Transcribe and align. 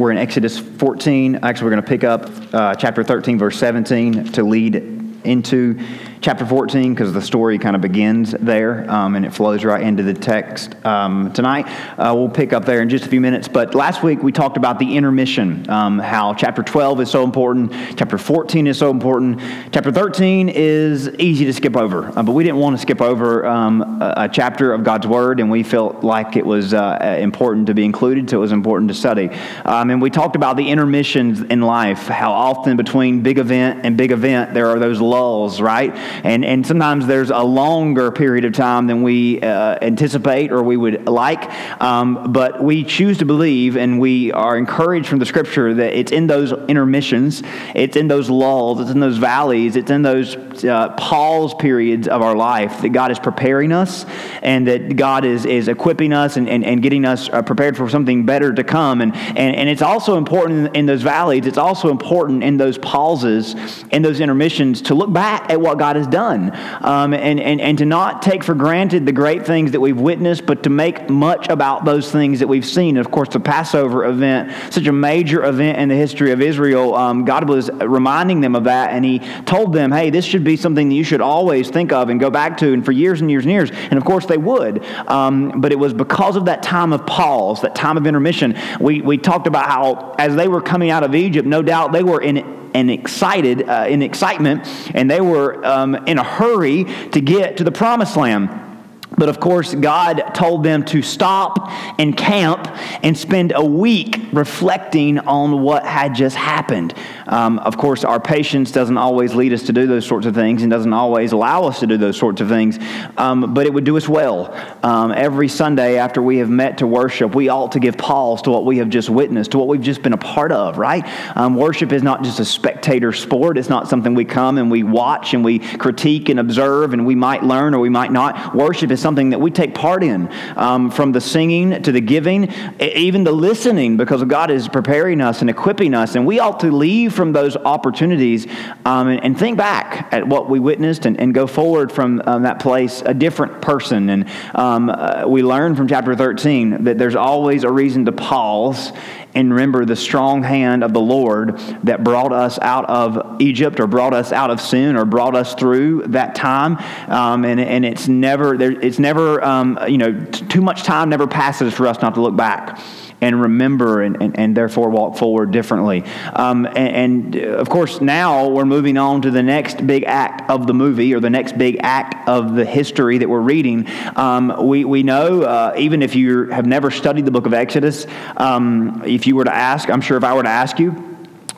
we're 0.00 0.10
in 0.10 0.16
Exodus 0.16 0.58
14. 0.58 1.36
Actually, 1.36 1.64
we're 1.64 1.70
going 1.72 1.82
to 1.82 1.88
pick 1.88 2.04
up 2.04 2.54
uh, 2.54 2.74
chapter 2.74 3.04
13, 3.04 3.38
verse 3.38 3.58
17 3.58 4.32
to 4.32 4.42
lead 4.42 4.76
into 5.24 5.78
chapter 6.20 6.44
14 6.44 6.92
because 6.92 7.14
the 7.14 7.22
story 7.22 7.58
kind 7.58 7.74
of 7.74 7.80
begins 7.80 8.32
there 8.32 8.88
um, 8.90 9.16
and 9.16 9.24
it 9.24 9.32
flows 9.32 9.64
right 9.64 9.82
into 9.82 10.02
the 10.02 10.12
text 10.12 10.74
um, 10.84 11.32
tonight. 11.32 11.66
Uh, 11.98 12.14
we'll 12.14 12.28
pick 12.28 12.52
up 12.52 12.64
there 12.66 12.82
in 12.82 12.90
just 12.90 13.06
a 13.06 13.08
few 13.08 13.20
minutes. 13.20 13.48
But 13.48 13.74
last 13.74 14.02
week 14.02 14.22
we 14.22 14.30
talked 14.30 14.58
about 14.58 14.78
the 14.78 14.96
intermission, 14.96 15.68
um, 15.70 15.98
how 15.98 16.34
chapter 16.34 16.62
12 16.62 17.00
is 17.00 17.10
so 17.10 17.24
important, 17.24 17.72
chapter 17.96 18.18
14 18.18 18.66
is 18.66 18.78
so 18.78 18.90
important, 18.90 19.40
chapter 19.72 19.90
13 19.90 20.50
is 20.50 21.08
easy 21.18 21.46
to 21.46 21.52
skip 21.54 21.76
over. 21.76 22.06
Uh, 22.08 22.22
but 22.22 22.32
we 22.32 22.44
didn't 22.44 22.58
want 22.58 22.76
to 22.76 22.82
skip 22.82 23.00
over 23.00 23.46
um, 23.46 24.02
a, 24.02 24.14
a, 24.18 24.28
chapter 24.28 24.72
of 24.72 24.84
God's 24.84 25.06
Word 25.06 25.40
and 25.40 25.50
we 25.50 25.62
felt 25.62 26.04
like 26.04 26.36
it 26.36 26.44
was 26.44 26.74
uh, 26.74 27.16
important 27.18 27.66
to 27.68 27.74
be 27.74 27.84
included, 27.84 28.28
so 28.28 28.36
it 28.36 28.40
was 28.40 28.52
important 28.52 28.88
to 28.90 28.94
study. 28.94 29.30
Um, 29.64 29.90
and 29.90 30.02
we 30.02 30.10
talked 30.10 30.36
about 30.36 30.56
the 30.56 30.68
intermissions 30.68 31.40
in 31.40 31.62
life, 31.62 32.08
how 32.08 32.32
often 32.32 32.76
between 32.76 33.22
big 33.22 33.38
event 33.38 33.80
and 33.84 33.96
big 33.96 34.12
event 34.12 34.52
there 34.52 34.68
are 34.68 34.78
those 34.78 35.00
lulls, 35.00 35.60
right? 35.60 35.96
And, 36.24 36.44
and 36.44 36.66
sometimes 36.66 37.06
there's 37.06 37.30
a 37.30 37.42
longer 37.42 38.10
period 38.10 38.44
of 38.44 38.52
time 38.52 38.86
than 38.86 39.02
we 39.02 39.40
uh, 39.40 39.78
anticipate 39.82 40.52
or 40.52 40.62
we 40.62 40.76
would 40.76 41.08
like. 41.08 41.50
Um, 41.80 42.32
but 42.32 42.62
we 42.62 42.84
choose 42.84 43.18
to 43.18 43.24
believe, 43.24 43.76
and 43.76 44.00
we 44.00 44.32
are 44.32 44.56
encouraged 44.56 45.08
from 45.08 45.18
the 45.18 45.26
scripture 45.26 45.74
that 45.74 45.92
it's 45.92 46.12
in 46.12 46.26
those 46.26 46.52
intermissions, 46.68 47.42
it's 47.74 47.96
in 47.96 48.08
those 48.08 48.30
lulls, 48.30 48.80
it's 48.80 48.90
in 48.90 49.00
those 49.00 49.18
valleys, 49.18 49.76
it's 49.76 49.90
in 49.90 50.02
those 50.02 50.36
uh, 50.64 50.90
pause 50.96 51.54
periods 51.54 52.08
of 52.08 52.22
our 52.22 52.36
life 52.36 52.82
that 52.82 52.90
God 52.90 53.10
is 53.10 53.18
preparing 53.18 53.72
us 53.72 54.04
and 54.42 54.66
that 54.68 54.96
God 54.96 55.24
is, 55.24 55.44
is 55.44 55.68
equipping 55.68 56.12
us 56.12 56.36
and, 56.36 56.48
and, 56.48 56.64
and 56.64 56.82
getting 56.82 57.04
us 57.04 57.28
uh, 57.28 57.42
prepared 57.42 57.76
for 57.76 57.88
something 57.88 58.24
better 58.26 58.52
to 58.52 58.64
come. 58.64 59.00
And, 59.00 59.14
and, 59.14 59.56
and 59.56 59.68
it's 59.68 59.82
also 59.82 60.16
important 60.16 60.76
in 60.76 60.86
those 60.86 61.02
valleys, 61.02 61.46
it's 61.46 61.58
also 61.58 61.90
important 61.90 62.42
in 62.42 62.56
those 62.56 62.78
pauses, 62.78 63.54
in 63.90 64.02
those 64.02 64.20
intermissions, 64.20 64.82
to 64.82 64.94
look 64.94 65.12
back 65.12 65.50
at 65.50 65.60
what 65.60 65.78
God 65.78 65.96
has 66.00 66.08
done 66.08 66.50
um, 66.80 67.14
and, 67.14 67.38
and, 67.40 67.60
and 67.60 67.78
to 67.78 67.84
not 67.84 68.22
take 68.22 68.42
for 68.42 68.54
granted 68.54 69.06
the 69.06 69.12
great 69.12 69.46
things 69.46 69.72
that 69.72 69.80
we've 69.80 70.00
witnessed, 70.00 70.46
but 70.46 70.62
to 70.64 70.70
make 70.70 71.08
much 71.08 71.48
about 71.48 71.84
those 71.84 72.10
things 72.10 72.40
that 72.40 72.48
we've 72.48 72.66
seen. 72.66 72.96
And 72.96 73.06
of 73.06 73.12
course, 73.12 73.28
the 73.28 73.40
Passover 73.40 74.04
event, 74.04 74.72
such 74.72 74.86
a 74.86 74.92
major 74.92 75.44
event 75.44 75.78
in 75.78 75.88
the 75.88 75.94
history 75.94 76.32
of 76.32 76.40
Israel, 76.40 76.94
um, 76.94 77.24
God 77.24 77.48
was 77.48 77.70
reminding 77.70 78.40
them 78.40 78.56
of 78.56 78.64
that, 78.64 78.92
and 78.92 79.04
He 79.04 79.20
told 79.44 79.72
them, 79.72 79.92
hey, 79.92 80.10
this 80.10 80.24
should 80.24 80.44
be 80.44 80.56
something 80.56 80.88
that 80.88 80.94
you 80.94 81.04
should 81.04 81.20
always 81.20 81.70
think 81.70 81.92
of 81.92 82.08
and 82.08 82.18
go 82.18 82.30
back 82.30 82.56
to, 82.58 82.72
and 82.72 82.84
for 82.84 82.92
years 82.92 83.20
and 83.20 83.30
years 83.30 83.44
and 83.44 83.52
years. 83.52 83.70
And 83.70 83.94
of 83.94 84.04
course, 84.04 84.26
they 84.26 84.38
would. 84.38 84.84
Um, 85.06 85.60
but 85.60 85.72
it 85.72 85.78
was 85.78 85.94
because 85.94 86.36
of 86.36 86.46
that 86.46 86.62
time 86.62 86.92
of 86.92 87.06
pause, 87.06 87.60
that 87.62 87.74
time 87.74 87.96
of 87.96 88.06
intermission. 88.06 88.56
We, 88.80 89.00
we 89.00 89.18
talked 89.18 89.46
about 89.46 89.66
how, 89.68 90.14
as 90.18 90.34
they 90.36 90.48
were 90.48 90.60
coming 90.60 90.90
out 90.90 91.02
of 91.02 91.14
Egypt, 91.14 91.46
no 91.46 91.62
doubt 91.62 91.92
they 91.92 92.02
were 92.02 92.20
in 92.20 92.59
and 92.74 92.90
excited, 92.90 93.68
uh, 93.68 93.86
in 93.88 94.02
excitement, 94.02 94.66
and 94.94 95.10
they 95.10 95.20
were 95.20 95.64
um, 95.64 95.94
in 96.06 96.18
a 96.18 96.24
hurry 96.24 96.84
to 97.12 97.20
get 97.20 97.56
to 97.58 97.64
the 97.64 97.72
promised 97.72 98.16
land. 98.16 98.69
But 99.16 99.28
of 99.28 99.40
course, 99.40 99.74
God 99.74 100.22
told 100.34 100.62
them 100.62 100.84
to 100.86 101.02
stop 101.02 101.70
and 101.98 102.16
camp 102.16 102.68
and 103.02 103.16
spend 103.16 103.52
a 103.54 103.64
week 103.64 104.20
reflecting 104.32 105.18
on 105.18 105.62
what 105.62 105.84
had 105.84 106.14
just 106.14 106.36
happened. 106.36 106.94
Um, 107.26 107.58
of 107.58 107.76
course, 107.76 108.04
our 108.04 108.20
patience 108.20 108.72
doesn't 108.72 108.96
always 108.96 109.34
lead 109.34 109.52
us 109.52 109.64
to 109.64 109.72
do 109.72 109.86
those 109.86 110.06
sorts 110.06 110.26
of 110.26 110.34
things 110.34 110.62
and 110.62 110.70
doesn't 110.70 110.92
always 110.92 111.32
allow 111.32 111.64
us 111.64 111.80
to 111.80 111.86
do 111.86 111.96
those 111.96 112.16
sorts 112.16 112.40
of 112.40 112.48
things, 112.48 112.78
um, 113.16 113.52
but 113.52 113.66
it 113.66 113.74
would 113.74 113.84
do 113.84 113.96
us 113.96 114.08
well. 114.08 114.54
Um, 114.82 115.12
every 115.12 115.48
Sunday 115.48 115.98
after 115.98 116.22
we 116.22 116.38
have 116.38 116.50
met 116.50 116.78
to 116.78 116.86
worship, 116.86 117.34
we 117.34 117.48
ought 117.48 117.72
to 117.72 117.80
give 117.80 117.98
pause 117.98 118.42
to 118.42 118.50
what 118.50 118.64
we 118.64 118.78
have 118.78 118.88
just 118.88 119.10
witnessed, 119.10 119.52
to 119.52 119.58
what 119.58 119.68
we've 119.68 119.80
just 119.80 120.02
been 120.02 120.12
a 120.12 120.18
part 120.18 120.52
of, 120.52 120.78
right? 120.78 121.04
Um, 121.36 121.56
worship 121.56 121.92
is 121.92 122.02
not 122.02 122.22
just 122.22 122.40
a 122.40 122.44
spectator 122.44 123.12
sport, 123.12 123.58
it's 123.58 123.68
not 123.68 123.88
something 123.88 124.14
we 124.14 124.24
come 124.24 124.58
and 124.58 124.70
we 124.70 124.82
watch 124.82 125.34
and 125.34 125.44
we 125.44 125.58
critique 125.58 126.28
and 126.28 126.40
observe 126.40 126.92
and 126.92 127.04
we 127.04 127.14
might 127.14 127.42
learn 127.42 127.74
or 127.74 127.80
we 127.80 127.88
might 127.88 128.12
not. 128.12 128.54
Worship 128.54 128.90
is 128.90 128.99
something 129.00 129.30
that 129.30 129.40
we 129.40 129.50
take 129.50 129.74
part 129.74 130.04
in, 130.04 130.30
um, 130.56 130.90
from 130.90 131.12
the 131.12 131.20
singing 131.20 131.82
to 131.82 131.92
the 131.92 132.00
giving, 132.00 132.52
even 132.80 133.24
the 133.24 133.32
listening, 133.32 133.96
because 133.96 134.22
God 134.24 134.50
is 134.50 134.68
preparing 134.68 135.20
us 135.20 135.40
and 135.40 135.50
equipping 135.50 135.94
us. 135.94 136.14
And 136.14 136.26
we 136.26 136.38
ought 136.38 136.60
to 136.60 136.70
leave 136.70 137.12
from 137.12 137.32
those 137.32 137.56
opportunities 137.56 138.46
um, 138.84 139.08
and, 139.08 139.24
and, 139.24 139.40
think 139.40 139.56
back 139.56 140.12
at 140.12 140.26
what 140.26 140.50
we 140.50 140.60
witnessed 140.60 141.06
and, 141.06 141.18
and 141.18 141.32
go 141.32 141.46
forward 141.46 141.90
from 141.90 142.20
um, 142.26 142.42
that 142.42 142.60
place 142.60 143.02
a 143.06 143.14
different 143.14 143.62
person. 143.62 144.10
And 144.10 144.28
um, 144.54 144.90
uh, 144.90 145.24
we 145.26 145.42
learn 145.42 145.74
from 145.74 145.88
chapter 145.88 146.14
13 146.14 146.84
that 146.84 146.98
there's 146.98 147.14
always 147.14 147.64
a 147.64 147.70
reason 147.70 148.04
to 148.04 148.12
pause 148.12 148.92
and 149.34 149.50
remember 149.50 149.84
the 149.84 149.96
strong 149.96 150.42
hand 150.42 150.82
of 150.82 150.92
the 150.92 151.00
Lord 151.00 151.58
that 151.84 152.02
brought 152.02 152.32
us 152.32 152.58
out 152.58 152.84
of 152.88 153.40
Egypt 153.40 153.80
or 153.80 153.86
brought 153.86 154.14
us 154.14 154.32
out 154.32 154.50
of 154.50 154.60
sin 154.60 154.96
or 154.96 155.04
brought 155.04 155.36
us 155.36 155.54
through 155.54 156.04
that 156.08 156.34
time. 156.34 156.78
Um, 157.08 157.44
and, 157.44 157.60
and 157.60 157.84
it's 157.84 158.08
never, 158.08 158.56
there, 158.56 158.72
it's 158.72 158.98
never, 158.98 159.42
um, 159.44 159.78
you 159.88 159.98
know, 159.98 160.12
t- 160.12 160.46
too 160.46 160.60
much 160.60 160.82
time 160.82 161.08
never 161.08 161.26
passes 161.26 161.74
for 161.74 161.86
us 161.86 162.00
not 162.02 162.14
to 162.14 162.20
look 162.20 162.36
back 162.36 162.78
and 163.20 163.40
remember 163.40 164.02
and, 164.02 164.20
and, 164.22 164.38
and 164.38 164.56
therefore 164.56 164.90
walk 164.90 165.16
forward 165.16 165.50
differently. 165.50 166.04
Um, 166.32 166.66
and, 166.66 167.34
and, 167.34 167.36
of 167.36 167.68
course, 167.68 168.00
now 168.00 168.48
we're 168.48 168.64
moving 168.64 168.96
on 168.96 169.22
to 169.22 169.30
the 169.30 169.42
next 169.42 169.86
big 169.86 170.04
act 170.04 170.50
of 170.50 170.66
the 170.66 170.74
movie 170.74 171.14
or 171.14 171.20
the 171.20 171.30
next 171.30 171.58
big 171.58 171.78
act 171.80 172.28
of 172.28 172.54
the 172.54 172.64
history 172.64 173.18
that 173.18 173.28
we're 173.28 173.40
reading. 173.40 173.86
Um, 174.16 174.66
we, 174.66 174.84
we 174.84 175.02
know, 175.02 175.42
uh, 175.42 175.74
even 175.76 176.02
if 176.02 176.14
you 176.14 176.46
have 176.46 176.66
never 176.66 176.90
studied 176.90 177.24
the 177.24 177.30
book 177.30 177.46
of 177.46 177.54
Exodus, 177.54 178.06
um, 178.36 179.02
if 179.04 179.26
you 179.26 179.36
were 179.36 179.44
to 179.44 179.54
ask, 179.54 179.90
I'm 179.90 180.00
sure 180.00 180.16
if 180.16 180.24
I 180.24 180.34
were 180.34 180.42
to 180.42 180.48
ask 180.48 180.78
you, 180.78 181.09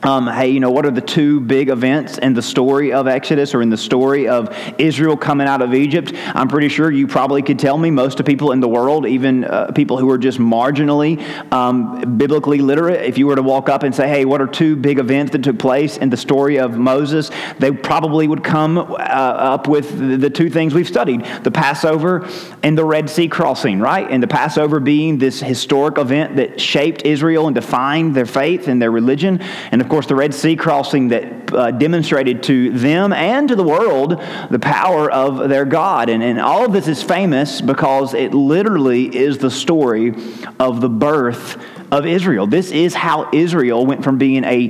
um, 0.02 0.26
hey, 0.26 0.48
you 0.48 0.58
know, 0.58 0.70
what 0.70 0.84
are 0.84 0.90
the 0.90 1.00
two 1.00 1.40
big 1.40 1.68
events 1.68 2.18
in 2.18 2.34
the 2.34 2.42
story 2.42 2.92
of 2.92 3.06
Exodus 3.06 3.54
or 3.54 3.62
in 3.62 3.70
the 3.70 3.76
story 3.76 4.28
of 4.28 4.54
Israel 4.78 5.16
coming 5.16 5.46
out 5.46 5.62
of 5.62 5.74
Egypt? 5.74 6.12
I'm 6.14 6.48
pretty 6.48 6.68
sure 6.68 6.90
you 6.90 7.06
probably 7.06 7.42
could 7.42 7.58
tell 7.58 7.78
me. 7.78 7.90
Most 7.90 8.18
of 8.18 8.26
people 8.26 8.52
in 8.52 8.60
the 8.60 8.68
world, 8.68 9.06
even 9.06 9.44
uh, 9.44 9.70
people 9.72 9.98
who 9.98 10.10
are 10.10 10.18
just 10.18 10.38
marginally 10.38 11.22
um, 11.52 12.16
biblically 12.16 12.58
literate, 12.58 13.04
if 13.04 13.16
you 13.16 13.28
were 13.28 13.36
to 13.36 13.42
walk 13.42 13.68
up 13.68 13.84
and 13.84 13.94
say, 13.94 14.08
hey, 14.08 14.24
what 14.24 14.40
are 14.40 14.46
two 14.46 14.74
big 14.74 14.98
events 14.98 15.32
that 15.32 15.44
took 15.44 15.58
place 15.58 15.96
in 15.96 16.10
the 16.10 16.16
story 16.16 16.58
of 16.58 16.76
Moses? 16.76 17.30
They 17.58 17.70
probably 17.70 18.26
would 18.26 18.42
come 18.42 18.78
uh, 18.78 18.94
up 18.94 19.68
with 19.68 20.20
the, 20.20 20.30
two 20.30 20.50
things 20.50 20.74
we've 20.74 20.88
studied 20.88 21.24
the 21.42 21.50
Passover 21.50 22.28
and 22.62 22.76
the 22.76 22.84
Red 22.84 23.10
Sea 23.10 23.28
crossing, 23.28 23.78
right? 23.80 24.10
And 24.10 24.22
the 24.22 24.28
Passover 24.28 24.80
being 24.80 25.18
this 25.18 25.40
historic 25.40 25.98
event 25.98 26.36
that 26.36 26.60
shaped 26.60 27.04
Israel 27.04 27.46
and 27.46 27.54
defined 27.54 28.14
their 28.14 28.26
faith 28.26 28.66
and 28.66 28.80
their 28.80 28.90
religion. 28.90 29.40
And 29.70 29.82
of 29.82 29.88
course, 29.92 30.06
the 30.06 30.14
Red 30.14 30.32
Sea 30.32 30.56
crossing 30.56 31.08
that 31.08 31.52
uh, 31.52 31.70
demonstrated 31.70 32.42
to 32.44 32.70
them 32.70 33.12
and 33.12 33.46
to 33.48 33.54
the 33.54 33.62
world 33.62 34.18
the 34.50 34.58
power 34.58 35.10
of 35.10 35.50
their 35.50 35.66
God. 35.66 36.08
And, 36.08 36.22
and 36.22 36.40
all 36.40 36.64
of 36.64 36.72
this 36.72 36.88
is 36.88 37.02
famous 37.02 37.60
because 37.60 38.14
it 38.14 38.32
literally 38.32 39.14
is 39.14 39.36
the 39.36 39.50
story 39.50 40.14
of 40.58 40.80
the 40.80 40.88
birth 40.88 41.62
of 41.92 42.06
Israel. 42.06 42.46
This 42.46 42.72
is 42.72 42.94
how 42.94 43.28
Israel 43.34 43.84
went 43.84 44.02
from 44.02 44.16
being 44.16 44.44
a 44.44 44.68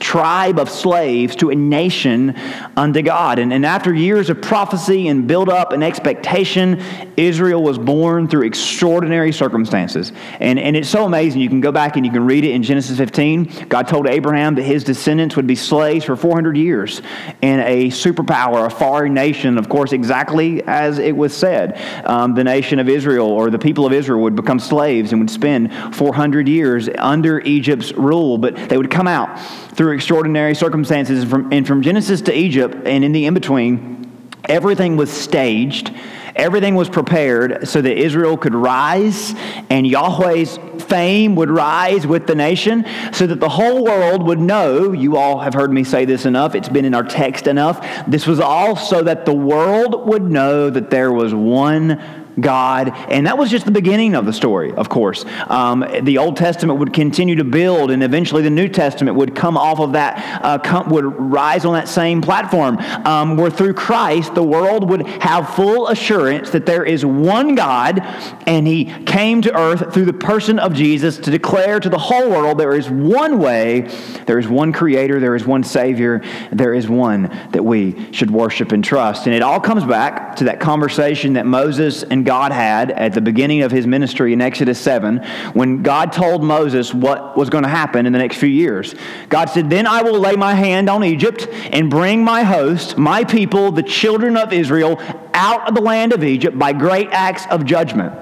tribe 0.00 0.58
of 0.58 0.68
slaves 0.68 1.36
to 1.36 1.50
a 1.50 1.54
nation 1.54 2.34
unto 2.76 3.00
God. 3.00 3.38
And, 3.38 3.52
and 3.52 3.64
after 3.64 3.94
years 3.94 4.28
of 4.28 4.42
prophecy 4.42 5.06
and 5.06 5.28
build 5.28 5.48
up 5.48 5.70
and 5.70 5.84
expectation, 5.84 6.82
Israel 7.16 7.62
was 7.62 7.78
born 7.78 8.26
through 8.26 8.46
extraordinary 8.46 9.30
circumstances. 9.30 10.12
And, 10.40 10.58
and 10.58 10.76
it's 10.76 10.88
so 10.88 11.04
amazing. 11.04 11.42
You 11.42 11.48
can 11.48 11.60
go 11.60 11.70
back 11.70 11.96
and 11.96 12.04
you 12.04 12.10
can 12.10 12.26
read 12.26 12.44
it 12.44 12.50
in 12.50 12.64
Genesis 12.64 12.98
15. 12.98 13.68
God 13.68 13.86
told 13.86 14.08
Abraham 14.08 14.56
that 14.56 14.64
his 14.64 14.82
descendants 14.82 15.36
would 15.36 15.46
be 15.46 15.54
slaves 15.54 16.04
for 16.04 16.16
400 16.16 16.56
years 16.56 17.02
in 17.40 17.60
a 17.60 17.86
superpower, 17.90 18.66
a 18.66 18.70
foreign 18.70 19.14
nation, 19.14 19.58
of 19.58 19.68
course, 19.68 19.92
exactly 19.92 20.60
as 20.64 20.98
it 20.98 21.16
was 21.16 21.36
said. 21.36 21.80
Um, 22.04 22.34
the 22.34 22.42
nation 22.42 22.80
of 22.80 22.88
Israel 22.88 23.28
or 23.28 23.50
the 23.50 23.60
people 23.60 23.86
of 23.86 23.92
Israel 23.92 24.22
would 24.22 24.34
become 24.34 24.58
slaves 24.58 25.12
and 25.12 25.20
would 25.20 25.30
spend 25.30 25.72
400 25.94 26.48
years 26.48 26.63
years 26.64 26.88
under 26.98 27.40
Egypt's 27.40 27.92
rule, 27.92 28.38
but 28.38 28.56
they 28.68 28.76
would 28.76 28.90
come 28.90 29.06
out 29.06 29.38
through 29.76 29.92
extraordinary 29.92 30.54
circumstances. 30.54 31.22
And 31.22 31.30
from, 31.30 31.52
and 31.52 31.66
from 31.66 31.82
Genesis 31.82 32.22
to 32.22 32.36
Egypt 32.36 32.74
and 32.86 33.04
in 33.04 33.12
the 33.12 33.26
in 33.26 33.34
between, 33.34 34.10
everything 34.46 34.96
was 34.96 35.10
staged. 35.10 35.92
Everything 36.36 36.74
was 36.74 36.88
prepared 36.88 37.68
so 37.68 37.80
that 37.80 37.96
Israel 37.96 38.36
could 38.36 38.56
rise 38.56 39.34
and 39.70 39.86
Yahweh's 39.86 40.58
fame 40.82 41.36
would 41.36 41.48
rise 41.48 42.08
with 42.08 42.26
the 42.26 42.34
nation, 42.34 42.84
so 43.12 43.24
that 43.28 43.38
the 43.38 43.48
whole 43.48 43.84
world 43.84 44.24
would 44.24 44.40
know. 44.40 44.90
You 44.90 45.16
all 45.16 45.38
have 45.38 45.54
heard 45.54 45.70
me 45.70 45.84
say 45.84 46.04
this 46.04 46.26
enough, 46.26 46.56
it's 46.56 46.68
been 46.68 46.84
in 46.84 46.92
our 46.92 47.04
text 47.04 47.46
enough. 47.46 47.86
This 48.08 48.26
was 48.26 48.40
all 48.40 48.74
so 48.74 49.02
that 49.04 49.26
the 49.26 49.32
world 49.32 50.08
would 50.08 50.24
know 50.24 50.70
that 50.70 50.90
there 50.90 51.12
was 51.12 51.32
one 51.32 52.23
God. 52.40 52.92
And 53.10 53.26
that 53.26 53.38
was 53.38 53.50
just 53.50 53.64
the 53.64 53.70
beginning 53.70 54.14
of 54.14 54.26
the 54.26 54.32
story, 54.32 54.72
of 54.72 54.88
course. 54.88 55.24
Um, 55.48 55.84
the 56.02 56.18
Old 56.18 56.36
Testament 56.36 56.78
would 56.78 56.92
continue 56.92 57.36
to 57.36 57.44
build, 57.44 57.90
and 57.90 58.02
eventually 58.02 58.42
the 58.42 58.50
New 58.50 58.68
Testament 58.68 59.16
would 59.16 59.34
come 59.34 59.56
off 59.56 59.80
of 59.80 59.92
that, 59.92 60.42
uh, 60.42 60.58
come, 60.58 60.88
would 60.90 61.04
rise 61.04 61.64
on 61.64 61.74
that 61.74 61.88
same 61.88 62.20
platform, 62.20 62.78
um, 63.06 63.36
where 63.36 63.50
through 63.50 63.74
Christ 63.74 64.34
the 64.34 64.42
world 64.42 64.88
would 64.90 65.06
have 65.06 65.54
full 65.54 65.88
assurance 65.88 66.50
that 66.50 66.66
there 66.66 66.84
is 66.84 67.04
one 67.04 67.54
God, 67.54 68.00
and 68.46 68.66
He 68.66 68.86
came 69.04 69.42
to 69.42 69.56
earth 69.56 69.92
through 69.92 70.06
the 70.06 70.12
person 70.12 70.58
of 70.58 70.74
Jesus 70.74 71.18
to 71.18 71.30
declare 71.30 71.80
to 71.80 71.88
the 71.88 71.98
whole 71.98 72.30
world 72.30 72.58
there 72.58 72.74
is 72.74 72.90
one 72.90 73.38
way, 73.38 73.82
there 74.26 74.38
is 74.38 74.48
one 74.48 74.72
Creator, 74.72 75.20
there 75.20 75.34
is 75.34 75.46
one 75.46 75.62
Savior, 75.62 76.22
there 76.50 76.74
is 76.74 76.88
one 76.88 77.24
that 77.52 77.64
we 77.64 78.12
should 78.12 78.30
worship 78.30 78.72
and 78.72 78.82
trust. 78.82 79.26
And 79.26 79.34
it 79.34 79.42
all 79.42 79.60
comes 79.60 79.84
back 79.84 80.36
to 80.36 80.44
that 80.44 80.60
conversation 80.60 81.34
that 81.34 81.46
Moses 81.46 82.02
and 82.02 82.23
God 82.24 82.52
had 82.52 82.90
at 82.90 83.12
the 83.12 83.20
beginning 83.20 83.62
of 83.62 83.70
his 83.70 83.86
ministry 83.86 84.32
in 84.32 84.40
Exodus 84.40 84.80
7 84.80 85.18
when 85.52 85.82
God 85.82 86.12
told 86.12 86.42
Moses 86.42 86.92
what 86.92 87.36
was 87.36 87.50
going 87.50 87.64
to 87.64 87.70
happen 87.70 88.06
in 88.06 88.12
the 88.12 88.18
next 88.18 88.36
few 88.36 88.48
years. 88.48 88.94
God 89.28 89.50
said, 89.50 89.70
Then 89.70 89.86
I 89.86 90.02
will 90.02 90.18
lay 90.18 90.36
my 90.36 90.54
hand 90.54 90.88
on 90.88 91.04
Egypt 91.04 91.48
and 91.70 91.90
bring 91.90 92.24
my 92.24 92.42
host, 92.42 92.98
my 92.98 93.24
people, 93.24 93.70
the 93.70 93.82
children 93.82 94.36
of 94.36 94.52
Israel, 94.52 95.00
out 95.32 95.68
of 95.68 95.74
the 95.74 95.80
land 95.80 96.12
of 96.12 96.24
Egypt 96.24 96.58
by 96.58 96.72
great 96.72 97.08
acts 97.10 97.44
of 97.50 97.64
judgment. 97.64 98.14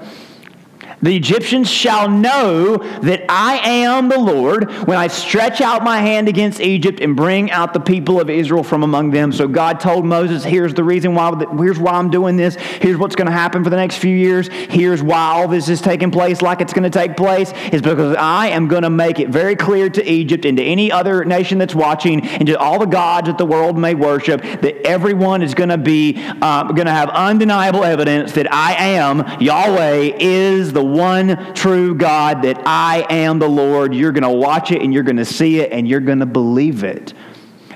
The 1.03 1.17
Egyptians 1.17 1.69
shall 1.69 2.09
know 2.09 2.77
that 2.77 3.25
I 3.27 3.57
am 3.57 4.07
the 4.07 4.17
Lord 4.17 4.71
when 4.87 4.97
I 4.97 5.07
stretch 5.07 5.59
out 5.59 5.83
my 5.83 5.97
hand 5.97 6.29
against 6.29 6.61
Egypt 6.61 7.01
and 7.01 7.13
bring 7.13 7.51
out 7.51 7.73
the 7.73 7.81
people 7.81 8.21
of 8.21 8.29
Israel 8.29 8.63
from 8.63 8.83
among 8.83 9.11
them. 9.11 9.33
So 9.33 9.49
God 9.49 9.81
told 9.81 10.05
Moses, 10.05 10.45
here's 10.45 10.73
the 10.73 10.83
reason 10.83 11.13
why, 11.13 11.33
here's 11.57 11.77
why 11.77 11.91
I'm 11.91 12.09
doing 12.09 12.37
this. 12.37 12.55
Here's 12.55 12.97
what's 12.97 13.15
going 13.15 13.27
to 13.27 13.33
happen 13.33 13.65
for 13.65 13.69
the 13.69 13.75
next 13.75 13.97
few 13.97 14.15
years. 14.15 14.47
Here's 14.47 15.03
why 15.03 15.17
all 15.17 15.49
this 15.49 15.67
is 15.67 15.81
taking 15.81 16.09
place 16.09 16.41
like 16.41 16.61
it's 16.61 16.71
going 16.71 16.89
to 16.89 16.89
take 16.89 17.17
place. 17.17 17.51
Is 17.73 17.81
because 17.81 18.15
I 18.15 18.47
am 18.47 18.69
going 18.69 18.83
to 18.83 18.89
make 18.89 19.19
it 19.19 19.27
very 19.27 19.57
clear 19.57 19.89
to 19.89 20.09
Egypt 20.09 20.45
and 20.45 20.55
to 20.55 20.63
any 20.63 20.89
other 20.89 21.25
nation 21.25 21.57
that's 21.57 21.75
watching 21.75 22.25
and 22.25 22.47
to 22.47 22.57
all 22.57 22.79
the 22.79 22.85
gods 22.85 23.27
that 23.27 23.37
the 23.37 23.45
world 23.45 23.77
may 23.77 23.93
worship 23.93 24.41
that 24.41 24.87
everyone 24.87 25.41
is 25.41 25.53
going 25.53 25.69
to 25.69 25.77
be, 25.77 26.15
uh, 26.41 26.63
going 26.71 26.85
to 26.85 26.93
have 26.93 27.09
undeniable 27.09 27.83
evidence 27.83 28.31
that 28.31 28.51
I 28.53 28.75
am, 28.75 29.41
Yahweh, 29.41 30.13
is 30.17 30.71
the 30.71 30.92
one 30.93 31.53
true 31.53 31.95
God, 31.95 32.43
that 32.43 32.61
I 32.65 33.05
am 33.09 33.39
the 33.39 33.49
Lord. 33.49 33.93
You're 33.93 34.11
going 34.11 34.23
to 34.23 34.29
watch 34.29 34.71
it 34.71 34.81
and 34.81 34.93
you're 34.93 35.03
going 35.03 35.17
to 35.17 35.25
see 35.25 35.59
it 35.59 35.71
and 35.71 35.87
you're 35.87 35.99
going 35.99 36.19
to 36.19 36.25
believe 36.25 36.83
it. 36.83 37.13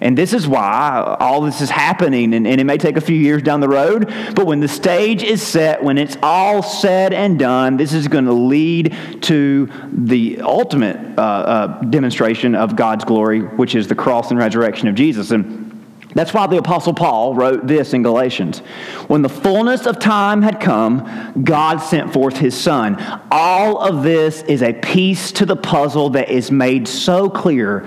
And 0.01 0.17
this 0.17 0.33
is 0.33 0.47
why 0.47 1.17
all 1.19 1.41
this 1.41 1.61
is 1.61 1.69
happening, 1.69 2.33
and, 2.33 2.45
and, 2.47 2.61
it 2.61 2.63
may 2.63 2.77
take 2.77 2.97
a 2.97 3.01
few 3.01 3.15
years 3.15 3.41
down 3.41 3.61
the 3.61 3.69
road, 3.69 4.13
but 4.35 4.45
when 4.45 4.59
the 4.59 4.67
stage 4.67 5.23
is 5.23 5.41
set, 5.41 5.83
when 5.83 5.97
it's 5.97 6.17
all 6.21 6.61
said 6.61 7.13
and 7.13 7.39
done, 7.39 7.77
this 7.77 7.93
is 7.93 8.07
going 8.07 8.25
to 8.25 8.33
lead 8.33 8.95
to 9.23 9.67
the 9.91 10.41
ultimate 10.41 10.97
uh, 11.17 11.21
uh, 11.21 11.81
demonstration 11.81 12.53
of 12.53 12.75
God's 12.75 13.05
glory, 13.05 13.41
which 13.41 13.75
is 13.75 13.87
the 13.87 13.95
cross 13.95 14.29
and 14.29 14.39
resurrection 14.39 14.87
of 14.87 14.95
Jesus. 14.95 15.31
And 15.31 15.66
that's 16.13 16.33
why 16.33 16.47
the 16.47 16.57
Apostle 16.57 16.93
Paul 16.93 17.35
wrote 17.35 17.67
this 17.67 17.93
in 17.93 18.01
Galatians. 18.01 18.59
When 19.07 19.21
the 19.21 19.29
fullness 19.29 19.85
of 19.85 19.99
time 19.99 20.41
had 20.41 20.59
come, 20.59 21.43
God 21.43 21.77
sent 21.77 22.13
forth 22.13 22.37
his 22.37 22.55
Son. 22.55 22.97
All 23.29 23.79
of 23.79 24.03
this 24.03 24.41
is 24.43 24.61
a 24.61 24.73
piece 24.73 25.31
to 25.33 25.45
the 25.45 25.55
puzzle 25.55 26.09
that 26.11 26.29
is 26.29 26.49
made 26.49 26.87
so 26.87 27.29
clear 27.29 27.85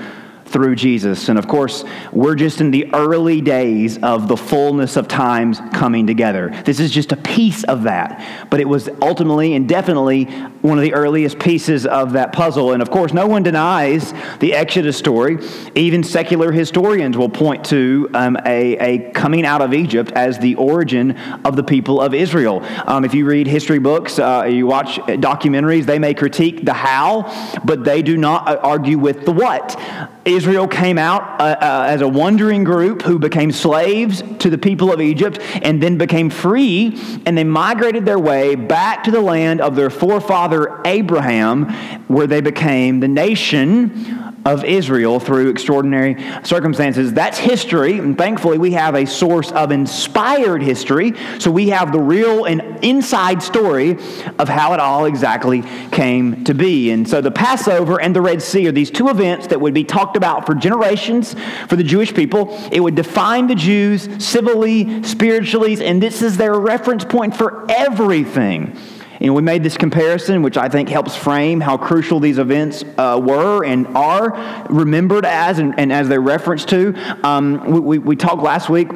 through 0.50 0.75
Jesus. 0.75 1.29
And 1.29 1.38
of 1.38 1.47
course, 1.47 1.85
we're 2.12 2.35
just 2.35 2.61
in 2.61 2.70
the 2.70 2.93
early 2.93 3.41
days 3.41 3.99
of 3.99 4.26
the 4.26 4.37
fullness 4.37 4.97
of 4.97 5.06
times 5.06 5.61
coming 5.73 6.06
together. 6.06 6.50
This 6.64 6.81
is 6.81 6.91
just 6.91 7.12
a 7.12 7.17
piece 7.17 7.62
of 7.64 7.85
that. 7.85 8.49
But 8.50 8.61
it 8.61 8.69
was 8.69 8.88
ultimately 9.00 9.55
and 9.55 9.69
definitely 9.69 10.25
one 10.62 10.76
of 10.76 10.82
the 10.82 10.93
earliest 10.93 11.38
pieces 11.38 11.87
of 11.87 12.12
that 12.12 12.32
puzzle. 12.32 12.73
And 12.73 12.82
of 12.82 12.91
course, 12.91 13.12
no 13.12 13.26
one 13.26 13.43
denies 13.43 14.12
the 14.41 14.55
Exodus 14.55 14.97
story. 14.97 15.38
Even 15.75 16.02
secular 16.02 16.50
historians 16.50 17.17
will 17.17 17.29
point 17.29 17.64
to 17.67 18.11
um, 18.14 18.37
a, 18.44 18.76
a, 18.79 19.11
coming 19.12 19.46
out 19.46 19.62
of 19.62 19.73
Egypt 19.73 20.12
as 20.12 20.38
the 20.38 20.56
origin 20.56 21.17
of 21.44 21.56
the 21.56 21.62
people 21.62 22.00
of 22.00 22.12
Israel. 22.12 22.61
Um, 22.87 23.05
if 23.05 23.14
you 23.14 23.25
read 23.25 23.46
history 23.46 23.79
books, 23.79 24.19
uh, 24.19 24.49
you 24.50 24.67
watch 24.67 24.96
documentaries, 24.99 25.87
they 25.87 25.99
may 25.99 26.12
critique 26.12 26.64
the 26.64 26.73
how, 26.73 27.61
but 27.64 27.85
they 27.85 28.03
do 28.03 28.17
not 28.17 28.49
uh, 28.49 28.61
argue 28.62 28.99
with 28.99 29.25
the 29.25 29.32
what. 29.32 29.81
Israel 30.25 30.69
came 30.69 30.99
out 30.99 31.40
uh, 31.40 31.56
uh, 31.61 31.84
as 31.88 32.02
a 32.02 32.08
wandering 32.08 32.62
group 32.62 33.02
who 33.02 33.19
became 33.19 33.50
slaves 33.50 34.22
to 34.40 34.50
the 34.50 34.58
people 34.58 34.93
of 34.93 35.00
Egypt 35.00 35.38
and 35.62 35.82
then 35.82 35.96
became 35.96 36.28
free, 36.28 36.99
and 37.25 37.37
they 37.37 37.44
migrated 37.44 38.05
their 38.05 38.19
way 38.19 38.55
back 38.55 39.05
to 39.05 39.11
the 39.11 39.20
land 39.20 39.61
of 39.61 39.76
their 39.76 39.90
forefather 39.90 40.81
Abraham, 40.84 41.70
where 42.08 42.26
they 42.26 42.40
became 42.40 43.00
the 43.00 43.08
nation 43.08 44.19
of 44.45 44.65
Israel 44.65 45.21
through 45.21 45.51
extraordinary 45.51 46.17
circumstances. 46.45 47.13
That's 47.13 47.39
history, 47.39 47.99
and 47.99 48.17
thankfully 48.17 48.59
we 48.59 48.73
have 48.73 48.95
a 48.95 49.07
source 49.07 49.53
of 49.53 49.71
inspired 49.71 50.63
history, 50.63 51.15
so 51.39 51.51
we 51.51 51.69
have 51.71 51.93
the 51.93 52.01
real 52.01 52.45
and 52.45 52.83
inside 52.83 53.43
story 53.43 53.99
of 54.39 54.49
how 54.49 54.73
it 54.73 54.81
all 54.81 55.05
exactly 55.05 55.63
came 55.91 56.45
to 56.45 56.55
be. 56.55 56.91
And 56.91 57.09
so 57.09 57.21
the 57.21 57.31
Passover 57.31 58.01
and 58.01 58.17
the 58.17 58.23
Red 58.23 58.43
Sea 58.43 58.69
are 58.69 58.73
these 58.73 58.91
two 58.91 59.09
events 59.09 59.49
that 59.49 59.61
would 59.61 59.75
be 59.75 59.85
talked 59.85 60.17
about 60.17 60.47
for 60.47 60.55
generations 60.55 61.35
for 61.69 61.77
the 61.77 61.85
Jewish 61.85 62.15
people. 62.15 62.57
It 62.73 62.81
would 62.81 62.95
define 62.95 63.47
the 63.47 63.55
Jews 63.55 64.09
civilly, 64.25 65.03
spiritually, 65.03 65.85
and 65.85 66.03
this 66.03 66.23
is 66.23 66.37
their 66.37 66.55
reference 66.55 67.05
point 67.05 67.37
for 67.37 67.71
everything 67.71 68.77
and 69.20 69.34
we 69.34 69.43
made 69.43 69.62
this 69.62 69.76
comparison, 69.76 70.43
which 70.43 70.56
I 70.56 70.69
think 70.69 70.88
helps 70.88 71.14
frame 71.14 71.61
how 71.61 71.76
crucial 71.76 72.20
these 72.20 72.38
events 72.38 72.84
uh, 72.96 73.20
were 73.22 73.64
and 73.64 73.87
are 73.88 74.64
remembered 74.70 75.26
as 75.26 75.58
and, 75.58 75.78
and 75.78 75.93
as 75.93 76.08
they're 76.08 76.20
referenced 76.20 76.70
to. 76.70 76.94
Um, 77.22 77.70
we, 77.70 77.81
we, 77.81 77.99
we 77.99 78.17
talked 78.17 78.43
last 78.43 78.70
week 78.70 78.88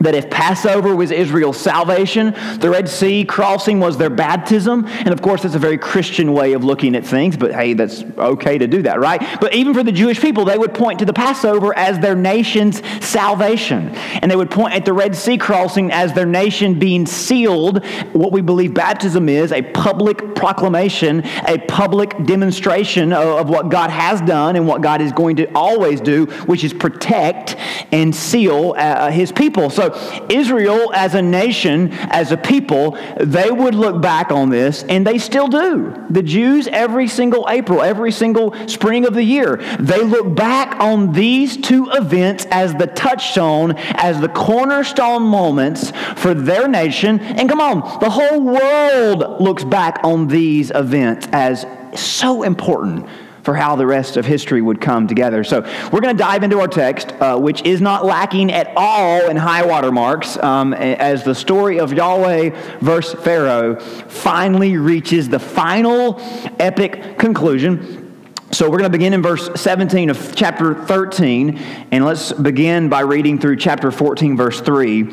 that 0.00 0.14
if 0.14 0.30
Passover 0.30 0.94
was 0.94 1.10
Israel's 1.10 1.58
salvation, 1.58 2.34
the 2.60 2.70
Red 2.70 2.88
Sea 2.88 3.24
crossing 3.24 3.80
was 3.80 3.98
their 3.98 4.10
baptism. 4.10 4.86
And 4.86 5.08
of 5.08 5.22
course, 5.22 5.42
that's 5.42 5.54
a 5.54 5.58
very 5.58 5.78
Christian 5.78 6.32
way 6.32 6.52
of 6.52 6.64
looking 6.64 6.94
at 6.94 7.04
things, 7.04 7.36
but 7.36 7.52
hey, 7.52 7.74
that's 7.74 8.04
okay 8.16 8.58
to 8.58 8.66
do 8.66 8.82
that, 8.82 9.00
right? 9.00 9.20
But 9.40 9.54
even 9.54 9.74
for 9.74 9.82
the 9.82 9.92
Jewish 9.92 10.20
people, 10.20 10.44
they 10.44 10.58
would 10.58 10.74
point 10.74 10.98
to 11.00 11.04
the 11.04 11.12
Passover 11.12 11.76
as 11.76 11.98
their 11.98 12.14
nation's 12.14 12.82
salvation. 13.04 13.90
And 14.22 14.30
they 14.30 14.36
would 14.36 14.50
point 14.50 14.74
at 14.74 14.84
the 14.84 14.92
Red 14.92 15.16
Sea 15.16 15.38
crossing 15.38 15.90
as 15.90 16.12
their 16.12 16.26
nation 16.26 16.78
being 16.78 17.06
sealed. 17.06 17.84
What 18.12 18.32
we 18.32 18.40
believe 18.40 18.74
baptism 18.74 19.28
is 19.28 19.52
a 19.52 19.62
public 19.62 20.34
proclamation, 20.34 21.24
a 21.46 21.58
public 21.58 22.24
demonstration 22.24 23.12
of, 23.12 23.48
what 23.48 23.70
God 23.70 23.88
has 23.88 24.20
done 24.22 24.56
and 24.56 24.66
what 24.66 24.82
God 24.82 25.00
is 25.00 25.10
going 25.12 25.36
to 25.36 25.50
always 25.54 26.02
do, 26.02 26.26
which 26.46 26.64
is 26.64 26.74
protect 26.74 27.56
and 27.92 28.14
seal 28.14 28.74
uh, 28.76 29.10
his 29.10 29.32
people. 29.32 29.70
So 29.70 29.87
Israel, 30.28 30.92
as 30.94 31.14
a 31.14 31.22
nation, 31.22 31.92
as 31.92 32.32
a 32.32 32.36
people, 32.36 32.98
they 33.20 33.50
would 33.50 33.74
look 33.74 34.00
back 34.00 34.30
on 34.30 34.50
this, 34.50 34.82
and 34.84 35.06
they 35.06 35.18
still 35.18 35.48
do. 35.48 35.94
The 36.10 36.22
Jews, 36.22 36.68
every 36.68 37.08
single 37.08 37.46
April, 37.48 37.82
every 37.82 38.12
single 38.12 38.54
spring 38.68 39.06
of 39.06 39.14
the 39.14 39.22
year, 39.22 39.56
they 39.78 40.02
look 40.02 40.34
back 40.34 40.80
on 40.80 41.12
these 41.12 41.56
two 41.56 41.88
events 41.90 42.46
as 42.50 42.74
the 42.74 42.86
touchstone, 42.86 43.74
as 43.76 44.20
the 44.20 44.28
cornerstone 44.28 45.22
moments 45.22 45.92
for 46.16 46.34
their 46.34 46.68
nation. 46.68 47.20
And 47.20 47.48
come 47.48 47.60
on, 47.60 48.00
the 48.00 48.10
whole 48.10 48.40
world 48.40 49.40
looks 49.40 49.64
back 49.64 50.00
on 50.02 50.28
these 50.28 50.70
events 50.74 51.28
as 51.32 51.66
so 51.94 52.42
important 52.42 53.06
for 53.42 53.54
how 53.54 53.76
the 53.76 53.86
rest 53.86 54.16
of 54.16 54.26
history 54.26 54.60
would 54.60 54.80
come 54.80 55.06
together. 55.06 55.44
So 55.44 55.60
we're 55.92 56.00
going 56.00 56.16
to 56.16 56.22
dive 56.22 56.42
into 56.42 56.60
our 56.60 56.68
text, 56.68 57.12
uh, 57.12 57.38
which 57.38 57.62
is 57.62 57.80
not 57.80 58.04
lacking 58.04 58.52
at 58.52 58.72
all 58.76 59.28
in 59.28 59.36
high 59.36 59.64
water 59.64 59.92
marks, 59.92 60.36
um, 60.38 60.74
as 60.74 61.24
the 61.24 61.34
story 61.34 61.80
of 61.80 61.92
Yahweh 61.92 62.78
versus 62.80 63.18
Pharaoh 63.22 63.80
finally 63.80 64.76
reaches 64.76 65.28
the 65.28 65.38
final 65.38 66.16
epic 66.58 67.18
conclusion. 67.18 68.04
So 68.50 68.64
we're 68.64 68.78
going 68.78 68.90
to 68.90 68.98
begin 68.98 69.12
in 69.12 69.20
verse 69.20 69.50
17 69.60 70.08
of 70.08 70.34
chapter 70.34 70.74
13, 70.74 71.58
and 71.90 72.04
let's 72.04 72.32
begin 72.32 72.88
by 72.88 73.00
reading 73.00 73.38
through 73.38 73.56
chapter 73.56 73.90
14, 73.90 74.38
verse 74.38 74.62
3, 74.62 75.06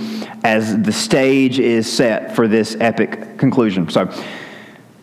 as 0.45 0.81
the 0.81 0.93
stage 0.93 1.59
is 1.59 1.91
set 1.91 2.33
for 2.33 2.47
this 2.47 2.77
epic 2.79 3.37
conclusion. 3.37 3.89
So 3.89 4.05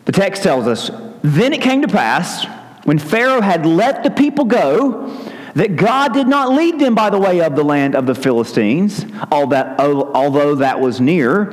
the 0.05 0.11
text 0.11 0.41
tells 0.41 0.65
us 0.65 0.89
Then 1.21 1.53
it 1.53 1.61
came 1.61 1.83
to 1.83 1.87
pass 1.87 2.47
when 2.83 2.99
Pharaoh 2.99 3.41
had 3.41 3.65
let 3.65 4.03
the 4.03 4.11
people 4.11 4.45
go, 4.45 5.09
that 5.55 5.75
God 5.75 6.13
did 6.13 6.27
not 6.27 6.51
lead 6.51 6.79
them 6.79 6.95
by 6.95 7.09
the 7.09 7.19
way 7.19 7.41
of 7.41 7.55
the 7.55 7.63
land 7.63 7.95
of 7.95 8.07
the 8.07 8.15
Philistines, 8.15 9.05
although 9.31 10.55
that 10.55 10.79
was 10.79 10.99
near. 10.99 11.51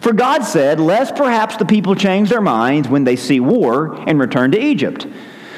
For 0.00 0.12
God 0.12 0.44
said, 0.44 0.78
Lest 0.78 1.16
perhaps 1.16 1.56
the 1.56 1.64
people 1.64 1.94
change 1.94 2.28
their 2.28 2.40
minds 2.40 2.88
when 2.88 3.04
they 3.04 3.16
see 3.16 3.40
war 3.40 3.96
and 4.06 4.20
return 4.20 4.52
to 4.52 4.60
Egypt. 4.60 5.06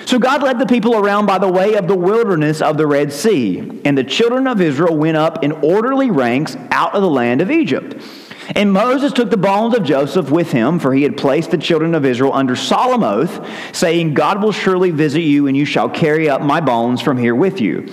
So 0.07 0.19
God 0.19 0.43
led 0.43 0.59
the 0.59 0.67
people 0.67 0.97
around 0.97 1.27
by 1.27 1.39
the 1.39 1.51
way 1.51 1.75
of 1.75 1.87
the 1.87 1.97
wilderness 1.97 2.61
of 2.61 2.77
the 2.77 2.87
Red 2.87 3.13
Sea, 3.13 3.81
and 3.85 3.97
the 3.97 4.05
children 4.05 4.47
of 4.47 4.61
Israel 4.61 4.97
went 4.97 5.17
up 5.17 5.45
in 5.45 5.53
orderly 5.53 6.11
ranks 6.11 6.57
out 6.71 6.95
of 6.95 7.03
the 7.03 7.11
land 7.11 7.41
of 7.41 7.51
Egypt. 7.51 8.03
And 8.51 8.73
Moses 8.73 9.13
took 9.13 9.31
the 9.31 9.37
bones 9.37 9.75
of 9.75 9.85
Joseph 9.85 10.31
with 10.31 10.53
him, 10.53 10.79
for 10.79 10.93
he 10.93 11.03
had 11.03 11.17
placed 11.17 11.51
the 11.51 11.59
children 11.59 11.95
of 11.95 12.05
Israel 12.05 12.33
under 12.33 12.57
solemn 12.57 13.05
oath, 13.05 13.47
saying, 13.73 14.15
God 14.15 14.43
will 14.43 14.53
surely 14.53 14.91
visit 14.91 15.21
you, 15.21 15.47
and 15.47 15.57
you 15.57 15.65
shall 15.65 15.89
carry 15.89 16.29
up 16.29 16.43
my 16.43 16.61
bones 16.61 17.01
from 17.01 17.17
here 17.17 17.35
with 17.35 17.61
you. 17.61 17.93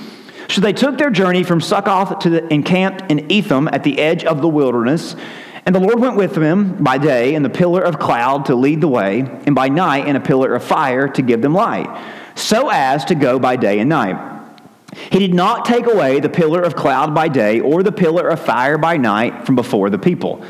So 0.50 0.62
they 0.62 0.74
took 0.74 0.98
their 0.98 1.12
journey 1.12 1.44
from 1.44 1.62
Succoth 1.62 2.20
to 2.20 2.30
the 2.30 2.54
encamped 2.54 3.12
in 3.12 3.32
Etham 3.32 3.68
at 3.68 3.84
the 3.84 4.00
edge 4.00 4.24
of 4.24 4.42
the 4.42 4.50
wilderness. 4.50 5.16
And 5.66 5.76
the 5.76 5.80
Lord 5.80 6.00
went 6.00 6.16
with 6.16 6.34
them 6.34 6.84
by 6.84 6.98
day 6.98 7.36
in 7.36 7.44
the 7.44 7.50
pillar 7.50 7.82
of 7.82 8.00
cloud 8.00 8.46
to 8.48 8.56
lead 8.56 8.82
the 8.82 8.88
way, 8.88 9.20
and 9.46 9.54
by 9.54 9.70
night 9.70 10.08
in 10.08 10.16
a 10.16 10.20
pillar 10.20 10.56
of 10.56 10.64
fire 10.64 11.08
to 11.10 11.22
give 11.22 11.44
them 11.44 11.54
light, 11.54 11.88
so 12.34 12.70
as 12.70 13.06
to 13.06 13.16
go 13.16 13.38
by 13.38 13.56
day 13.56 13.80
and 13.80 13.90
night. 13.90 14.39
He 15.12 15.20
did 15.20 15.34
not 15.34 15.66
take 15.66 15.86
away 15.86 16.20
the 16.20 16.30
pillar 16.30 16.62
of 16.62 16.76
cloud 16.76 17.14
by 17.14 17.28
day 17.28 17.60
or 17.60 17.84
the 17.84 17.92
pillar 17.92 18.28
of 18.28 18.40
fire 18.40 18.78
by 18.78 18.98
night 18.98 19.46
from 19.46 19.56
before 19.56 19.90
the 19.90 20.00
people. 20.00 20.44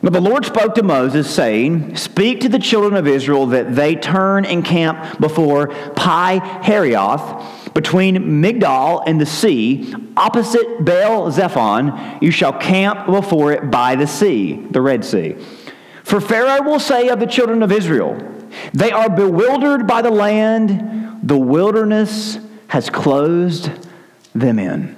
But 0.00 0.12
the 0.12 0.20
Lord 0.20 0.44
spoke 0.44 0.76
to 0.76 0.84
Moses, 0.84 1.28
saying, 1.28 1.96
Speak 1.96 2.40
to 2.40 2.48
the 2.48 2.60
children 2.60 2.94
of 2.94 3.08
Israel 3.08 3.46
that 3.46 3.74
they 3.74 3.96
turn 3.96 4.44
and 4.44 4.64
camp 4.64 5.18
before 5.18 5.68
Pi 5.94 6.38
Hahiroth, 6.38 7.74
between 7.74 8.16
Migdol 8.40 9.02
and 9.06 9.20
the 9.20 9.26
sea, 9.26 9.92
opposite 10.16 10.84
Baal 10.84 11.32
Zephon. 11.32 12.22
You 12.22 12.30
shall 12.30 12.52
camp 12.52 13.06
before 13.06 13.52
it 13.52 13.72
by 13.72 13.96
the 13.96 14.06
sea, 14.06 14.64
the 14.70 14.80
Red 14.80 15.04
Sea. 15.04 15.34
For 16.04 16.20
Pharaoh 16.20 16.62
will 16.62 16.80
say 16.80 17.08
of 17.08 17.18
the 17.18 17.26
children 17.26 17.64
of 17.64 17.72
Israel, 17.72 18.16
They 18.72 18.92
are 18.92 19.10
bewildered 19.10 19.88
by 19.88 20.02
the 20.02 20.10
land, 20.10 21.18
the 21.24 21.36
wilderness 21.36 22.38
has 22.68 22.88
closed 22.88 23.70
them 24.34 24.58
in. 24.58 24.96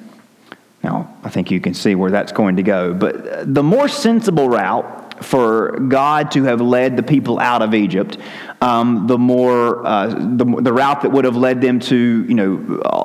Now, 0.83 1.17
I 1.23 1.31
think 1.31 1.51
you 1.51 1.61
can 1.61 1.75
see 1.75 1.95
where 1.95 2.11
that's 2.11 2.33
going 2.33 2.57
to 2.57 2.63
go. 2.63 2.95
But 2.95 3.55
the 3.55 3.63
more 3.63 3.89
sensible 3.89 4.49
route 4.49 5.23
for 5.23 5.79
God 5.79 6.31
to 6.33 6.45
have 6.45 6.61
led 6.61 6.97
the 6.97 7.03
people 7.03 7.39
out 7.39 7.63
of 7.63 7.75
Egypt 7.75 8.19
um, 8.61 9.07
the 9.07 9.19
more 9.19 9.87
uh, 9.87 10.07
the, 10.09 10.45
the 10.61 10.73
route 10.73 11.03
that 11.03 11.11
would 11.11 11.25
have 11.25 11.37
led 11.37 11.61
them 11.61 11.81
to 11.81 12.25
you 12.29 12.35
know 12.35 12.57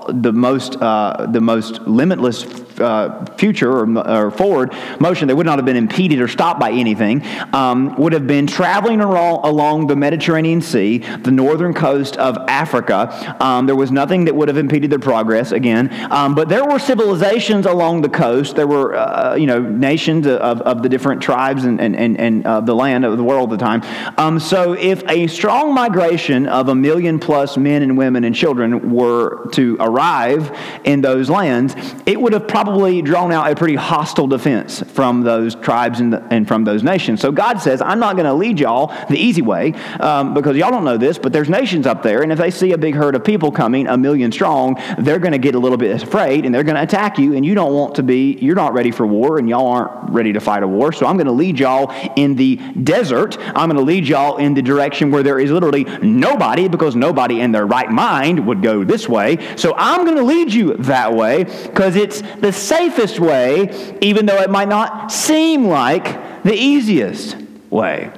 the 0.09 0.33
most 0.33 0.75
uh, 0.81 1.27
the 1.29 1.41
most 1.41 1.81
limitless 1.81 2.43
uh, 2.79 3.25
future 3.37 3.71
or, 3.71 3.97
or, 3.99 4.31
forward 4.31 4.73
motion 4.99 5.29
that 5.29 5.35
would 5.35 5.45
not 5.45 5.57
have 5.57 5.65
been 5.65 5.77
impeded 5.77 6.19
or 6.19 6.27
stopped 6.27 6.59
by 6.59 6.71
anything 6.71 7.23
um, 7.53 7.95
would 7.95 8.11
have 8.11 8.27
been 8.27 8.45
traveling 8.47 8.99
along, 8.99 9.87
the 9.87 9.95
Mediterranean 9.95 10.61
Sea, 10.61 10.97
the 10.97 11.31
northern 11.31 11.73
coast 11.73 12.17
of 12.17 12.37
Africa. 12.49 13.35
Um, 13.39 13.65
there 13.65 13.75
was 13.75 13.91
nothing 13.91 14.25
that 14.25 14.35
would 14.35 14.47
have 14.47 14.57
impeded 14.57 14.89
their 14.89 14.99
progress 14.99 15.51
again, 15.51 15.89
um, 16.11 16.35
but 16.35 16.49
there 16.49 16.65
were 16.65 16.79
civilizations 16.79 17.65
along 17.65 18.01
the 18.01 18.09
coast. 18.09 18.55
There 18.55 18.67
were 18.67 18.95
uh, 18.95 19.35
you 19.35 19.47
know 19.47 19.61
nations 19.61 20.27
of, 20.27 20.61
of 20.61 20.83
the 20.83 20.89
different 20.89 21.21
tribes 21.21 21.63
and 21.63 21.79
and 21.79 21.95
and, 21.95 22.19
and 22.19 22.45
uh, 22.45 22.59
the 22.61 22.75
land 22.75 23.05
of 23.05 23.17
the 23.17 23.23
world 23.23 23.53
at 23.53 23.59
the 23.59 23.65
time. 23.65 23.83
Um, 24.17 24.39
so 24.39 24.73
if 24.73 25.01
a 25.09 25.27
strong 25.45 25.75
migration 25.75 26.47
of 26.47 26.69
a 26.69 26.73
million 26.73 27.19
plus 27.19 27.55
men 27.55 27.83
and 27.83 27.95
women 27.95 28.23
and 28.23 28.33
children 28.33 28.91
were 28.91 29.47
to 29.51 29.77
arrive 29.79 30.51
in 30.85 31.01
those 31.01 31.29
lands, 31.29 31.75
it 32.07 32.19
would 32.19 32.33
have 32.33 32.47
probably 32.47 32.99
drawn 33.03 33.31
out 33.31 33.51
a 33.51 33.55
pretty 33.55 33.75
hostile 33.75 34.25
defense 34.25 34.81
from 34.81 35.21
those 35.21 35.53
tribes 35.53 35.99
and, 35.99 36.13
the, 36.13 36.27
and 36.31 36.47
from 36.47 36.63
those 36.63 36.81
nations. 36.81 37.21
So 37.21 37.31
God 37.31 37.59
says, 37.59 37.79
I'm 37.79 37.99
not 37.99 38.15
going 38.15 38.25
to 38.25 38.33
lead 38.33 38.59
y'all 38.59 38.87
the 39.07 39.19
easy 39.19 39.43
way 39.43 39.73
um, 39.99 40.33
because 40.33 40.57
y'all 40.57 40.71
don't 40.71 40.83
know 40.83 40.97
this, 40.97 41.19
but 41.19 41.31
there's 41.31 41.47
nations 41.47 41.85
up 41.85 42.01
there, 42.01 42.23
and 42.23 42.31
if 42.31 42.39
they 42.39 42.49
see 42.49 42.71
a 42.71 42.77
big 42.79 42.95
herd 42.95 43.13
of 43.13 43.23
people 43.23 43.51
coming, 43.51 43.85
a 43.85 43.99
million 43.99 44.31
strong, 44.31 44.81
they're 44.97 45.19
going 45.19 45.33
to 45.33 45.37
get 45.37 45.53
a 45.53 45.59
little 45.59 45.77
bit 45.77 46.01
afraid 46.01 46.47
and 46.47 46.55
they're 46.55 46.63
going 46.63 46.75
to 46.75 46.81
attack 46.81 47.19
you, 47.19 47.35
and 47.35 47.45
you 47.45 47.53
don't 47.53 47.75
want 47.75 47.93
to 47.93 48.01
be, 48.01 48.33
you're 48.41 48.55
not 48.55 48.73
ready 48.73 48.89
for 48.89 49.05
war, 49.05 49.37
and 49.37 49.47
y'all 49.47 49.67
aren't 49.67 50.09
ready 50.09 50.33
to 50.33 50.39
fight 50.39 50.63
a 50.63 50.67
war. 50.67 50.91
So 50.91 51.05
I'm 51.05 51.17
going 51.17 51.27
to 51.27 51.33
lead 51.33 51.59
y'all 51.59 51.91
in 52.15 52.33
the 52.33 52.55
desert. 52.81 53.37
I'm 53.39 53.69
going 53.69 53.77
to 53.77 53.83
lead 53.83 54.07
y'all 54.07 54.37
in 54.37 54.55
the 54.55 54.63
direction 54.63 55.11
where 55.11 55.21
there 55.21 55.34
is 55.39 55.51
literally 55.51 55.83
nobody, 56.01 56.67
because 56.67 56.95
nobody 56.95 57.41
in 57.41 57.51
their 57.51 57.65
right 57.65 57.89
mind 57.89 58.45
would 58.47 58.61
go 58.61 58.83
this 58.83 59.07
way. 59.07 59.55
So 59.55 59.73
I'm 59.77 60.05
going 60.05 60.17
to 60.17 60.23
lead 60.23 60.53
you 60.53 60.75
that 60.77 61.13
way 61.13 61.43
because 61.43 61.95
it's 61.95 62.21
the 62.39 62.51
safest 62.51 63.19
way, 63.19 63.97
even 64.01 64.25
though 64.25 64.41
it 64.41 64.49
might 64.49 64.69
not 64.69 65.11
seem 65.11 65.65
like 65.65 66.43
the 66.43 66.53
easiest 66.53 67.37
way. 67.69 68.11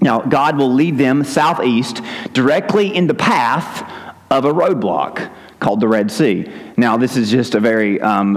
Now, 0.00 0.20
God 0.20 0.58
will 0.58 0.72
lead 0.72 0.98
them 0.98 1.22
southeast 1.22 2.02
directly 2.32 2.94
in 2.94 3.06
the 3.06 3.14
path 3.14 3.88
of 4.30 4.44
a 4.44 4.52
roadblock 4.52 5.30
called 5.60 5.80
the 5.80 5.86
Red 5.86 6.10
Sea. 6.10 6.50
Now, 6.82 6.96
this 6.96 7.16
is 7.16 7.30
just 7.30 7.54
a 7.54 7.60
very 7.60 8.00
um, 8.00 8.36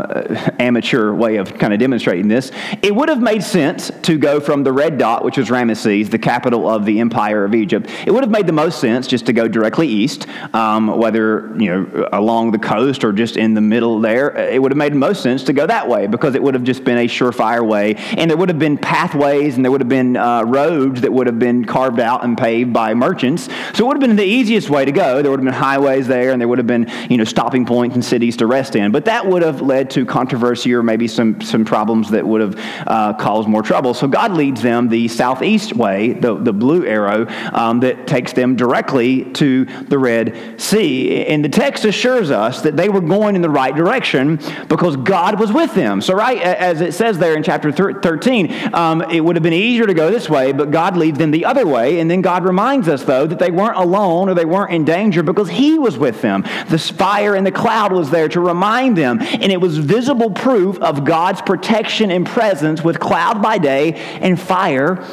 amateur 0.59 1.11
way 1.11 1.37
of 1.37 1.57
kind 1.57 1.73
of 1.73 1.79
demonstrating 1.79 2.27
this. 2.27 2.51
It 2.83 2.95
would 2.95 3.09
have 3.09 3.19
made 3.19 3.41
sense 3.41 3.89
to 4.03 4.19
go 4.19 4.39
from 4.39 4.63
the 4.63 4.71
red 4.71 4.99
dot, 4.99 5.25
which 5.25 5.37
was 5.37 5.49
Ramesses, 5.49 6.11
the 6.11 6.19
capital 6.19 6.69
of 6.69 6.85
the 6.85 6.99
empire 6.99 7.43
of 7.43 7.55
Egypt. 7.55 7.89
It 8.05 8.11
would 8.11 8.23
have 8.23 8.29
made 8.29 8.45
the 8.45 8.53
most 8.53 8.79
sense 8.79 9.07
just 9.07 9.25
to 9.25 9.33
go 9.33 9.47
directly 9.47 9.87
east, 9.87 10.27
um, 10.53 10.95
whether 10.95 11.55
you 11.57 11.71
know 11.71 12.07
along 12.13 12.51
the 12.51 12.59
coast 12.59 13.03
or 13.03 13.13
just 13.13 13.35
in 13.35 13.55
the 13.55 13.61
middle 13.61 13.99
there. 13.99 14.37
It 14.37 14.61
would 14.61 14.69
have 14.69 14.77
made 14.77 14.91
the 14.91 14.99
most 14.99 15.23
sense 15.23 15.41
to 15.45 15.53
go 15.53 15.65
that 15.65 15.89
way 15.89 16.05
because 16.05 16.35
it 16.35 16.43
would 16.43 16.53
have 16.53 16.63
just 16.63 16.83
been 16.83 16.99
a 16.99 17.07
surefire 17.07 17.67
way, 17.67 17.95
and 17.95 18.29
there 18.29 18.37
would 18.37 18.49
have 18.49 18.59
been 18.59 18.77
pathways 18.77 19.55
and 19.55 19.65
there 19.65 19.71
would 19.71 19.81
have 19.81 19.89
been 19.89 20.17
uh, 20.17 20.43
roads 20.43 21.01
that 21.01 21.11
would 21.11 21.25
have 21.25 21.39
been 21.39 21.65
carved 21.65 21.99
out 21.99 22.23
and 22.23 22.37
paved 22.37 22.71
by 22.71 22.93
merchants. 22.93 23.49
So 23.73 23.85
it 23.85 23.87
would 23.87 23.97
have 23.97 24.07
been 24.07 24.15
the 24.15 24.23
easiest 24.23 24.69
way 24.69 24.85
to 24.85 24.91
go. 24.91 25.23
There 25.23 25.31
would 25.31 25.39
have 25.39 25.45
been 25.45 25.53
highways 25.55 26.05
there, 26.05 26.31
and 26.31 26.39
there 26.39 26.47
would 26.47 26.59
have 26.59 26.67
been 26.67 26.91
you 27.09 27.17
know 27.17 27.23
stopping 27.23 27.65
points 27.65 27.95
and 27.95 28.05
cities 28.05 28.34
cities 28.35 28.37
to 28.37 28.45
rest 28.45 28.75
in. 28.75 28.91
But 28.91 29.05
that 29.05 29.25
would 29.25 29.41
have 29.41 29.61
led 29.61 29.89
to 29.91 30.05
controversy 30.05 30.73
or 30.73 30.83
maybe 30.83 31.07
some, 31.07 31.41
some 31.41 31.65
problems 31.65 32.09
that 32.11 32.25
would 32.25 32.41
have 32.41 32.55
uh, 32.87 33.13
caused 33.13 33.47
more 33.47 33.61
trouble. 33.61 33.93
So 33.93 34.07
God 34.07 34.33
leads 34.33 34.61
them 34.61 34.89
the 34.89 35.07
southeast 35.07 35.75
way, 35.75 36.13
the, 36.13 36.35
the 36.35 36.53
blue 36.53 36.85
arrow, 36.85 37.27
um, 37.53 37.79
that 37.81 38.07
takes 38.07 38.33
them 38.33 38.55
directly 38.55 39.31
to 39.33 39.65
the 39.65 39.97
Red 39.97 40.59
Sea. 40.59 41.25
And 41.27 41.43
the 41.43 41.49
text 41.49 41.85
assures 41.85 42.31
us 42.31 42.61
that 42.61 42.75
they 42.75 42.89
were 42.89 43.01
going 43.01 43.35
in 43.35 43.41
the 43.41 43.49
right 43.49 43.75
direction 43.75 44.39
because 44.67 44.95
God 44.97 45.39
was 45.39 45.51
with 45.51 45.73
them. 45.73 46.01
So, 46.01 46.13
right, 46.13 46.41
as 46.41 46.81
it 46.81 46.93
says 46.93 47.17
there 47.17 47.35
in 47.35 47.43
chapter 47.43 47.71
13, 47.71 48.73
um, 48.73 49.01
it 49.11 49.21
would 49.21 49.35
have 49.35 49.43
been 49.43 49.53
easier 49.53 49.85
to 49.85 49.93
go 49.93 50.11
this 50.11 50.29
way, 50.29 50.51
but 50.51 50.71
God 50.71 50.97
leads 50.97 51.17
them 51.17 51.31
the 51.31 51.45
other 51.45 51.65
way. 51.65 51.99
And 51.99 52.09
then 52.09 52.21
God 52.21 52.43
reminds 52.43 52.87
us, 52.87 53.03
though, 53.03 53.27
that 53.27 53.39
they 53.39 53.51
weren't 53.51 53.77
alone 53.77 54.29
or 54.29 54.33
they 54.33 54.45
weren't 54.45 54.71
in 54.71 54.85
danger 54.85 55.23
because 55.23 55.49
He 55.49 55.79
was 55.79 55.97
with 55.97 56.21
them. 56.21 56.43
The 56.69 56.79
fire 56.79 57.35
and 57.35 57.45
the 57.45 57.51
cloud 57.51 57.91
was 57.91 58.09
there 58.15 58.29
to 58.29 58.39
remind 58.39 58.97
them. 58.97 59.19
And 59.21 59.51
it 59.51 59.61
was 59.61 59.77
visible 59.77 60.31
proof 60.31 60.79
of 60.79 61.05
God's 61.05 61.41
protection 61.41 62.11
and 62.11 62.25
presence 62.25 62.83
with 62.83 62.99
cloud 62.99 63.41
by 63.41 63.57
day 63.57 63.93
and 64.21 64.39
fire 64.39 65.05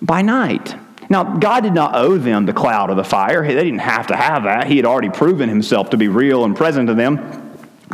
by 0.00 0.22
night. 0.22 0.76
Now, 1.10 1.24
God 1.24 1.62
did 1.62 1.74
not 1.74 1.94
owe 1.94 2.16
them 2.16 2.46
the 2.46 2.52
cloud 2.52 2.90
or 2.90 2.94
the 2.94 3.04
fire. 3.04 3.46
They 3.46 3.54
didn't 3.54 3.78
have 3.78 4.06
to 4.08 4.16
have 4.16 4.44
that. 4.44 4.66
He 4.66 4.76
had 4.76 4.86
already 4.86 5.10
proven 5.10 5.48
himself 5.48 5.90
to 5.90 5.96
be 5.96 6.08
real 6.08 6.44
and 6.44 6.56
present 6.56 6.88
to 6.88 6.94
them. 6.94 7.43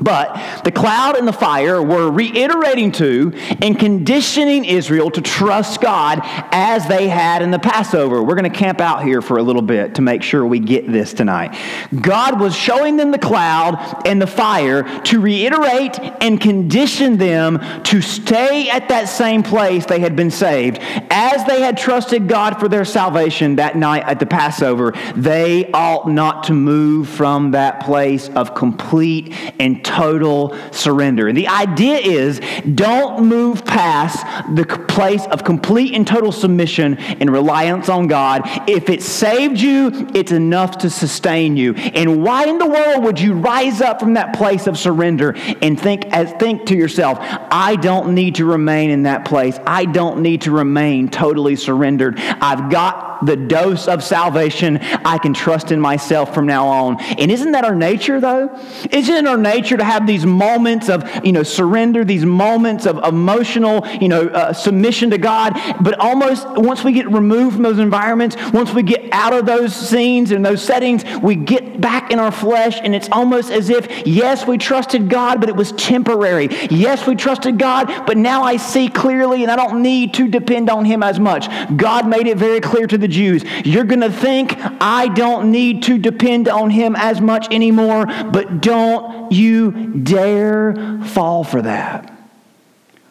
But 0.00 0.62
the 0.64 0.72
cloud 0.72 1.16
and 1.16 1.28
the 1.28 1.32
fire 1.32 1.82
were 1.82 2.10
reiterating 2.10 2.92
to 2.92 3.32
and 3.60 3.78
conditioning 3.78 4.64
Israel 4.64 5.10
to 5.10 5.20
trust 5.20 5.80
God 5.80 6.20
as 6.52 6.86
they 6.88 7.08
had 7.08 7.42
in 7.42 7.50
the 7.50 7.58
Passover. 7.58 8.22
We're 8.22 8.34
going 8.34 8.50
to 8.50 8.58
camp 8.58 8.80
out 8.80 9.04
here 9.04 9.20
for 9.20 9.38
a 9.38 9.42
little 9.42 9.62
bit 9.62 9.96
to 9.96 10.02
make 10.02 10.22
sure 10.22 10.44
we 10.46 10.58
get 10.58 10.90
this 10.90 11.12
tonight. 11.12 11.56
God 12.00 12.40
was 12.40 12.56
showing 12.56 12.96
them 12.96 13.10
the 13.10 13.18
cloud 13.18 14.06
and 14.06 14.20
the 14.20 14.26
fire 14.26 14.82
to 15.04 15.20
reiterate 15.20 15.98
and 16.20 16.40
condition 16.40 17.18
them 17.18 17.60
to 17.84 18.00
stay 18.00 18.70
at 18.70 18.88
that 18.88 19.08
same 19.08 19.42
place 19.42 19.86
they 19.86 20.00
had 20.00 20.16
been 20.16 20.30
saved. 20.30 20.78
As 21.10 21.44
they 21.44 21.60
had 21.60 21.76
trusted 21.76 22.28
God 22.28 22.58
for 22.58 22.68
their 22.68 22.84
salvation 22.84 23.56
that 23.56 23.76
night 23.76 24.04
at 24.06 24.18
the 24.18 24.26
Passover, 24.26 24.92
they 25.14 25.70
ought 25.72 26.08
not 26.08 26.44
to 26.44 26.54
move 26.54 27.08
from 27.08 27.50
that 27.50 27.80
place 27.80 28.28
of 28.30 28.54
complete 28.54 29.34
and 29.58 29.84
total 29.90 30.56
surrender. 30.70 31.26
And 31.26 31.36
the 31.36 31.48
idea 31.48 31.96
is 31.96 32.40
don't 32.74 33.26
move 33.26 33.64
past 33.64 34.24
the 34.54 34.64
place 34.64 35.26
of 35.26 35.42
complete 35.42 35.94
and 35.94 36.06
total 36.06 36.30
submission 36.30 36.96
and 36.98 37.30
reliance 37.30 37.88
on 37.88 38.06
God. 38.06 38.42
If 38.68 38.88
it 38.88 39.02
saved 39.02 39.58
you, 39.60 40.08
it's 40.14 40.32
enough 40.32 40.78
to 40.78 40.90
sustain 40.90 41.56
you. 41.56 41.74
And 41.74 42.22
why 42.22 42.46
in 42.46 42.58
the 42.58 42.68
world 42.68 43.04
would 43.04 43.20
you 43.20 43.34
rise 43.34 43.80
up 43.80 43.98
from 44.00 44.14
that 44.14 44.34
place 44.36 44.66
of 44.66 44.78
surrender 44.78 45.34
and 45.60 45.78
think 45.78 46.06
as 46.12 46.32
think 46.34 46.66
to 46.66 46.76
yourself, 46.76 47.18
I 47.20 47.76
don't 47.76 48.14
need 48.14 48.36
to 48.36 48.44
remain 48.44 48.90
in 48.90 49.02
that 49.04 49.24
place. 49.24 49.58
I 49.66 49.86
don't 49.86 50.22
need 50.22 50.42
to 50.42 50.52
remain 50.52 51.08
totally 51.08 51.56
surrendered. 51.56 52.18
I've 52.18 52.70
got 52.70 53.09
the 53.22 53.36
dose 53.36 53.88
of 53.88 54.02
salvation, 54.02 54.78
I 54.78 55.18
can 55.18 55.34
trust 55.34 55.72
in 55.72 55.80
myself 55.80 56.34
from 56.34 56.46
now 56.46 56.66
on. 56.66 57.00
And 57.00 57.30
isn't 57.30 57.52
that 57.52 57.64
our 57.64 57.74
nature, 57.74 58.20
though? 58.20 58.56
Isn't 58.90 59.14
it 59.14 59.26
our 59.26 59.38
nature 59.38 59.76
to 59.76 59.84
have 59.84 60.06
these 60.06 60.26
moments 60.26 60.88
of, 60.88 61.08
you 61.24 61.32
know, 61.32 61.42
surrender, 61.42 62.04
these 62.04 62.24
moments 62.24 62.86
of 62.86 62.98
emotional, 63.04 63.86
you 64.00 64.08
know, 64.08 64.28
uh, 64.28 64.52
submission 64.52 65.10
to 65.10 65.18
God? 65.18 65.54
But 65.80 65.98
almost 65.98 66.46
once 66.48 66.84
we 66.84 66.92
get 66.92 67.10
removed 67.10 67.54
from 67.54 67.62
those 67.62 67.78
environments, 67.78 68.36
once 68.52 68.72
we 68.72 68.82
get 68.82 69.08
out 69.12 69.32
of 69.32 69.46
those 69.46 69.74
scenes 69.74 70.30
and 70.30 70.44
those 70.44 70.62
settings, 70.62 71.04
we 71.22 71.34
get 71.34 71.80
back 71.80 72.10
in 72.10 72.18
our 72.18 72.32
flesh, 72.32 72.78
and 72.82 72.94
it's 72.94 73.08
almost 73.10 73.50
as 73.50 73.70
if, 73.70 74.06
yes, 74.06 74.46
we 74.46 74.58
trusted 74.58 75.08
God, 75.08 75.40
but 75.40 75.48
it 75.48 75.56
was 75.56 75.72
temporary. 75.72 76.48
Yes, 76.70 77.06
we 77.06 77.16
trusted 77.16 77.58
God, 77.58 78.06
but 78.06 78.16
now 78.16 78.42
I 78.42 78.56
see 78.56 78.88
clearly, 78.88 79.42
and 79.42 79.50
I 79.50 79.56
don't 79.56 79.82
need 79.82 80.14
to 80.14 80.28
depend 80.28 80.70
on 80.70 80.84
Him 80.84 81.02
as 81.02 81.18
much. 81.18 81.48
God 81.76 82.06
made 82.08 82.26
it 82.26 82.36
very 82.36 82.60
clear 82.60 82.86
to 82.86 82.98
the 82.98 83.08
Jews 83.10 83.44
you're 83.64 83.84
going 83.84 84.00
to 84.00 84.12
think 84.12 84.54
I 84.80 85.08
don't 85.08 85.50
need 85.50 85.82
to 85.84 85.98
depend 85.98 86.48
on 86.48 86.70
Him 86.70 86.96
as 86.96 87.20
much 87.20 87.52
anymore, 87.52 88.06
but 88.06 88.60
don't 88.60 89.32
you 89.32 89.70
dare 90.02 91.00
fall 91.04 91.44
for 91.44 91.62
that. 91.62 92.16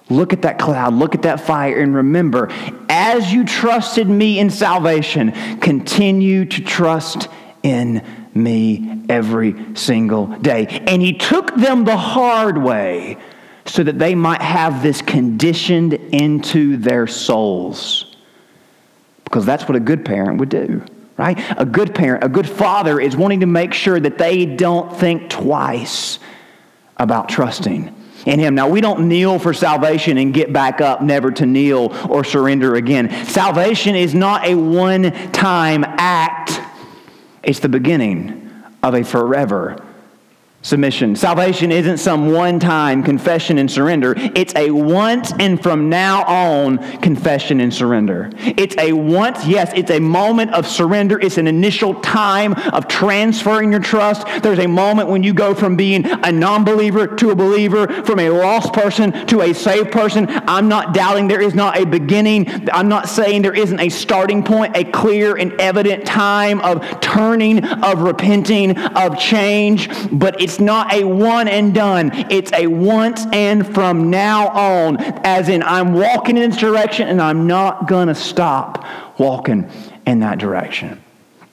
Look 0.09 0.33
at 0.33 0.41
that 0.41 0.57
cloud, 0.57 0.95
look 0.95 1.13
at 1.13 1.21
that 1.21 1.39
fire, 1.41 1.79
and 1.79 1.93
remember, 1.93 2.49
as 2.89 3.31
you 3.31 3.45
trusted 3.45 4.09
me 4.09 4.39
in 4.39 4.49
salvation, 4.49 5.59
continue 5.59 6.45
to 6.45 6.63
trust 6.63 7.27
in 7.61 8.03
me 8.33 9.03
every 9.07 9.75
single 9.75 10.27
day. 10.27 10.65
And 10.87 11.01
he 11.01 11.13
took 11.13 11.55
them 11.55 11.85
the 11.85 11.97
hard 11.97 12.57
way 12.57 13.17
so 13.65 13.83
that 13.83 13.99
they 13.99 14.15
might 14.15 14.41
have 14.41 14.81
this 14.81 15.01
conditioned 15.01 15.93
into 15.93 16.77
their 16.77 17.05
souls. 17.05 18.08
Because 19.29 19.45
that's 19.45 19.67
what 19.67 19.75
a 19.75 19.79
good 19.79 20.03
parent 20.03 20.39
would 20.39 20.49
do, 20.49 20.83
right? 21.15 21.37
A 21.55 21.65
good 21.65 21.93
parent, 21.93 22.23
a 22.23 22.29
good 22.29 22.49
father 22.49 22.99
is 22.99 23.15
wanting 23.15 23.41
to 23.41 23.45
make 23.45 23.73
sure 23.75 23.99
that 23.99 24.17
they 24.17 24.47
don't 24.47 24.95
think 24.97 25.29
twice 25.29 26.17
about 26.97 27.29
trusting 27.29 27.95
in 28.25 28.39
Him. 28.39 28.55
Now, 28.55 28.67
we 28.67 28.81
don't 28.81 29.07
kneel 29.07 29.37
for 29.37 29.53
salvation 29.53 30.17
and 30.17 30.33
get 30.33 30.51
back 30.51 30.81
up, 30.81 31.03
never 31.03 31.29
to 31.29 31.45
kneel 31.45 31.95
or 32.09 32.23
surrender 32.23 32.73
again. 32.73 33.25
Salvation 33.25 33.95
is 33.95 34.15
not 34.15 34.45
a 34.45 34.55
one 34.55 35.11
time 35.31 35.83
act, 35.85 36.59
it's 37.43 37.59
the 37.59 37.69
beginning 37.69 38.51
of 38.81 38.95
a 38.95 39.03
forever 39.03 39.85
submission. 40.61 41.15
Salvation 41.15 41.71
isn't 41.71 41.97
some 41.99 42.33
one 42.33 42.59
time 42.59 43.01
confession 43.01 43.57
and 43.57 43.71
surrender. 43.71 44.13
It's 44.35 44.53
a 44.55 44.71
once 44.71 45.31
and 45.39 45.61
from 45.61 45.89
now 45.89 46.23
on 46.25 46.77
confession 46.99 47.61
and 47.61 47.73
surrender. 47.73 48.29
It's 48.37 48.75
a 48.77 48.91
once, 48.91 49.45
yes, 49.45 49.71
it's 49.73 49.91
a 49.91 49.99
moment 49.99 50.53
of 50.53 50.67
surrender. 50.67 51.17
It's 51.19 51.37
an 51.37 51.47
initial 51.47 51.95
time 52.01 52.53
of 52.73 52.87
transferring 52.87 53.71
your 53.71 53.79
trust. 53.79 54.27
There's 54.43 54.59
a 54.59 54.67
moment 54.67 55.07
when 55.07 55.23
you 55.23 55.33
go 55.33 55.55
from 55.55 55.77
being 55.77 56.05
a 56.05 56.31
non 56.31 56.65
believer 56.65 57.07
to 57.07 57.29
a 57.29 57.35
believer, 57.35 57.87
from 58.03 58.19
a 58.19 58.29
lost 58.29 58.73
person 58.73 59.27
to 59.27 59.41
a 59.41 59.53
saved 59.53 59.91
person. 59.91 60.27
I'm 60.29 60.67
not 60.67 60.93
doubting 60.93 61.29
there 61.29 61.41
is 61.41 61.55
not 61.55 61.77
a 61.77 61.85
beginning. 61.85 62.69
I'm 62.73 62.89
not 62.89 63.07
saying 63.07 63.43
there 63.43 63.55
isn't 63.55 63.79
a 63.79 63.89
starting 63.89 64.43
point, 64.43 64.75
a 64.75 64.83
clear 64.83 65.37
and 65.37 65.53
evident 65.53 66.05
time 66.05 66.59
of 66.61 66.99
turning, 66.99 67.63
of 67.63 68.01
repenting, 68.01 68.77
of 68.77 69.17
change, 69.17 69.89
but 70.11 70.41
it's 70.41 70.48
it's 70.49 70.59
not 70.59 70.91
a 70.91 71.03
one 71.03 71.47
and 71.47 71.75
done. 71.75 72.09
It's 72.31 72.51
a 72.53 72.65
once 72.65 73.23
and 73.31 73.71
from 73.71 74.09
now 74.09 74.47
on, 74.47 74.97
as 75.23 75.47
in 75.47 75.61
I'm 75.61 75.93
walking 75.93 76.37
in 76.37 76.49
this 76.49 76.59
direction 76.59 77.07
and 77.07 77.21
I'm 77.21 77.45
not 77.45 77.87
going 77.87 78.07
to 78.07 78.15
stop 78.15 78.83
walking 79.19 79.69
in 80.07 80.21
that 80.21 80.39
direction. 80.39 80.99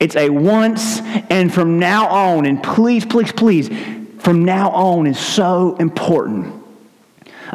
It's 0.00 0.16
a 0.16 0.30
once 0.30 1.00
and 1.28 1.52
from 1.52 1.78
now 1.78 2.08
on. 2.08 2.46
And 2.46 2.62
please, 2.62 3.04
please, 3.04 3.32
please, 3.32 3.68
from 4.18 4.46
now 4.46 4.70
on 4.70 5.06
is 5.06 5.18
so 5.18 5.76
important. 5.76 6.64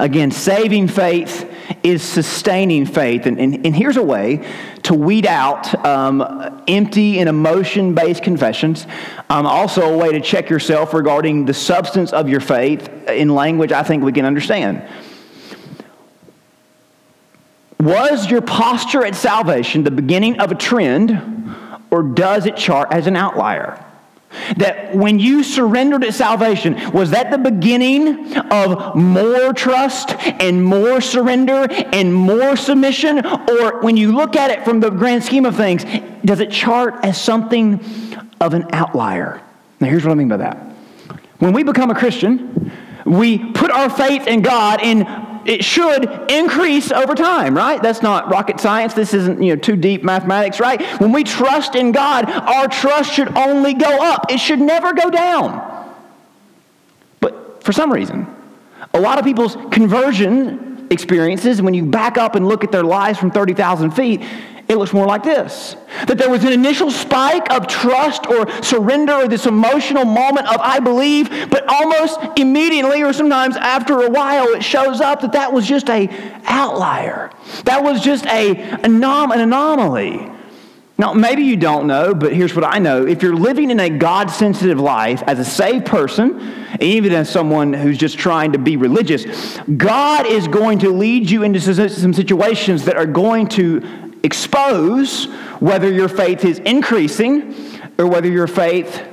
Again, 0.02 0.32
saving 0.32 0.88
faith 0.88 1.48
is 1.84 2.02
sustaining 2.02 2.88
faith. 2.88 3.28
And, 3.28 3.40
and, 3.40 3.64
and 3.68 3.76
here's 3.76 3.98
a 3.98 4.04
way 4.04 4.44
to 4.82 4.96
weed 4.96 5.28
out 5.28 5.86
um, 5.86 6.64
empty 6.68 7.20
and 7.20 7.30
emotion 7.30 7.94
based 7.94 8.24
confessions. 8.24 8.88
Um, 9.30 9.46
also, 9.46 9.94
a 9.94 9.98
way 9.98 10.12
to 10.14 10.20
check 10.20 10.50
yourself 10.50 10.96
regarding 10.96 11.46
the 11.46 11.54
substance 11.54 12.14
of 12.14 12.28
your 12.28 12.40
faith 12.40 12.90
in 13.10 13.36
language 13.36 13.72
I 13.72 13.84
think 13.84 14.04
we 14.04 14.12
can 14.12 14.26
understand. 14.26 14.82
Was 17.80 18.30
your 18.30 18.42
posture 18.42 19.06
at 19.06 19.14
salvation 19.14 19.84
the 19.84 19.92
beginning 19.92 20.40
of 20.40 20.52
a 20.52 20.56
trend, 20.56 21.56
or 21.92 22.02
does 22.02 22.48
it 22.48 22.58
chart 22.58 22.88
as 22.92 23.06
an 23.06 23.16
outlier? 23.16 23.86
That 24.58 24.96
when 24.96 25.20
you 25.20 25.44
surrendered 25.44 26.04
at 26.04 26.14
salvation, 26.14 26.92
was 26.92 27.12
that 27.12 27.32
the 27.32 27.38
beginning 27.38 28.36
of 28.38 28.96
more 28.96 29.54
trust 29.54 30.12
and 30.20 30.64
more 30.64 31.02
surrender 31.02 31.68
and 31.70 32.14
more 32.14 32.56
submission? 32.56 33.26
Or 33.26 33.82
when 33.82 33.98
you 33.98 34.12
look 34.12 34.36
at 34.36 34.52
it 34.52 34.64
from 34.64 34.80
the 34.80 34.90
grand 34.90 35.24
scheme 35.24 35.46
of 35.46 35.56
things, 35.56 35.84
does 36.24 36.40
it 36.40 36.52
chart 36.52 36.96
as 37.04 37.22
something 37.22 37.84
of 38.40 38.54
an 38.54 38.66
outlier? 38.72 39.42
Now, 39.80 39.88
here's 39.88 40.06
what 40.06 40.12
I 40.12 40.16
mean 40.16 40.30
by 40.30 40.38
that. 40.38 40.58
When 41.40 41.54
we 41.54 41.64
become 41.64 41.90
a 41.90 41.96
Christian, 41.96 42.72
we 43.06 43.52
put 43.52 43.72
our 43.72 43.90
faith 43.90 44.28
in 44.28 44.42
God 44.42 44.82
in 44.82 45.06
it 45.46 45.64
should 45.64 46.32
increase 46.32 46.92
over 46.92 47.16
time, 47.16 47.56
right? 47.56 47.82
That's 47.82 48.02
not 48.02 48.30
rocket 48.30 48.60
science. 48.60 48.94
This 48.94 49.14
isn't, 49.14 49.42
you 49.42 49.56
know, 49.56 49.62
too 49.62 49.76
deep 49.76 50.04
mathematics, 50.04 50.60
right? 50.60 50.82
When 51.00 51.12
we 51.12 51.24
trust 51.24 51.76
in 51.76 51.92
God, 51.92 52.30
our 52.30 52.68
trust 52.68 53.14
should 53.14 53.36
only 53.38 53.74
go 53.74 54.04
up. 54.04 54.32
It 54.32 54.40
should 54.40 54.60
never 54.60 54.94
go 54.94 55.10
down. 55.10 55.68
But 57.20 57.64
for 57.64 57.72
some 57.72 57.92
reason, 57.92 58.28
a 58.94 59.00
lot 59.00 59.20
of 59.20 59.26
people's 59.26 59.56
conversion 59.72 60.88
experiences, 60.92 61.62
when 61.62 61.74
you 61.74 61.86
back 61.86 62.18
up 62.18 62.36
and 62.36 62.48
look 62.48 62.64
at 62.64 62.72
their 62.72 62.84
lives 62.84 63.18
from 63.18 63.32
30,000 63.32 63.92
feet, 63.92 64.22
it 64.72 64.78
looks 64.78 64.94
more 64.94 65.06
like 65.06 65.24
this 65.24 65.76
that 66.08 66.18
there 66.18 66.30
was 66.30 66.44
an 66.46 66.54
initial 66.54 66.90
spike 66.90 67.52
of 67.52 67.68
trust 67.68 68.26
or 68.28 68.50
surrender 68.64 69.14
or 69.14 69.28
this 69.28 69.46
emotional 69.46 70.06
moment 70.06 70.48
of 70.48 70.58
I 70.62 70.80
believe, 70.80 71.30
but 71.50 71.66
almost 71.68 72.20
immediately 72.38 73.04
or 73.04 73.12
sometimes 73.12 73.58
after 73.58 74.02
a 74.02 74.10
while 74.10 74.48
it 74.48 74.64
shows 74.64 75.02
up 75.02 75.22
that 75.22 75.34
that 75.34 75.52
was 75.52 75.68
just 75.68 75.90
a 75.90 76.08
outlier. 76.46 77.32
That 77.66 77.84
was 77.84 78.02
just 78.02 78.26
a 78.28 78.56
anom- 78.56 79.34
an 79.34 79.42
anomaly. 79.42 80.32
Now, 81.02 81.14
maybe 81.14 81.42
you 81.42 81.58
don't 81.58 81.88
know, 81.88 82.14
but 82.14 82.32
here's 82.32 82.54
what 82.54 82.64
I 82.64 82.78
know. 82.78 83.08
If 83.08 83.24
you're 83.24 83.36
living 83.36 83.72
in 83.72 83.80
a 83.80 83.90
God 83.90 84.30
sensitive 84.30 84.80
life 84.80 85.24
as 85.26 85.40
a 85.40 85.44
saved 85.44 85.88
person, 85.88 86.68
even 86.80 87.12
as 87.12 87.28
someone 87.28 87.74
who's 87.74 87.98
just 87.98 88.20
trying 88.20 88.52
to 88.52 88.60
be 88.60 88.78
religious, 88.78 89.58
God 89.78 90.28
is 90.28 90.48
going 90.48 90.78
to 90.80 90.92
lead 90.92 91.28
you 91.28 91.42
into 91.42 91.60
some 91.90 92.14
situations 92.14 92.86
that 92.86 92.98
are 92.98 93.08
going 93.08 93.48
to 93.48 94.01
expose 94.24 95.26
whether 95.60 95.92
your 95.92 96.10
faith 96.10 96.46
is 96.46 96.60
increasing 96.60 97.56
or 97.98 98.08
whether 98.08 98.30
your 98.30 98.48
faith 98.48 99.08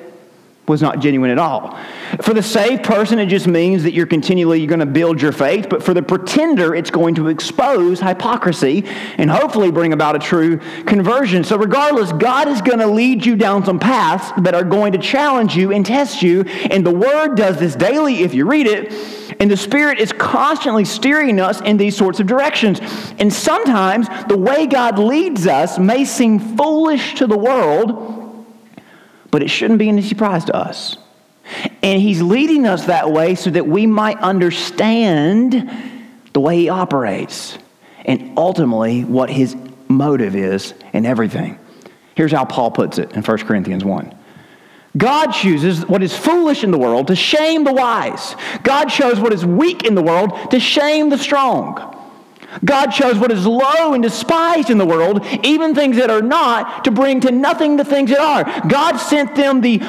was 0.68 0.82
not 0.82 1.00
genuine 1.00 1.30
at 1.30 1.38
all. 1.38 1.78
For 2.22 2.34
the 2.34 2.42
saved 2.42 2.84
person, 2.84 3.18
it 3.18 3.26
just 3.26 3.46
means 3.46 3.82
that 3.82 3.92
you're 3.92 4.06
continually 4.06 4.66
going 4.66 4.80
to 4.80 4.86
build 4.86 5.20
your 5.20 5.32
faith, 5.32 5.68
but 5.68 5.82
for 5.82 5.94
the 5.94 6.02
pretender, 6.02 6.74
it's 6.74 6.90
going 6.90 7.14
to 7.16 7.28
expose 7.28 8.00
hypocrisy 8.00 8.84
and 9.16 9.30
hopefully 9.30 9.70
bring 9.70 9.92
about 9.92 10.16
a 10.16 10.18
true 10.18 10.58
conversion. 10.84 11.44
So, 11.44 11.56
regardless, 11.56 12.12
God 12.12 12.48
is 12.48 12.62
going 12.62 12.78
to 12.78 12.86
lead 12.86 13.24
you 13.24 13.36
down 13.36 13.64
some 13.64 13.78
paths 13.78 14.32
that 14.42 14.54
are 14.54 14.64
going 14.64 14.92
to 14.92 14.98
challenge 14.98 15.56
you 15.56 15.72
and 15.72 15.84
test 15.84 16.22
you, 16.22 16.42
and 16.42 16.84
the 16.84 16.94
Word 16.94 17.36
does 17.36 17.58
this 17.58 17.74
daily 17.74 18.22
if 18.22 18.34
you 18.34 18.48
read 18.48 18.66
it. 18.66 18.92
And 19.40 19.50
the 19.50 19.56
Spirit 19.56 20.00
is 20.00 20.12
constantly 20.12 20.84
steering 20.84 21.38
us 21.38 21.60
in 21.60 21.76
these 21.76 21.96
sorts 21.96 22.18
of 22.18 22.26
directions. 22.26 22.80
And 23.18 23.32
sometimes 23.32 24.08
the 24.28 24.36
way 24.36 24.66
God 24.66 24.98
leads 24.98 25.46
us 25.46 25.78
may 25.78 26.04
seem 26.04 26.38
foolish 26.56 27.14
to 27.16 27.26
the 27.26 27.38
world, 27.38 28.17
but 29.30 29.42
it 29.42 29.48
shouldn't 29.48 29.78
be 29.78 29.88
any 29.88 30.02
surprise 30.02 30.44
to 30.46 30.56
us. 30.56 30.96
And 31.82 32.00
He's 32.00 32.20
leading 32.22 32.66
us 32.66 32.86
that 32.86 33.10
way 33.10 33.34
so 33.34 33.50
that 33.50 33.66
we 33.66 33.86
might 33.86 34.18
understand 34.18 35.70
the 36.32 36.40
way 36.40 36.58
He 36.58 36.68
operates 36.68 37.58
and 38.04 38.36
ultimately 38.36 39.04
what 39.04 39.30
His 39.30 39.56
motive 39.88 40.36
is 40.36 40.74
in 40.92 41.06
everything. 41.06 41.58
Here's 42.14 42.32
how 42.32 42.44
Paul 42.44 42.70
puts 42.70 42.98
it 42.98 43.12
in 43.12 43.22
1 43.22 43.38
Corinthians 43.38 43.84
1. 43.84 44.14
God 44.96 45.30
chooses 45.30 45.86
what 45.86 46.02
is 46.02 46.16
foolish 46.16 46.64
in 46.64 46.70
the 46.70 46.78
world 46.78 47.08
to 47.08 47.16
shame 47.16 47.64
the 47.64 47.72
wise. 47.72 48.34
God 48.62 48.86
chose 48.86 49.20
what 49.20 49.32
is 49.32 49.44
weak 49.44 49.84
in 49.84 49.94
the 49.94 50.02
world 50.02 50.50
to 50.50 50.58
shame 50.58 51.10
the 51.10 51.18
strong. 51.18 51.94
God 52.64 52.90
chose 52.90 53.18
what 53.18 53.30
is 53.30 53.46
low 53.46 53.92
and 53.94 54.02
despised 54.02 54.70
in 54.70 54.78
the 54.78 54.86
world, 54.86 55.24
even 55.42 55.74
things 55.74 55.96
that 55.96 56.10
are 56.10 56.22
not, 56.22 56.84
to 56.84 56.90
bring 56.90 57.20
to 57.20 57.30
nothing 57.30 57.76
the 57.76 57.84
things 57.84 58.10
that 58.10 58.20
are. 58.20 58.68
God 58.68 58.96
sent 58.96 59.34
them 59.34 59.60
the 59.60 59.80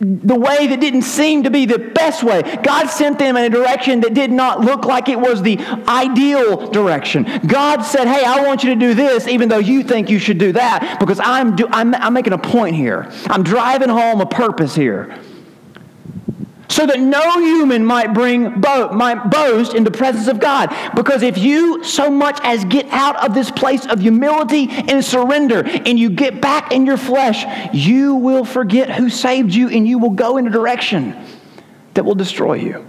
the 0.00 0.36
way 0.36 0.68
that 0.68 0.80
didn't 0.80 1.02
seem 1.02 1.42
to 1.42 1.50
be 1.50 1.66
the 1.66 1.78
best 1.78 2.22
way. 2.22 2.42
God 2.62 2.86
sent 2.86 3.18
them 3.18 3.36
in 3.36 3.44
a 3.44 3.50
direction 3.50 4.00
that 4.02 4.14
did 4.14 4.30
not 4.30 4.60
look 4.60 4.84
like 4.84 5.08
it 5.08 5.18
was 5.18 5.42
the 5.42 5.58
ideal 5.88 6.70
direction. 6.70 7.24
God 7.48 7.82
said, 7.82 8.06
Hey, 8.06 8.24
I 8.24 8.46
want 8.46 8.62
you 8.62 8.70
to 8.74 8.78
do 8.78 8.94
this, 8.94 9.26
even 9.26 9.48
though 9.48 9.58
you 9.58 9.82
think 9.82 10.08
you 10.08 10.20
should 10.20 10.38
do 10.38 10.52
that, 10.52 11.00
because 11.00 11.18
I'm, 11.18 11.56
do, 11.56 11.66
I'm, 11.72 11.96
I'm 11.96 12.12
making 12.12 12.32
a 12.32 12.38
point 12.38 12.76
here. 12.76 13.10
I'm 13.26 13.42
driving 13.42 13.88
home 13.88 14.20
a 14.20 14.26
purpose 14.26 14.76
here 14.76 15.18
so 16.68 16.86
that 16.86 17.00
no 17.00 17.40
human 17.40 17.84
might 17.84 18.12
bring 18.12 18.60
bo- 18.60 18.90
might 18.92 19.30
boast 19.30 19.74
in 19.74 19.84
the 19.84 19.90
presence 19.90 20.28
of 20.28 20.38
God. 20.38 20.74
Because 20.94 21.22
if 21.22 21.38
you 21.38 21.82
so 21.82 22.10
much 22.10 22.38
as 22.42 22.64
get 22.66 22.86
out 22.90 23.16
of 23.16 23.34
this 23.34 23.50
place 23.50 23.86
of 23.86 24.00
humility 24.00 24.68
and 24.70 25.04
surrender 25.04 25.62
and 25.64 25.98
you 25.98 26.10
get 26.10 26.40
back 26.40 26.72
in 26.72 26.86
your 26.86 26.96
flesh, 26.96 27.44
you 27.74 28.14
will 28.16 28.44
forget 28.44 28.90
who 28.90 29.10
saved 29.10 29.54
you 29.54 29.68
and 29.68 29.88
you 29.88 29.98
will 29.98 30.10
go 30.10 30.36
in 30.36 30.46
a 30.46 30.50
direction 30.50 31.16
that 31.94 32.04
will 32.04 32.14
destroy 32.14 32.54
you. 32.54 32.86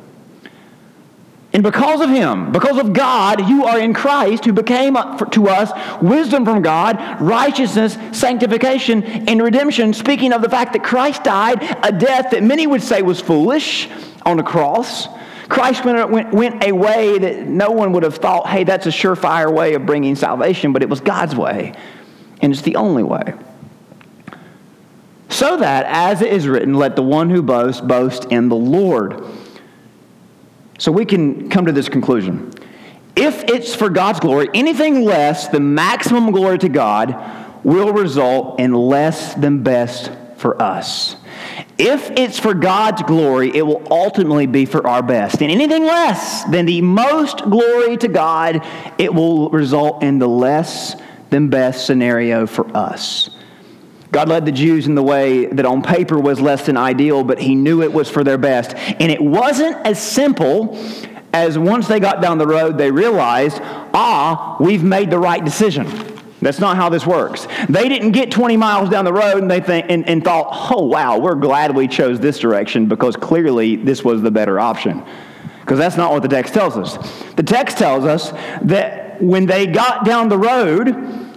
And 1.52 1.64
because 1.64 2.00
of 2.02 2.10
him, 2.10 2.52
because 2.52 2.78
of 2.78 2.94
God, 2.94 3.50
you 3.50 3.66
are 3.66 3.80
in 3.80 3.94
Christ, 3.94 4.46
who 4.46 4.54
became 4.54 4.94
to 4.94 5.48
us 5.48 5.72
wisdom 6.00 6.46
from 6.46 6.62
God, 6.62 7.20
righteousness, 7.20 7.98
sanctification, 8.12 9.04
and 9.04 9.42
redemption. 9.42 9.94
Speaking 9.94 10.32
of 10.32 10.44
the 10.44 10.50
fact 10.50 10.74
that 10.74 10.84
Christ 10.84 11.24
died 11.24 11.64
a 11.84 11.92
death 11.92 12.32
that 12.32 12.44
many 12.44 12.68
would 12.68 12.84
say 12.84 13.02
was 13.02 13.20
foolish 13.20 13.90
on 14.28 14.38
the 14.38 14.44
cross. 14.44 15.08
Christ 15.48 15.84
went, 15.84 16.12
went, 16.12 16.32
went 16.32 16.64
a 16.64 16.72
way 16.72 17.18
that 17.18 17.48
no 17.48 17.72
one 17.72 17.94
would 17.94 18.04
have 18.04 18.18
thought, 18.18 18.48
hey, 18.48 18.64
that's 18.64 18.86
a 18.86 18.90
surefire 18.90 19.52
way 19.52 19.74
of 19.74 19.88
bringing 19.88 20.16
salvation, 20.16 20.72
but 20.72 20.84
it 20.84 20.90
was 20.90 21.02
God's 21.02 21.36
way. 21.36 21.74
And 22.42 22.54
it's 22.54 22.62
the 22.62 22.76
only 22.76 23.02
way. 23.02 23.34
So 25.30 25.58
that, 25.58 25.86
as 25.88 26.22
it 26.22 26.32
is 26.32 26.48
written, 26.48 26.76
let 26.76 26.96
the 26.96 27.02
one 27.02 27.32
who 27.32 27.42
boasts 27.42 27.82
boast 27.82 28.26
in 28.26 28.50
the 28.50 28.56
Lord. 28.56 29.24
So 30.80 30.92
we 30.92 31.06
can 31.06 31.50
come 31.50 31.66
to 31.66 31.72
this 31.72 31.90
conclusion. 31.90 32.52
If 33.16 33.44
it's 33.44 33.76
for 33.76 33.90
God's 33.90 34.20
glory, 34.22 34.48
anything 34.54 35.04
less 35.04 35.50
than 35.50 35.76
maximum 35.76 36.32
glory 36.32 36.58
to 36.60 36.70
God 36.70 37.16
will 37.66 37.92
result 37.92 38.60
in 38.60 38.74
less 38.74 39.34
than 39.36 39.62
best 39.62 40.12
for 40.38 40.60
us. 40.62 41.18
If 41.78 42.12
it's 42.12 42.40
for 42.40 42.54
God's 42.54 43.02
glory, 43.04 43.52
it 43.54 43.62
will 43.62 43.86
ultimately 43.92 44.48
be 44.48 44.66
for 44.66 44.88
our 44.88 45.04
best. 45.04 45.42
And 45.42 45.52
anything 45.52 45.84
less 45.84 46.46
than 46.46 46.66
the 46.66 46.82
most 46.82 47.44
glory 47.44 47.98
to 47.98 48.08
God, 48.08 48.66
it 48.98 49.14
will 49.14 49.50
result 49.50 50.02
in 50.02 50.18
the 50.20 50.28
less 50.28 50.96
than 51.30 51.50
best 51.50 51.86
scenario 51.86 52.48
for 52.48 52.66
us. 52.76 53.30
God 54.12 54.28
led 54.28 54.46
the 54.46 54.52
Jews 54.52 54.88
in 54.88 54.96
the 54.96 55.04
way 55.04 55.46
that 55.46 55.66
on 55.66 55.84
paper 55.84 56.18
was 56.20 56.42
less 56.42 56.66
than 56.66 56.78
ideal, 56.78 57.24
but 57.24 57.40
he 57.40 57.54
knew 57.54 57.84
it 57.84 57.94
was 57.94 58.10
for 58.10 58.24
their 58.24 58.40
best. 58.40 58.74
And 58.76 59.12
it 59.12 59.22
wasn't 59.22 59.76
as 59.86 60.02
simple 60.02 60.78
as 61.32 61.60
once 61.60 61.88
they 61.88 62.00
got 62.00 62.22
down 62.22 62.40
the 62.40 62.48
road, 62.48 62.78
they 62.78 62.90
realized, 62.90 63.60
ah, 63.62 64.58
we've 64.60 64.84
made 64.84 65.12
the 65.12 65.20
right 65.20 65.44
decision. 65.44 65.88
That's 66.42 66.60
not 66.60 66.78
how 66.78 66.90
this 66.90 67.06
works. 67.06 67.48
They 67.68 67.90
didn't 67.90 68.12
get 68.12 68.32
20 68.32 68.58
miles 68.58 68.90
down 68.90 69.06
the 69.06 69.14
road 69.14 69.38
and 69.42 69.52
they 69.52 69.60
think 69.60 69.88
and, 69.90 70.08
and 70.08 70.24
thought, 70.24 70.72
oh 70.72 70.86
wow, 70.86 71.20
we're 71.20 71.36
glad 71.36 71.76
we 71.76 71.88
chose 71.88 72.20
this 72.20 72.40
direction 72.40 72.88
because 72.88 73.16
clearly 73.16 73.76
this 73.76 74.04
was 74.04 74.22
the 74.22 74.32
better 74.32 74.60
option. 74.60 75.04
Because 75.60 75.78
that's 75.78 75.98
not 75.98 76.12
what 76.12 76.24
the 76.24 76.30
text 76.30 76.54
tells 76.54 76.78
us. 76.78 76.98
The 77.36 77.44
text 77.44 77.78
tells 77.78 78.06
us 78.06 78.32
that 78.64 79.22
when 79.22 79.46
they 79.46 79.68
got 79.68 80.06
down 80.06 80.30
the 80.30 80.38
road, 80.38 81.29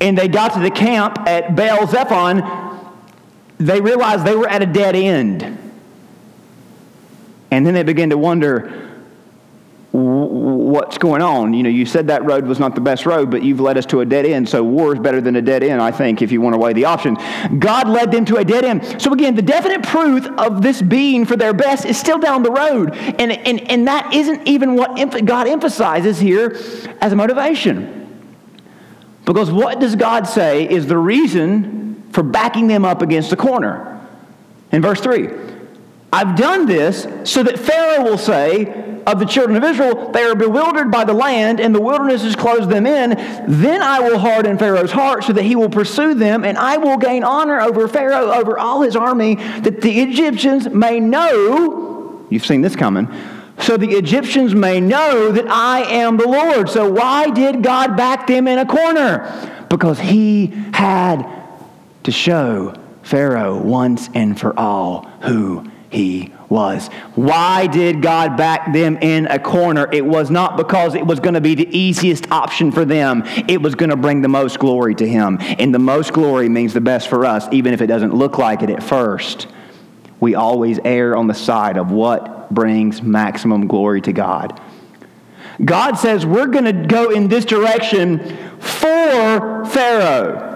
and 0.00 0.16
they 0.16 0.28
got 0.28 0.54
to 0.54 0.60
the 0.60 0.70
camp 0.70 1.18
at 1.26 1.54
Baal 1.54 1.86
Zephon, 1.86 2.42
they 3.58 3.80
realized 3.80 4.24
they 4.24 4.36
were 4.36 4.48
at 4.48 4.62
a 4.62 4.66
dead 4.66 4.96
end. 4.96 5.58
And 7.50 7.66
then 7.66 7.74
they 7.74 7.82
began 7.82 8.10
to 8.10 8.18
wonder 8.18 8.90
what's 9.92 10.98
going 10.98 11.20
on. 11.20 11.52
You 11.52 11.64
know, 11.64 11.68
you 11.68 11.84
said 11.84 12.06
that 12.06 12.24
road 12.24 12.46
was 12.46 12.60
not 12.60 12.76
the 12.76 12.80
best 12.80 13.06
road, 13.06 13.28
but 13.30 13.42
you've 13.42 13.58
led 13.58 13.76
us 13.76 13.84
to 13.86 14.00
a 14.00 14.06
dead 14.06 14.24
end. 14.24 14.48
So 14.48 14.62
war 14.62 14.94
is 14.94 15.00
better 15.00 15.20
than 15.20 15.34
a 15.34 15.42
dead 15.42 15.64
end, 15.64 15.82
I 15.82 15.90
think, 15.90 16.22
if 16.22 16.30
you 16.30 16.40
want 16.40 16.54
to 16.54 16.58
weigh 16.58 16.72
the 16.72 16.84
options. 16.84 17.18
God 17.58 17.88
led 17.88 18.12
them 18.12 18.24
to 18.26 18.36
a 18.36 18.44
dead 18.44 18.64
end. 18.64 19.02
So 19.02 19.12
again, 19.12 19.34
the 19.34 19.42
definite 19.42 19.82
proof 19.82 20.26
of 20.38 20.62
this 20.62 20.80
being 20.80 21.24
for 21.24 21.36
their 21.36 21.52
best 21.52 21.86
is 21.86 21.98
still 21.98 22.18
down 22.18 22.44
the 22.44 22.52
road. 22.52 22.94
And, 22.94 23.32
and, 23.32 23.68
and 23.68 23.88
that 23.88 24.14
isn't 24.14 24.46
even 24.46 24.76
what 24.76 25.24
God 25.24 25.48
emphasizes 25.48 26.20
here 26.20 26.56
as 27.00 27.12
a 27.12 27.16
motivation. 27.16 27.99
Because 29.32 29.48
what 29.48 29.78
does 29.78 29.94
God 29.94 30.26
say 30.26 30.68
is 30.68 30.88
the 30.88 30.98
reason 30.98 32.02
for 32.10 32.24
backing 32.24 32.66
them 32.66 32.84
up 32.84 33.00
against 33.00 33.30
the 33.30 33.36
corner? 33.36 34.04
In 34.72 34.82
verse 34.82 35.00
3, 35.00 35.28
I've 36.12 36.36
done 36.36 36.66
this 36.66 37.06
so 37.22 37.44
that 37.44 37.56
Pharaoh 37.56 38.02
will 38.02 38.18
say 38.18 39.02
of 39.06 39.20
the 39.20 39.24
children 39.24 39.56
of 39.56 39.62
Israel, 39.62 40.10
they 40.10 40.24
are 40.24 40.34
bewildered 40.34 40.90
by 40.90 41.04
the 41.04 41.12
land, 41.12 41.60
and 41.60 41.72
the 41.72 41.80
wilderness 41.80 42.24
has 42.24 42.34
closed 42.34 42.70
them 42.70 42.86
in. 42.86 43.10
Then 43.46 43.82
I 43.82 44.00
will 44.00 44.18
harden 44.18 44.58
Pharaoh's 44.58 44.90
heart 44.90 45.22
so 45.22 45.32
that 45.34 45.44
he 45.44 45.54
will 45.54 45.70
pursue 45.70 46.14
them, 46.14 46.42
and 46.44 46.58
I 46.58 46.78
will 46.78 46.96
gain 46.96 47.22
honor 47.22 47.60
over 47.60 47.86
Pharaoh, 47.86 48.32
over 48.32 48.58
all 48.58 48.82
his 48.82 48.96
army, 48.96 49.36
that 49.36 49.80
the 49.80 50.00
Egyptians 50.00 50.68
may 50.68 50.98
know, 50.98 52.26
you've 52.30 52.44
seen 52.44 52.62
this 52.62 52.74
coming, 52.74 53.06
so 53.62 53.76
the 53.76 53.90
Egyptians 53.90 54.54
may 54.54 54.80
know 54.80 55.32
that 55.32 55.48
I 55.48 55.82
am 55.82 56.16
the 56.16 56.26
Lord. 56.26 56.68
So 56.68 56.90
why 56.90 57.30
did 57.30 57.62
God 57.62 57.96
back 57.96 58.26
them 58.26 58.48
in 58.48 58.58
a 58.58 58.66
corner? 58.66 59.66
Because 59.68 59.98
he 59.98 60.46
had 60.72 61.26
to 62.04 62.10
show 62.10 62.74
Pharaoh 63.02 63.60
once 63.60 64.08
and 64.14 64.38
for 64.38 64.58
all 64.58 65.02
who 65.22 65.70
he 65.90 66.32
was. 66.48 66.88
Why 67.14 67.66
did 67.66 68.02
God 68.02 68.36
back 68.36 68.72
them 68.72 68.96
in 68.98 69.26
a 69.26 69.38
corner? 69.38 69.88
It 69.92 70.04
was 70.04 70.30
not 70.30 70.56
because 70.56 70.94
it 70.94 71.06
was 71.06 71.20
going 71.20 71.34
to 71.34 71.40
be 71.40 71.54
the 71.54 71.68
easiest 71.76 72.30
option 72.30 72.72
for 72.72 72.84
them. 72.84 73.22
It 73.48 73.60
was 73.60 73.74
going 73.74 73.90
to 73.90 73.96
bring 73.96 74.22
the 74.22 74.28
most 74.28 74.58
glory 74.58 74.94
to 74.96 75.08
him. 75.08 75.38
And 75.40 75.74
the 75.74 75.80
most 75.80 76.12
glory 76.12 76.48
means 76.48 76.72
the 76.72 76.80
best 76.80 77.08
for 77.08 77.24
us, 77.24 77.46
even 77.52 77.74
if 77.74 77.80
it 77.80 77.86
doesn't 77.86 78.14
look 78.14 78.38
like 78.38 78.62
it 78.62 78.70
at 78.70 78.82
first. 78.82 79.48
We 80.20 80.34
always 80.34 80.78
err 80.84 81.16
on 81.16 81.26
the 81.26 81.34
side 81.34 81.76
of 81.76 81.90
what 81.90 82.39
brings 82.50 83.02
maximum 83.02 83.66
glory 83.66 84.00
to 84.02 84.12
God. 84.12 84.60
God 85.64 85.94
says 85.94 86.24
we're 86.24 86.46
going 86.46 86.64
to 86.64 86.72
go 86.72 87.10
in 87.10 87.28
this 87.28 87.44
direction 87.44 88.18
for 88.58 89.64
Pharaoh. 89.66 90.46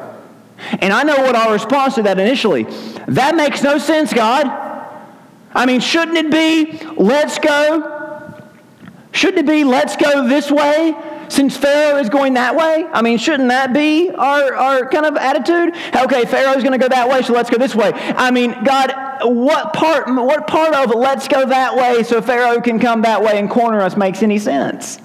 And 0.80 0.92
I 0.92 1.02
know 1.02 1.16
what 1.16 1.37
our 1.37 1.52
response 1.52 1.96
to 1.96 2.02
that 2.02 2.18
initially. 2.18 2.64
That 3.09 3.37
makes 3.37 3.62
no 3.62 3.78
sense, 3.78 4.12
God. 4.12 4.46
I 5.54 5.66
mean, 5.66 5.80
shouldn't 5.80 6.16
it 6.16 6.30
be, 6.30 6.78
let's 6.96 7.38
go? 7.38 8.42
Shouldn't 9.12 9.40
it 9.40 9.46
be, 9.46 9.62
let's 9.62 9.96
go 9.96 10.26
this 10.26 10.50
way? 10.50 10.94
Since 11.29 11.57
Pharaoh 11.57 11.99
is 11.99 12.09
going 12.09 12.35
that 12.35 12.57
way? 12.57 12.87
I 12.93 13.03
mean, 13.03 13.19
shouldn't 13.19 13.49
that 13.49 13.73
be 13.73 14.11
our, 14.11 14.55
our 14.55 14.89
kind 14.89 15.07
of 15.07 15.17
attitude? 15.17 15.75
Okay, 15.95 16.25
Pharaoh's 16.25 16.63
going 16.63 16.79
to 16.79 16.79
go 16.79 16.89
that 16.89 17.09
way, 17.09 17.23
so 17.23 17.33
let's 17.33 17.51
go 17.51 17.59
this 17.59 17.75
way. 17.75 17.93
I 17.95 18.31
mean, 18.31 18.55
God, 18.65 18.93
what 19.23 19.73
part, 19.73 20.09
what 20.09 20.47
part 20.47 20.75
of 20.75 20.95
let's 20.95 21.29
go 21.29 21.47
that 21.47 21.77
way 21.77 22.03
so 22.03 22.21
Pharaoh 22.21 22.61
can 22.61 22.79
come 22.79 23.03
that 23.03 23.23
way 23.23 23.39
and 23.39 23.51
corner 23.51 23.81
us 23.81 23.97
makes 23.97 24.23
any 24.23 24.39
sense? 24.39 24.99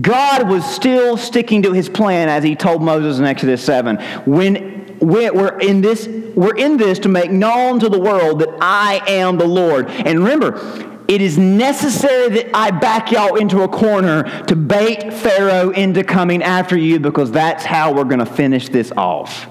God 0.00 0.48
was 0.48 0.64
still 0.64 1.16
sticking 1.16 1.62
to 1.62 1.72
his 1.72 1.88
plan 1.88 2.28
as 2.28 2.42
he 2.42 2.56
told 2.56 2.82
Moses 2.82 3.18
in 3.18 3.24
Exodus 3.24 3.62
7. 3.64 3.96
When 4.24 4.98
we're 5.00 5.58
in 5.58 5.80
this, 5.80 6.06
we're 6.06 6.56
in 6.56 6.76
this 6.76 6.98
to 7.00 7.08
make 7.08 7.30
known 7.30 7.80
to 7.80 7.88
the 7.88 7.98
world 7.98 8.40
that 8.40 8.56
I 8.60 9.00
am 9.06 9.38
the 9.38 9.46
Lord. 9.46 9.88
And 9.88 10.18
remember, 10.18 10.95
it 11.08 11.20
is 11.20 11.38
necessary 11.38 12.28
that 12.30 12.56
I 12.56 12.70
back 12.70 13.12
y'all 13.12 13.36
into 13.36 13.62
a 13.62 13.68
corner 13.68 14.44
to 14.46 14.56
bait 14.56 15.12
Pharaoh 15.12 15.70
into 15.70 16.02
coming 16.02 16.42
after 16.42 16.76
you 16.76 16.98
because 16.98 17.30
that's 17.30 17.64
how 17.64 17.92
we're 17.92 18.04
going 18.04 18.18
to 18.18 18.26
finish 18.26 18.68
this 18.68 18.92
off. 18.96 19.48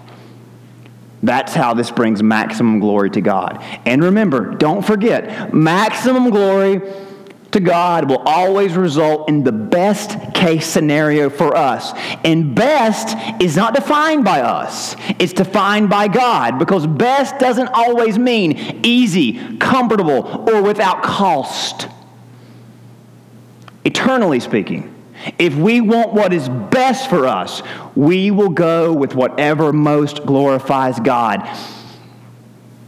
That's 1.24 1.54
how 1.54 1.74
this 1.74 1.90
brings 1.90 2.22
maximum 2.22 2.80
glory 2.80 3.10
to 3.12 3.22
God. 3.22 3.64
And 3.86 4.04
remember, 4.04 4.54
don't 4.56 4.86
forget, 4.86 5.54
maximum 5.54 6.30
glory 6.30 6.82
to 7.56 7.62
God 7.62 8.10
will 8.10 8.22
always 8.26 8.74
result 8.74 9.30
in 9.30 9.46
the 9.46 9.52
best 9.54 10.34
case 10.34 10.68
scenario 10.68 11.30
for 11.30 11.56
us. 11.56 11.94
And 12.26 12.54
best 12.54 13.16
is 13.42 13.56
not 13.56 13.74
defined 13.74 14.26
by 14.26 14.42
us, 14.42 14.98
it's 15.20 15.32
defined 15.32 15.90
by 15.90 16.10
God 16.10 16.60
because 16.60 16.86
best 16.86 17.40
doesn't 17.40 17.70
always 17.70 18.20
mean 18.20 18.82
easy, 18.84 19.58
comfortable, 19.58 20.50
or 20.50 20.62
without 20.62 21.02
cost. 21.02 21.88
Eternally 23.86 24.42
speaking, 24.42 24.94
if 25.40 25.56
we 25.56 25.80
want 25.80 26.12
what 26.12 26.34
is 26.34 26.50
best 26.50 27.10
for 27.10 27.26
us, 27.26 27.62
we 27.96 28.32
will 28.32 28.50
go 28.50 28.92
with 28.92 29.16
whatever 29.16 29.72
most 29.72 30.26
glorifies 30.26 31.00
God. 31.00 31.48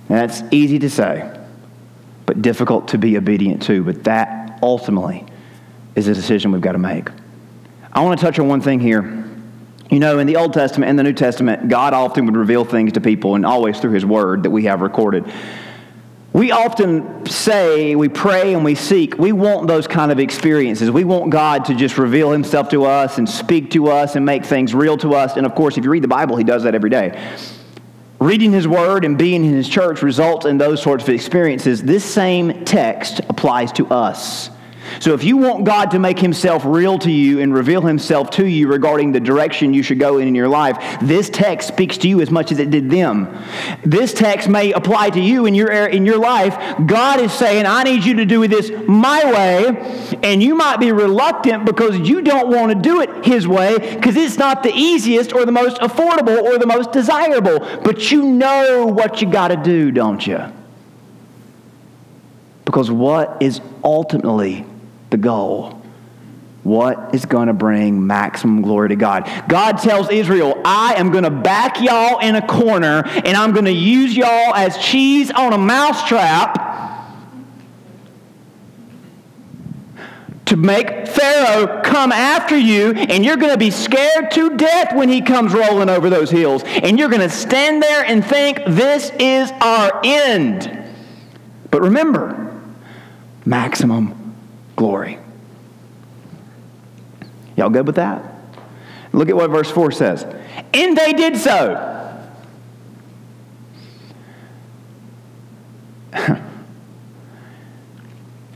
That's 0.09 0.43
easy 0.51 0.77
to 0.79 0.89
say, 0.89 1.33
but 2.25 2.41
difficult 2.41 2.89
to 2.89 2.97
be 2.97 3.15
obedient 3.15 3.61
to. 3.63 3.81
But 3.81 4.03
that 4.03 4.46
ultimately 4.61 5.25
is 5.95 6.07
a 6.07 6.13
decision 6.13 6.51
we've 6.51 6.61
got 6.61 6.73
to 6.73 6.77
make. 6.77 7.09
I 7.91 8.03
want 8.03 8.19
to 8.19 8.25
touch 8.25 8.37
on 8.39 8.47
one 8.47 8.61
thing 8.61 8.79
here 8.79 9.25
You 9.89 9.99
know, 9.99 10.19
in 10.19 10.27
the 10.27 10.35
Old 10.35 10.53
Testament 10.53 10.89
and 10.89 10.99
the 10.99 11.03
New 11.03 11.13
Testament, 11.13 11.69
God 11.69 11.93
often 11.93 12.25
would 12.25 12.35
reveal 12.35 12.65
things 12.65 12.93
to 12.93 13.01
people, 13.01 13.35
and 13.35 13.45
always 13.45 13.79
through 13.79 13.91
His 13.91 14.05
Word 14.05 14.43
that 14.43 14.49
we 14.49 14.65
have 14.65 14.81
recorded. 14.81 15.23
We 16.33 16.51
often 16.51 17.25
say, 17.25 17.95
we 17.95 18.09
pray, 18.09 18.53
and 18.53 18.65
we 18.65 18.75
seek. 18.75 19.17
We 19.17 19.31
want 19.31 19.67
those 19.67 19.87
kind 19.87 20.11
of 20.11 20.19
experiences. 20.19 20.91
We 20.91 21.05
want 21.05 21.29
God 21.29 21.65
to 21.65 21.73
just 21.73 21.97
reveal 21.97 22.31
Himself 22.31 22.67
to 22.69 22.83
us 22.83 23.17
and 23.17 23.29
speak 23.29 23.71
to 23.71 23.87
us 23.87 24.17
and 24.17 24.25
make 24.25 24.45
things 24.45 24.75
real 24.75 24.97
to 24.97 25.15
us. 25.15 25.37
And 25.37 25.45
of 25.45 25.55
course, 25.55 25.77
if 25.77 25.85
you 25.85 25.89
read 25.89 26.03
the 26.03 26.09
Bible, 26.09 26.35
He 26.35 26.43
does 26.43 26.63
that 26.63 26.75
every 26.75 26.89
day. 26.89 27.17
Reading 28.19 28.51
His 28.51 28.67
Word 28.67 29.05
and 29.05 29.15
being 29.15 29.45
in 29.45 29.53
His 29.53 29.69
church 29.69 30.01
results 30.01 30.45
in 30.45 30.57
those 30.57 30.81
sorts 30.81 31.03
of 31.03 31.09
experiences. 31.09 31.83
This 31.83 32.03
same 32.03 32.65
text 32.65 33.19
applies 33.29 33.71
to 33.73 33.87
us. 33.87 34.49
So 34.99 35.13
if 35.13 35.23
you 35.23 35.37
want 35.37 35.63
God 35.63 35.91
to 35.91 35.99
make 35.99 36.19
himself 36.19 36.63
real 36.65 36.97
to 36.99 37.11
you 37.11 37.39
and 37.39 37.53
reveal 37.53 37.81
himself 37.81 38.29
to 38.31 38.45
you 38.45 38.67
regarding 38.67 39.11
the 39.11 39.19
direction 39.19 39.73
you 39.73 39.83
should 39.83 39.99
go 39.99 40.17
in 40.17 40.27
in 40.27 40.35
your 40.35 40.47
life, 40.47 40.77
this 41.01 41.29
text 41.29 41.67
speaks 41.67 41.97
to 41.99 42.07
you 42.07 42.21
as 42.21 42.31
much 42.31 42.51
as 42.51 42.59
it 42.59 42.69
did 42.71 42.89
them. 42.89 43.27
This 43.83 44.13
text 44.13 44.49
may 44.49 44.73
apply 44.73 45.11
to 45.11 45.19
you 45.19 45.45
in 45.45 45.55
your 45.55 45.67
er, 45.67 45.87
in 45.87 46.05
your 46.05 46.17
life. 46.17 46.57
God 46.85 47.19
is 47.19 47.31
saying, 47.31 47.65
"I 47.65 47.83
need 47.83 48.05
you 48.05 48.15
to 48.15 48.25
do 48.25 48.47
this 48.47 48.71
my 48.87 49.31
way," 49.31 50.17
and 50.23 50.41
you 50.41 50.55
might 50.55 50.79
be 50.79 50.91
reluctant 50.91 51.65
because 51.65 51.97
you 51.99 52.21
don't 52.21 52.47
want 52.47 52.71
to 52.71 52.75
do 52.75 53.01
it 53.01 53.09
his 53.23 53.47
way 53.47 53.77
because 53.77 54.15
it's 54.15 54.37
not 54.37 54.63
the 54.63 54.73
easiest 54.73 55.33
or 55.33 55.45
the 55.45 55.51
most 55.51 55.77
affordable 55.81 56.41
or 56.41 56.57
the 56.57 56.67
most 56.67 56.91
desirable, 56.91 57.59
but 57.83 58.11
you 58.11 58.23
know 58.23 58.85
what 58.85 59.21
you 59.21 59.29
got 59.29 59.49
to 59.49 59.57
do, 59.57 59.91
don't 59.91 60.25
you? 60.25 60.39
Because 62.65 62.91
what 62.91 63.37
is 63.39 63.61
ultimately 63.83 64.65
the 65.09 65.17
goal. 65.17 65.81
What 66.63 67.15
is 67.15 67.25
going 67.25 67.47
to 67.47 67.53
bring 67.53 68.05
maximum 68.05 68.61
glory 68.61 68.89
to 68.89 68.97
God? 68.97 69.29
God 69.47 69.77
tells 69.77 70.09
Israel, 70.09 70.61
I 70.65 70.95
am 70.95 71.11
going 71.11 71.23
to 71.23 71.29
back 71.29 71.79
y'all 71.79 72.19
in 72.19 72.35
a 72.35 72.45
corner 72.45 73.03
and 73.05 73.37
I'm 73.37 73.53
going 73.53 73.65
to 73.65 73.71
use 73.71 74.17
y'all 74.17 74.53
as 74.53 74.77
cheese 74.77 75.31
on 75.31 75.53
a 75.53 75.57
mousetrap 75.57 76.67
to 80.47 80.57
make 80.57 81.07
Pharaoh 81.07 81.81
come 81.83 82.11
after 82.11 82.57
you, 82.57 82.93
and 82.93 83.23
you're 83.23 83.35
going 83.35 83.51
to 83.51 83.57
be 83.57 83.69
scared 83.69 84.31
to 84.31 84.55
death 84.55 84.95
when 84.95 85.09
he 85.09 85.21
comes 85.21 85.53
rolling 85.53 85.89
over 85.89 86.09
those 86.09 86.31
hills. 86.31 86.63
And 86.65 86.97
you're 86.97 87.09
going 87.09 87.21
to 87.21 87.29
stand 87.29 87.83
there 87.83 88.05
and 88.05 88.25
think, 88.25 88.59
this 88.65 89.11
is 89.19 89.51
our 89.61 90.01
end. 90.05 90.85
But 91.69 91.81
remember, 91.81 92.61
maximum 93.45 94.16
glory. 94.77 95.19
Y'all 97.57 97.69
good 97.69 97.85
with 97.85 97.97
that? 97.97 98.23
Look 99.11 99.27
at 99.27 99.35
what 99.35 99.49
verse 99.49 99.69
4 99.69 99.91
says. 99.91 100.23
And 100.73 100.95
they 100.95 101.11
did 101.11 101.35
so. 101.35 101.93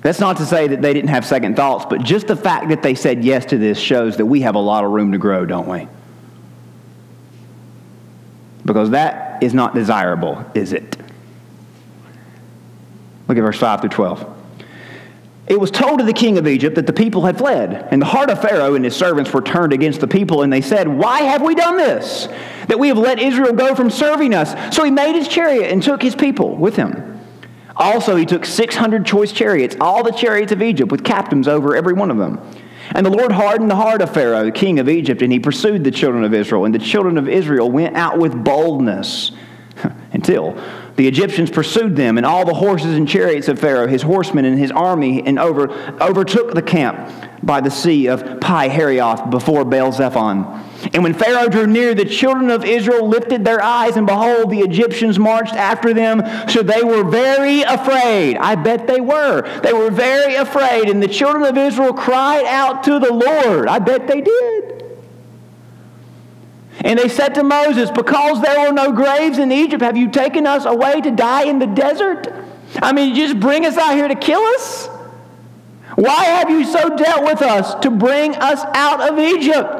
That's 0.02 0.20
not 0.20 0.38
to 0.38 0.46
say 0.46 0.68
that 0.68 0.82
they 0.82 0.94
didn't 0.94 1.10
have 1.10 1.26
second 1.26 1.56
thoughts, 1.56 1.86
but 1.90 2.04
just 2.04 2.28
the 2.28 2.36
fact 2.36 2.70
that 2.70 2.82
they 2.84 2.96
said 2.96 3.24
yes 3.24 3.46
to 3.48 3.58
this 3.58 3.80
shows 3.80 4.18
that 4.18 4.26
we 4.26 4.42
have 4.42 4.56
a 4.56 4.60
lot 4.60 4.84
of 4.84 4.92
room 4.92 5.12
to 5.12 5.18
grow, 5.18 5.46
don't 5.46 5.68
we? 5.68 5.88
Because 8.64 8.92
that 8.92 9.42
is 9.42 9.54
not 9.56 9.74
desirable, 9.74 10.46
is 10.54 10.74
it? 10.74 10.96
Look 13.28 13.38
at 13.38 13.42
verse 13.42 13.58
5 13.58 13.82
through 13.82 13.90
12. 13.90 14.41
It 15.52 15.60
was 15.60 15.70
told 15.70 16.00
to 16.00 16.06
the 16.06 16.14
king 16.14 16.38
of 16.38 16.48
Egypt 16.48 16.78
that 16.78 16.88
the 16.88 16.94
people 16.94 17.26
had 17.26 17.38
fled, 17.38 17.90
and 17.92 18.02
the 18.02 18.06
heart 18.06 18.30
of 18.30 18.42
Pharaoh 18.42 18.76
and 18.76 18.86
his 18.86 18.96
servants 18.96 19.34
were 19.34 19.42
turned 19.42 19.74
against 19.74 20.00
the 20.00 20.08
people, 20.08 20.44
and 20.44 20.54
they 20.54 20.62
said, 20.62 20.88
Why 20.88 21.24
have 21.24 21.42
we 21.42 21.56
done 21.56 21.76
this? 21.76 22.30
That 22.70 22.80
we 22.80 22.88
have 22.88 22.98
let 22.98 23.20
Israel 23.20 23.52
go 23.52 23.76
from 23.76 23.90
serving 23.90 24.34
us. 24.34 24.56
So 24.74 24.86
he 24.86 24.92
made 24.92 25.14
his 25.14 25.28
chariot 25.28 25.70
and 25.70 25.84
took 25.84 26.02
his 26.02 26.16
people 26.16 26.56
with 26.56 26.78
him. 26.78 27.20
Also, 27.76 28.16
he 28.16 28.26
took 28.26 28.46
600 28.46 29.06
choice 29.06 29.34
chariots, 29.34 29.76
all 29.82 30.06
the 30.06 30.14
chariots 30.14 30.54
of 30.54 30.62
Egypt, 30.62 30.90
with 30.90 31.04
captains 31.04 31.50
over 31.50 31.76
every 31.76 31.96
one 31.96 32.12
of 32.12 32.18
them. 32.18 32.40
And 32.92 33.06
the 33.06 33.10
Lord 33.10 33.34
hardened 33.34 33.70
the 33.70 33.76
heart 33.76 34.02
of 34.02 34.14
Pharaoh, 34.14 34.46
the 34.46 34.54
king 34.54 34.80
of 34.80 34.88
Egypt, 34.88 35.22
and 35.22 35.34
he 35.34 35.40
pursued 35.42 35.84
the 35.84 35.92
children 35.92 36.24
of 36.24 36.34
Israel. 36.34 36.64
And 36.64 36.74
the 36.74 36.80
children 36.80 37.18
of 37.18 37.28
Israel 37.28 37.70
went 37.70 37.98
out 37.98 38.18
with 38.18 38.42
boldness 38.42 39.34
until 40.14 40.58
the 41.02 41.08
Egyptians 41.08 41.50
pursued 41.50 41.96
them 41.96 42.18
and 42.18 42.28
all 42.28 42.46
the 42.46 42.54
horses 42.54 42.96
and 42.96 43.10
chariots 43.10 43.48
of 43.48 43.58
Pharaoh, 43.58 43.88
his 43.88 44.04
horsemen 44.04 44.46
and 44.46 44.60
his 44.60 44.70
army, 44.70 45.26
and 45.26 45.40
over, 45.40 45.72
overtook 46.00 46.54
the 46.54 46.62
camp 46.62 47.12
by 47.42 47.60
the 47.60 47.72
sea 47.72 48.06
of 48.06 48.40
Pi 48.40 48.70
Hahiroth 48.70 49.32
before 49.32 49.66
Baal 49.66 49.92
Zephon. 49.92 50.64
And 50.94 51.02
when 51.02 51.16
Pharaoh 51.16 51.50
drew 51.50 51.66
near, 51.66 51.96
the 51.96 52.06
children 52.06 52.52
of 52.52 52.64
Israel 52.64 53.10
lifted 53.10 53.44
their 53.44 53.64
eyes, 53.64 53.98
and 53.98 54.06
behold, 54.06 54.52
the 54.52 54.60
Egyptians 54.60 55.18
marched 55.18 55.56
after 55.56 55.92
them. 55.92 56.22
So 56.48 56.62
they 56.62 56.84
were 56.84 57.04
very 57.04 57.64
afraid. 57.64 58.38
I 58.38 58.54
bet 58.54 58.86
they 58.86 59.02
were. 59.02 59.42
They 59.62 59.74
were 59.74 59.90
very 59.90 60.36
afraid. 60.36 60.88
And 60.88 61.02
the 61.02 61.08
children 61.08 61.46
of 61.46 61.58
Israel 61.58 61.94
cried 61.94 62.46
out 62.46 62.84
to 62.84 63.00
the 63.00 63.12
Lord. 63.12 63.68
I 63.68 63.80
bet 63.80 64.06
they 64.06 64.22
did. 64.22 64.81
And 66.80 66.98
they 66.98 67.10
said 67.10 67.36
to 67.36 67.44
Moses, 67.44 67.92
Because 67.92 68.42
there 68.42 68.68
were 68.68 68.74
no 68.74 68.92
graves 68.92 69.38
in 69.38 69.52
Egypt, 69.52 69.84
have 69.84 69.98
you 69.98 70.10
taken 70.10 70.48
us 70.48 70.66
away 70.66 71.02
to 71.02 71.12
die 71.12 71.44
in 71.44 71.60
the 71.60 71.68
desert? 71.68 72.28
I 72.82 72.94
mean, 72.94 73.14
you 73.14 73.28
just 73.28 73.40
bring 73.40 73.66
us 73.66 73.78
out 73.78 73.94
here 73.94 74.08
to 74.08 74.16
kill 74.16 74.42
us? 74.42 74.88
Why 75.96 76.24
have 76.24 76.50
you 76.50 76.64
so 76.64 76.96
dealt 76.96 77.24
with 77.24 77.42
us 77.42 77.76
to 77.82 77.92
bring 77.92 78.36
us 78.36 78.62
out 78.74 79.02
of 79.12 79.20
Egypt? 79.20 79.78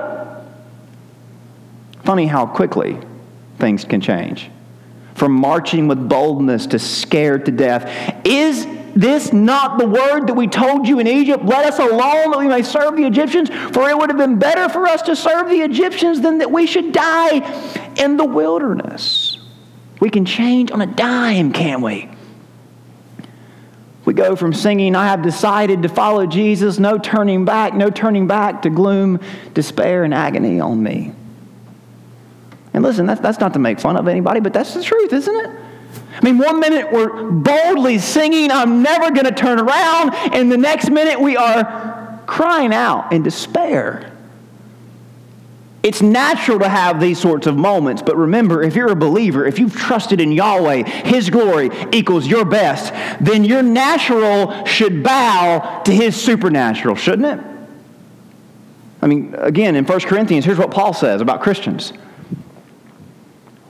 Funny 2.04 2.28
how 2.28 2.46
quickly 2.46 2.98
things 3.58 3.86
can 3.86 4.02
change. 4.02 4.50
From 5.16 5.32
marching 5.32 5.88
with 5.88 6.10
boldness 6.10 6.68
to 6.68 6.80
scared 6.80 7.46
to 7.46 7.52
death. 7.52 7.90
Is 8.26 8.66
this 8.96 9.34
not 9.34 9.78
the 9.78 9.88
word 9.88 10.28
that 10.28 10.34
we 10.34 10.48
told 10.48 10.88
you 10.88 11.00
in 11.00 11.08
Egypt? 11.08 11.44
Let 11.44 11.66
us 11.66 11.80
alone 11.80 12.32
that 12.32 12.40
we 12.40 12.48
may 12.48 12.62
serve 12.62 12.96
the 12.96 13.06
Egyptians, 13.06 13.50
for 13.50 13.90
it 13.90 13.98
would 13.98 14.10
have 14.10 14.18
been 14.18 14.40
better 14.40 14.70
for 14.70 14.88
us 14.88 15.02
to 15.04 15.16
serve 15.16 15.50
the 15.50 15.62
Egyptians 15.62 16.22
than 16.22 16.40
that 16.40 16.52
we 16.52 16.66
should 16.66 16.92
die 16.92 17.94
in 17.98 18.18
the 18.18 18.26
wilderness. 18.26 19.40
We 20.00 20.10
can 20.10 20.26
change 20.26 20.72
on 20.72 20.82
a 20.82 20.88
dime, 20.88 21.54
can't 21.54 21.82
we? 21.82 22.10
We 24.04 24.14
go 24.14 24.36
from 24.36 24.54
singing, 24.54 24.96
I 24.96 25.08
have 25.08 25.22
decided 25.22 25.84
to 25.84 25.90
follow 25.90 26.26
Jesus, 26.26 26.80
no 26.80 26.98
turning 26.98 27.46
back, 27.46 27.74
no 27.74 27.90
turning 27.90 28.28
back, 28.28 28.64
to 28.64 28.70
gloom, 28.70 29.20
despair, 29.54 30.04
and 30.04 30.14
agony 30.14 30.60
on 30.60 30.82
me. 30.82 31.14
And 32.74 32.84
listen, 32.84 33.06
that's, 33.06 33.22
that's 33.22 33.40
not 33.40 33.54
to 33.54 33.60
make 33.60 33.80
fun 33.80 33.98
of 33.98 34.08
anybody, 34.08 34.40
but 34.40 34.54
that's 34.54 34.74
the 34.74 34.84
truth, 34.84 35.14
isn't 35.14 35.36
it? 35.36 35.52
I 36.22 36.26
mean, 36.26 36.38
one 36.38 36.60
minute 36.60 36.92
we're 36.92 37.32
boldly 37.32 37.98
singing, 37.98 38.52
I'm 38.52 38.84
never 38.84 39.10
going 39.10 39.26
to 39.26 39.32
turn 39.32 39.60
around, 39.60 40.14
and 40.34 40.52
the 40.52 40.58
next 40.58 40.92
minute 40.92 41.20
we 41.20 41.36
are 41.36 42.22
crying 42.28 42.74
out 42.74 43.12
in 43.12 43.24
despair. 43.24 44.16
It's 45.82 46.04
natural 46.04 46.60
to 46.60 46.70
have 46.70 47.00
these 47.00 47.20
sorts 47.20 47.48
of 47.48 47.58
moments, 47.58 48.04
but 48.04 48.16
remember, 48.16 48.62
if 48.62 48.76
you're 48.76 48.92
a 48.92 48.96
believer, 48.96 49.46
if 49.46 49.58
you've 49.58 49.76
trusted 49.76 50.22
in 50.22 50.32
Yahweh, 50.32 50.84
His 50.84 51.32
glory 51.32 51.72
equals 51.92 52.28
your 52.28 52.46
best, 52.46 52.94
then 53.20 53.44
your 53.44 53.64
natural 53.64 54.64
should 54.66 55.04
bow 55.04 55.82
to 55.86 55.92
His 55.92 56.16
supernatural, 56.16 56.96
shouldn't 56.96 57.40
it? 57.40 57.46
I 59.02 59.08
mean, 59.08 59.34
again, 59.40 59.76
in 59.76 59.86
1 59.86 60.00
Corinthians, 60.02 60.46
here's 60.46 60.60
what 60.60 60.70
Paul 60.70 60.94
says 60.94 61.20
about 61.20 61.42
Christians. 61.42 61.94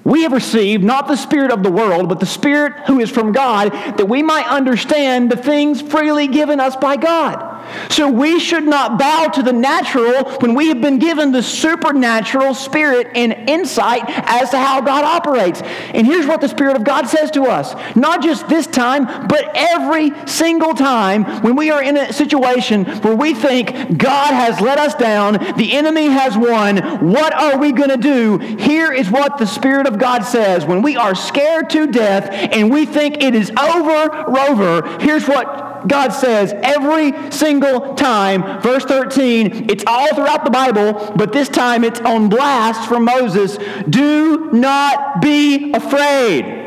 We 0.04 0.24
have 0.24 0.32
received 0.32 0.84
not 0.84 1.08
the 1.08 1.16
Spirit 1.16 1.52
of 1.52 1.62
the 1.62 1.72
world, 1.72 2.10
but 2.10 2.20
the 2.20 2.26
Spirit 2.26 2.88
who 2.88 3.00
is 3.00 3.12
from 3.12 3.32
God, 3.32 3.72
that 3.72 4.10
we 4.10 4.24
might 4.24 4.48
understand 4.48 5.32
the 5.32 5.38
things 5.38 5.82
freely 5.82 6.28
given 6.28 6.60
us 6.60 6.76
by 6.76 6.98
God. 6.98 7.61
So 7.90 8.10
we 8.10 8.40
should 8.40 8.66
not 8.66 8.98
bow 8.98 9.28
to 9.28 9.44
the 9.44 9.54
natural 9.54 10.24
when 10.40 10.54
we 10.54 10.68
have 10.68 10.82
been 10.82 11.00
given 11.00 11.32
the 11.32 11.44
supernatural 11.44 12.54
spirit 12.54 13.08
and 13.16 13.34
insight 13.50 14.04
as 14.08 14.50
to 14.52 14.58
how 14.58 14.82
God 14.82 15.04
operates. 15.04 15.62
And 15.62 16.06
here's 16.06 16.26
what 16.26 16.42
the 16.42 16.48
Spirit 16.48 16.76
of 16.76 16.84
God 16.84 17.08
says 17.08 17.32
to 17.32 17.44
us 17.44 17.74
not 17.96 18.22
just 18.24 18.48
this 18.48 18.68
time, 18.68 19.06
but 19.28 19.52
every 19.56 20.12
single 20.28 20.74
time 20.74 21.24
when 21.42 21.56
we 21.56 21.72
are 21.72 21.84
in 21.84 21.98
a 21.98 22.14
situation 22.14 22.86
where 23.02 23.16
we 23.16 23.34
think 23.34 23.98
God 23.98 24.34
has 24.34 24.60
let 24.62 24.78
us 24.78 24.96
down, 24.96 25.34
the 25.58 25.74
enemy 25.74 26.08
has 26.08 26.38
won, 26.38 26.78
what 27.12 27.34
are 27.34 27.58
we 27.58 27.72
going 27.72 27.90
to 27.90 27.98
do? 27.98 28.38
Here 28.38 28.92
is 28.92 29.10
what 29.10 29.38
the 29.38 29.48
Spirit 29.48 29.88
of 29.88 29.98
God 29.98 30.24
says. 30.24 30.66
When 30.66 30.82
we 30.82 30.96
are 30.96 31.16
scared 31.16 31.70
to 31.72 31.88
death 31.88 32.30
and 32.32 32.72
we 32.72 32.86
think 32.86 33.22
it 33.24 33.36
is 33.36 33.52
over, 33.52 34.26
rover, 34.28 35.00
here's 35.00 35.28
what 35.28 35.71
God 35.88 36.10
says 36.10 36.54
every 36.64 37.32
single 37.32 37.96
time. 37.96 38.62
Verse 38.62 38.86
13, 38.86 39.70
it's 39.70 39.84
all 39.88 40.14
throughout 40.16 40.44
the 40.46 40.52
Bible, 40.52 41.14
but 41.16 41.34
this 41.34 41.50
time 41.50 41.84
it's 41.84 42.00
on 42.02 42.30
blast 42.30 42.88
from 42.88 43.06
Moses. 43.06 43.58
Do 43.90 44.52
not 44.52 45.22
be 45.22 45.72
afraid. 45.74 46.60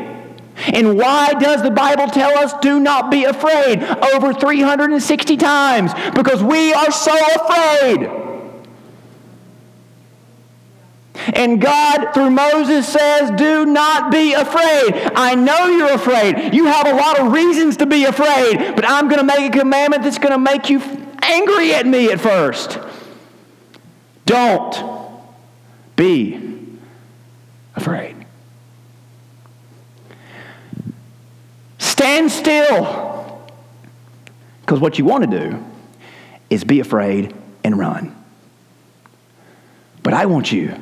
And 0.57 0.97
why 0.97 1.33
does 1.33 1.61
the 1.61 1.71
Bible 1.71 2.07
tell 2.07 2.37
us 2.37 2.53
do 2.61 2.79
not 2.79 3.11
be 3.11 3.25
afraid 3.25 3.83
over 3.83 4.33
360 4.33 5.37
times? 5.37 5.93
Because 6.13 6.41
we 6.41 6.73
are 6.73 6.91
so 6.91 7.17
afraid. 7.35 8.24
And 11.33 11.61
God, 11.61 12.13
through 12.13 12.31
Moses, 12.31 12.87
says, 12.87 13.31
Do 13.31 13.65
not 13.65 14.11
be 14.11 14.33
afraid. 14.33 15.11
I 15.15 15.35
know 15.35 15.67
you're 15.67 15.93
afraid. 15.93 16.53
You 16.53 16.65
have 16.65 16.87
a 16.87 16.93
lot 16.93 17.19
of 17.19 17.31
reasons 17.31 17.77
to 17.77 17.85
be 17.85 18.05
afraid, 18.05 18.75
but 18.75 18.85
I'm 18.85 19.07
going 19.07 19.19
to 19.19 19.25
make 19.25 19.53
a 19.53 19.59
commandment 19.59 20.03
that's 20.03 20.19
going 20.19 20.33
to 20.33 20.37
make 20.37 20.69
you 20.69 20.81
angry 21.21 21.73
at 21.73 21.85
me 21.85 22.11
at 22.11 22.19
first. 22.19 22.79
Don't 24.25 25.21
be 25.95 26.67
afraid. 27.75 28.15
Stand 31.77 32.31
still. 32.31 33.05
Because 34.61 34.79
what 34.79 34.97
you 34.97 35.05
want 35.05 35.29
to 35.29 35.39
do 35.39 35.63
is 36.49 36.63
be 36.63 36.79
afraid 36.79 37.33
and 37.63 37.77
run. 37.77 38.15
But 40.01 40.13
I 40.13 40.25
want 40.25 40.51
you 40.51 40.75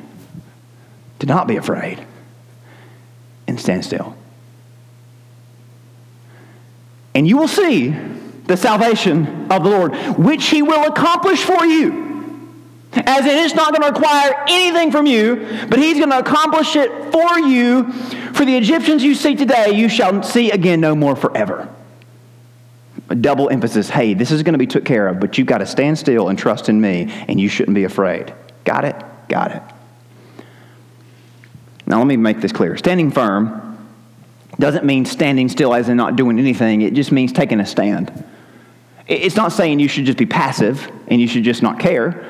to 1.26 1.32
not 1.32 1.46
be 1.46 1.56
afraid 1.56 2.04
and 3.46 3.58
stand 3.58 3.84
still. 3.84 4.16
And 7.14 7.26
you 7.26 7.36
will 7.36 7.48
see 7.48 7.90
the 8.46 8.56
salvation 8.56 9.50
of 9.50 9.64
the 9.64 9.70
Lord, 9.70 9.94
which 10.18 10.46
he 10.48 10.62
will 10.62 10.84
accomplish 10.84 11.42
for 11.42 11.64
you. 11.64 12.02
As 12.92 13.26
it 13.26 13.32
is 13.32 13.54
not 13.54 13.72
going 13.72 13.82
to 13.82 13.98
require 13.98 14.44
anything 14.48 14.92
from 14.92 15.06
you, 15.06 15.36
but 15.68 15.78
he's 15.78 15.98
going 15.98 16.10
to 16.10 16.18
accomplish 16.18 16.76
it 16.76 16.90
for 17.12 17.38
you. 17.38 17.90
For 18.34 18.44
the 18.44 18.56
Egyptians 18.56 19.02
you 19.02 19.14
see 19.14 19.34
today, 19.34 19.72
you 19.72 19.88
shall 19.88 20.22
see 20.22 20.50
again 20.50 20.80
no 20.80 20.94
more 20.94 21.16
forever. 21.16 21.68
A 23.08 23.14
double 23.14 23.50
emphasis 23.50 23.88
hey, 23.88 24.14
this 24.14 24.30
is 24.30 24.42
going 24.42 24.52
to 24.54 24.58
be 24.58 24.66
took 24.66 24.84
care 24.84 25.08
of, 25.08 25.20
but 25.20 25.36
you've 25.38 25.46
got 25.46 25.58
to 25.58 25.66
stand 25.66 25.98
still 25.98 26.28
and 26.28 26.38
trust 26.38 26.68
in 26.68 26.80
me, 26.80 27.08
and 27.28 27.40
you 27.40 27.48
shouldn't 27.48 27.74
be 27.74 27.84
afraid. 27.84 28.32
Got 28.64 28.84
it? 28.84 29.02
Got 29.28 29.52
it. 29.52 29.62
Now, 31.86 31.98
let 31.98 32.06
me 32.06 32.16
make 32.16 32.40
this 32.40 32.52
clear. 32.52 32.76
Standing 32.76 33.10
firm 33.10 33.78
doesn't 34.58 34.84
mean 34.84 35.04
standing 35.04 35.48
still 35.48 35.74
as 35.74 35.88
in 35.88 35.96
not 35.96 36.16
doing 36.16 36.38
anything, 36.38 36.82
it 36.82 36.94
just 36.94 37.12
means 37.12 37.32
taking 37.32 37.60
a 37.60 37.66
stand. 37.66 38.24
It's 39.06 39.36
not 39.36 39.52
saying 39.52 39.80
you 39.80 39.88
should 39.88 40.06
just 40.06 40.18
be 40.18 40.26
passive 40.26 40.90
and 41.08 41.20
you 41.20 41.28
should 41.28 41.44
just 41.44 41.62
not 41.62 41.78
care. 41.78 42.24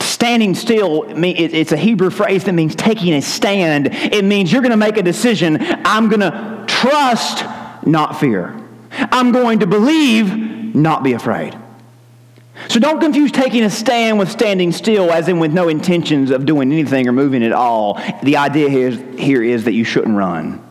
Standing 0.00 0.54
still, 0.54 1.04
it's 1.08 1.72
a 1.72 1.76
Hebrew 1.76 2.10
phrase 2.10 2.44
that 2.44 2.52
means 2.52 2.74
taking 2.74 3.14
a 3.14 3.22
stand. 3.22 3.88
It 3.92 4.24
means 4.24 4.52
you're 4.52 4.62
going 4.62 4.70
to 4.70 4.76
make 4.76 4.96
a 4.96 5.02
decision. 5.02 5.58
I'm 5.60 6.08
going 6.08 6.20
to 6.20 6.64
trust, 6.66 7.44
not 7.86 8.18
fear. 8.18 8.58
I'm 8.90 9.32
going 9.32 9.60
to 9.60 9.66
believe, 9.66 10.74
not 10.74 11.02
be 11.02 11.12
afraid. 11.12 11.56
So 12.68 12.78
don't 12.78 13.00
confuse 13.00 13.32
taking 13.32 13.64
a 13.64 13.70
stand 13.70 14.18
with 14.18 14.30
standing 14.30 14.72
still, 14.72 15.10
as 15.10 15.28
in 15.28 15.38
with 15.38 15.52
no 15.52 15.68
intentions 15.68 16.30
of 16.30 16.44
doing 16.44 16.70
anything 16.70 17.08
or 17.08 17.12
moving 17.12 17.42
at 17.42 17.52
all. 17.52 17.94
The 18.22 18.36
idea 18.36 18.68
here 18.68 18.88
is, 18.88 19.18
here 19.18 19.42
is 19.42 19.64
that 19.64 19.72
you 19.72 19.84
shouldn't 19.84 20.16
run. 20.16 20.64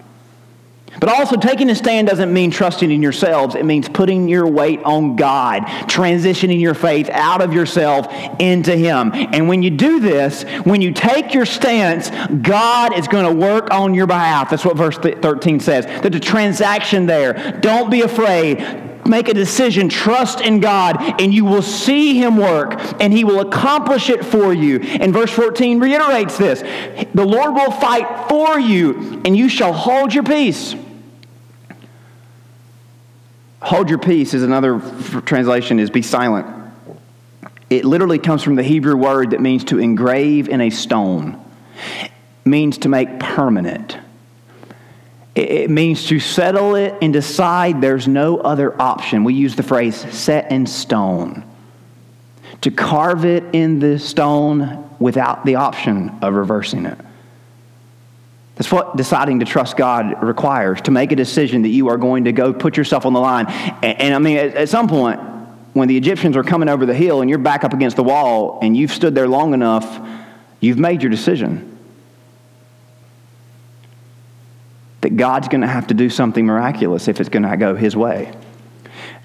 But 1.00 1.10
also, 1.10 1.38
taking 1.38 1.70
a 1.70 1.76
stand 1.76 2.08
doesn't 2.08 2.34
mean 2.34 2.50
trusting 2.50 2.90
in 2.90 3.04
yourselves. 3.04 3.54
It 3.54 3.66
means 3.66 3.88
putting 3.88 4.28
your 4.28 4.48
weight 4.48 4.82
on 4.84 5.16
God, 5.16 5.64
transitioning 5.88 6.60
your 6.60 6.74
faith 6.74 7.10
out 7.10 7.42
of 7.42 7.54
yourself 7.54 8.08
into 8.40 8.76
Him. 8.76 9.12
And 9.14 9.48
when 9.48 9.62
you 9.62 9.70
do 9.70 10.00
this, 10.00 10.44
when 10.64 10.82
you 10.82 10.94
take 10.94 11.34
your 11.34 11.46
stance, 11.46 12.10
God 12.42 12.98
is 12.98 13.08
going 13.08 13.26
to 13.26 13.46
work 13.46 13.72
on 13.72 13.94
your 13.94 14.08
behalf. 14.08 14.50
That's 14.50 14.66
what 14.66 14.76
verse 14.76 14.98
13 14.98 15.60
says. 15.60 15.86
There's 15.86 16.16
a 16.16 16.20
transaction 16.20 17.06
there. 17.06 17.60
Don't 17.62 17.92
be 17.92 18.02
afraid 18.02 18.87
make 19.08 19.30
a 19.30 19.34
decision, 19.34 19.90
trust 19.90 20.42
in 20.42 20.60
God, 20.60 21.22
and 21.22 21.34
you 21.34 21.46
will 21.46 21.62
see 21.62 22.18
Him 22.18 22.38
work, 22.38 22.80
and 23.02 23.14
He 23.14 23.24
will 23.24 23.40
accomplish 23.40 24.10
it 24.10 24.26
for 24.26 24.54
you. 24.54 24.80
And 24.80 25.14
verse 25.14 25.32
14 25.32 25.80
reiterates 25.80 26.38
this 26.38 26.62
The 27.14 27.26
Lord 27.26 27.54
will 27.54 27.72
fight 27.72 28.30
for 28.30 28.60
you, 28.60 29.22
and 29.26 29.36
you 29.36 29.50
shall 29.50 29.74
hold 29.74 30.14
your 30.14 30.24
peace. 30.24 30.76
Hold 33.62 33.90
your 33.90 34.00
peace 34.00 34.34
is 34.34 34.44
another 34.44 34.80
translation 35.26 35.80
is 35.80 35.90
be 35.90 36.02
silent. 36.02 36.48
It 37.70 37.84
literally 37.84 38.20
comes 38.20 38.44
from 38.44 38.56
the 38.56 38.64
Hebrew 38.64 38.96
word 38.96 39.32
that 39.32 39.42
means 39.42 39.66
to 39.66 39.80
engrave 39.80 40.48
in 40.48 40.62
a 40.62 40.70
stone. 40.70 41.44
It 42.02 42.12
means 42.46 42.78
to 42.80 42.90
make 42.90 43.20
permanent. 43.20 43.98
It 45.38 45.70
means 45.70 46.08
to 46.08 46.20
settle 46.20 46.74
it 46.74 46.96
and 47.00 47.14
decide 47.14 47.80
there's 47.80 48.08
no 48.08 48.40
other 48.40 48.80
option. 48.82 49.24
We 49.24 49.36
use 49.36 49.56
the 49.56 49.62
phrase 49.62 49.96
set 49.96 50.52
in 50.52 50.66
stone. 50.66 51.44
To 52.62 52.72
carve 52.72 53.24
it 53.24 53.44
in 53.54 53.78
the 53.78 54.00
stone 54.00 54.90
without 54.98 55.46
the 55.46 55.56
option 55.56 56.10
of 56.24 56.34
reversing 56.34 56.88
it. 56.88 56.98
That's 58.56 58.72
what 58.72 58.98
deciding 58.98 59.42
to 59.42 59.46
trust 59.46 59.78
God 59.78 60.24
requires 60.24 60.82
to 60.82 60.92
make 60.92 61.12
a 61.12 61.16
decision 61.16 61.62
that 61.62 61.70
you 61.70 61.90
are 61.90 61.98
going 61.98 62.24
to 62.24 62.32
go 62.32 62.52
put 62.52 62.76
yourself 62.76 63.06
on 63.06 63.14
the 63.14 63.20
line. 63.20 63.46
And, 63.48 64.02
and 64.02 64.16
I 64.16 64.18
mean, 64.18 64.38
at, 64.38 64.56
at 64.56 64.70
some 64.70 64.88
point, 64.88 65.20
when 65.74 65.88
the 65.88 65.96
Egyptians 65.96 66.36
are 66.36 66.44
coming 66.44 66.68
over 66.68 66.88
the 66.88 66.96
hill 66.96 67.22
and 67.22 67.30
you're 67.30 67.38
back 67.38 67.64
up 67.64 67.74
against 67.74 67.96
the 67.96 68.04
wall 68.04 68.58
and 68.64 68.76
you've 68.76 68.92
stood 68.92 69.14
there 69.14 69.28
long 69.28 69.54
enough, 69.54 70.00
you've 70.62 70.80
made 70.80 71.04
your 71.04 71.12
decision. 71.12 71.77
That 75.02 75.16
God's 75.16 75.48
going 75.48 75.62
to 75.62 75.68
have 75.68 75.88
to 75.88 75.94
do 75.94 76.10
something 76.10 76.46
miraculous 76.46 77.08
if 77.08 77.20
it's 77.20 77.30
going 77.30 77.44
to 77.44 77.58
go 77.58 77.76
His 77.76 77.96
way. 77.96 78.34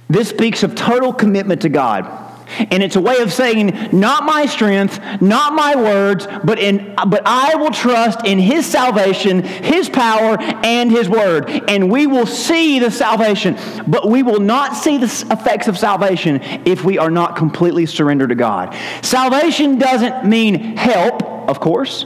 This 0.08 0.28
speaks 0.28 0.62
of 0.62 0.74
total 0.74 1.12
commitment 1.12 1.62
to 1.62 1.70
God. 1.70 2.28
And 2.58 2.82
it's 2.82 2.96
a 2.96 3.00
way 3.00 3.16
of 3.18 3.32
saying, 3.32 3.88
not 3.92 4.24
my 4.24 4.44
strength, 4.44 5.00
not 5.22 5.54
my 5.54 5.74
words, 5.74 6.26
but, 6.44 6.58
in, 6.58 6.94
but 7.08 7.22
I 7.24 7.54
will 7.54 7.70
trust 7.70 8.26
in 8.26 8.38
His 8.38 8.66
salvation, 8.66 9.42
His 9.42 9.88
power, 9.88 10.36
and 10.38 10.90
His 10.90 11.08
word. 11.08 11.48
And 11.68 11.90
we 11.90 12.06
will 12.06 12.26
see 12.26 12.78
the 12.78 12.90
salvation, 12.90 13.56
but 13.86 14.08
we 14.08 14.22
will 14.22 14.40
not 14.40 14.76
see 14.76 14.98
the 14.98 15.06
effects 15.30 15.66
of 15.66 15.78
salvation 15.78 16.40
if 16.66 16.84
we 16.84 16.98
are 16.98 17.10
not 17.10 17.36
completely 17.36 17.86
surrendered 17.86 18.28
to 18.28 18.34
God. 18.34 18.76
Salvation 19.00 19.78
doesn't 19.78 20.26
mean 20.26 20.76
help, 20.76 21.22
of 21.22 21.58
course. 21.58 22.04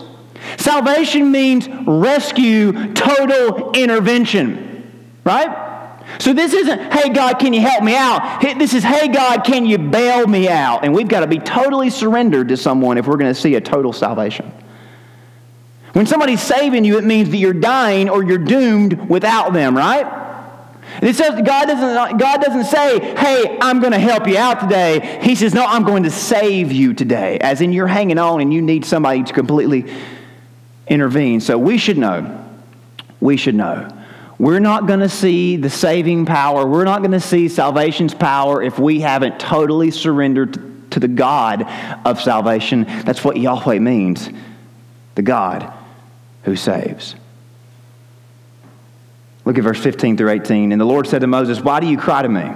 Salvation 0.58 1.30
means 1.30 1.68
rescue, 1.86 2.92
total 2.94 3.72
intervention, 3.72 4.92
right? 5.24 5.64
So 6.20 6.32
this 6.32 6.52
isn't, 6.52 6.92
hey, 6.92 7.10
God, 7.10 7.38
can 7.38 7.52
you 7.52 7.60
help 7.60 7.82
me 7.82 7.96
out? 7.96 8.40
This 8.40 8.74
is, 8.74 8.84
hey, 8.84 9.08
God, 9.08 9.44
can 9.44 9.66
you 9.66 9.76
bail 9.76 10.26
me 10.26 10.48
out? 10.48 10.84
And 10.84 10.94
we've 10.94 11.08
got 11.08 11.20
to 11.20 11.26
be 11.26 11.38
totally 11.38 11.90
surrendered 11.90 12.48
to 12.48 12.56
someone 12.56 12.96
if 12.96 13.06
we're 13.06 13.16
going 13.16 13.34
to 13.34 13.40
see 13.40 13.54
a 13.56 13.60
total 13.60 13.92
salvation. 13.92 14.52
When 15.92 16.06
somebody's 16.06 16.42
saving 16.42 16.84
you, 16.84 16.98
it 16.98 17.04
means 17.04 17.30
that 17.30 17.38
you're 17.38 17.54
dying 17.54 18.08
or 18.08 18.22
you're 18.22 18.38
doomed 18.38 19.08
without 19.08 19.52
them, 19.52 19.76
right? 19.76 20.24
It 21.02 21.16
says 21.16 21.40
God 21.42 21.66
doesn't, 21.66 22.18
God 22.18 22.40
doesn't 22.40 22.64
say, 22.64 23.00
hey, 23.16 23.58
I'm 23.60 23.80
going 23.80 23.92
to 23.92 23.98
help 23.98 24.28
you 24.28 24.38
out 24.38 24.60
today. 24.60 25.18
He 25.22 25.34
says, 25.34 25.52
no, 25.52 25.64
I'm 25.64 25.84
going 25.84 26.04
to 26.04 26.10
save 26.10 26.70
you 26.70 26.94
today, 26.94 27.38
as 27.38 27.60
in 27.60 27.72
you're 27.72 27.86
hanging 27.86 28.18
on 28.18 28.40
and 28.40 28.54
you 28.54 28.62
need 28.62 28.84
somebody 28.84 29.24
to 29.24 29.32
completely 29.32 29.92
intervene. 30.88 31.40
So 31.40 31.58
we 31.58 31.78
should 31.78 31.98
know. 31.98 32.44
We 33.20 33.36
should 33.36 33.54
know 33.54 33.90
we're 34.38 34.60
not 34.60 34.86
going 34.86 35.00
to 35.00 35.08
see 35.08 35.56
the 35.56 35.70
saving 35.70 36.26
power. 36.26 36.66
We're 36.66 36.84
not 36.84 37.00
going 37.00 37.12
to 37.12 37.20
see 37.20 37.48
salvation's 37.48 38.14
power 38.14 38.62
if 38.62 38.78
we 38.78 39.00
haven't 39.00 39.40
totally 39.40 39.90
surrendered 39.90 40.90
to 40.90 41.00
the 41.00 41.08
God 41.08 41.62
of 42.04 42.20
salvation. 42.20 42.84
That's 42.84 43.24
what 43.24 43.38
Yahweh 43.38 43.78
means 43.78 44.28
the 45.14 45.22
God 45.22 45.72
who 46.42 46.54
saves. 46.54 47.14
Look 49.46 49.56
at 49.56 49.64
verse 49.64 49.80
15 49.80 50.18
through 50.18 50.30
18. 50.30 50.72
And 50.72 50.80
the 50.80 50.84
Lord 50.84 51.06
said 51.06 51.20
to 51.20 51.26
Moses, 51.26 51.60
Why 51.60 51.80
do 51.80 51.86
you 51.86 51.96
cry 51.96 52.20
to 52.20 52.28
me? 52.28 52.50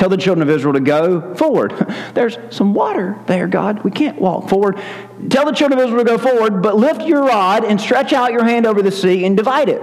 Tell 0.00 0.08
the 0.08 0.16
children 0.16 0.48
of 0.48 0.48
Israel 0.48 0.72
to 0.72 0.80
go 0.80 1.34
forward. 1.34 1.72
There's 2.14 2.38
some 2.48 2.72
water 2.72 3.18
there, 3.26 3.46
God. 3.46 3.84
We 3.84 3.90
can't 3.90 4.18
walk 4.18 4.48
forward. 4.48 4.80
Tell 5.28 5.44
the 5.44 5.52
children 5.52 5.78
of 5.78 5.84
Israel 5.84 6.02
to 6.02 6.10
go 6.10 6.16
forward, 6.16 6.62
but 6.62 6.74
lift 6.74 7.02
your 7.02 7.22
rod 7.22 7.64
and 7.64 7.78
stretch 7.78 8.14
out 8.14 8.32
your 8.32 8.42
hand 8.42 8.66
over 8.66 8.80
the 8.80 8.90
sea 8.90 9.26
and 9.26 9.36
divide 9.36 9.68
it 9.68 9.82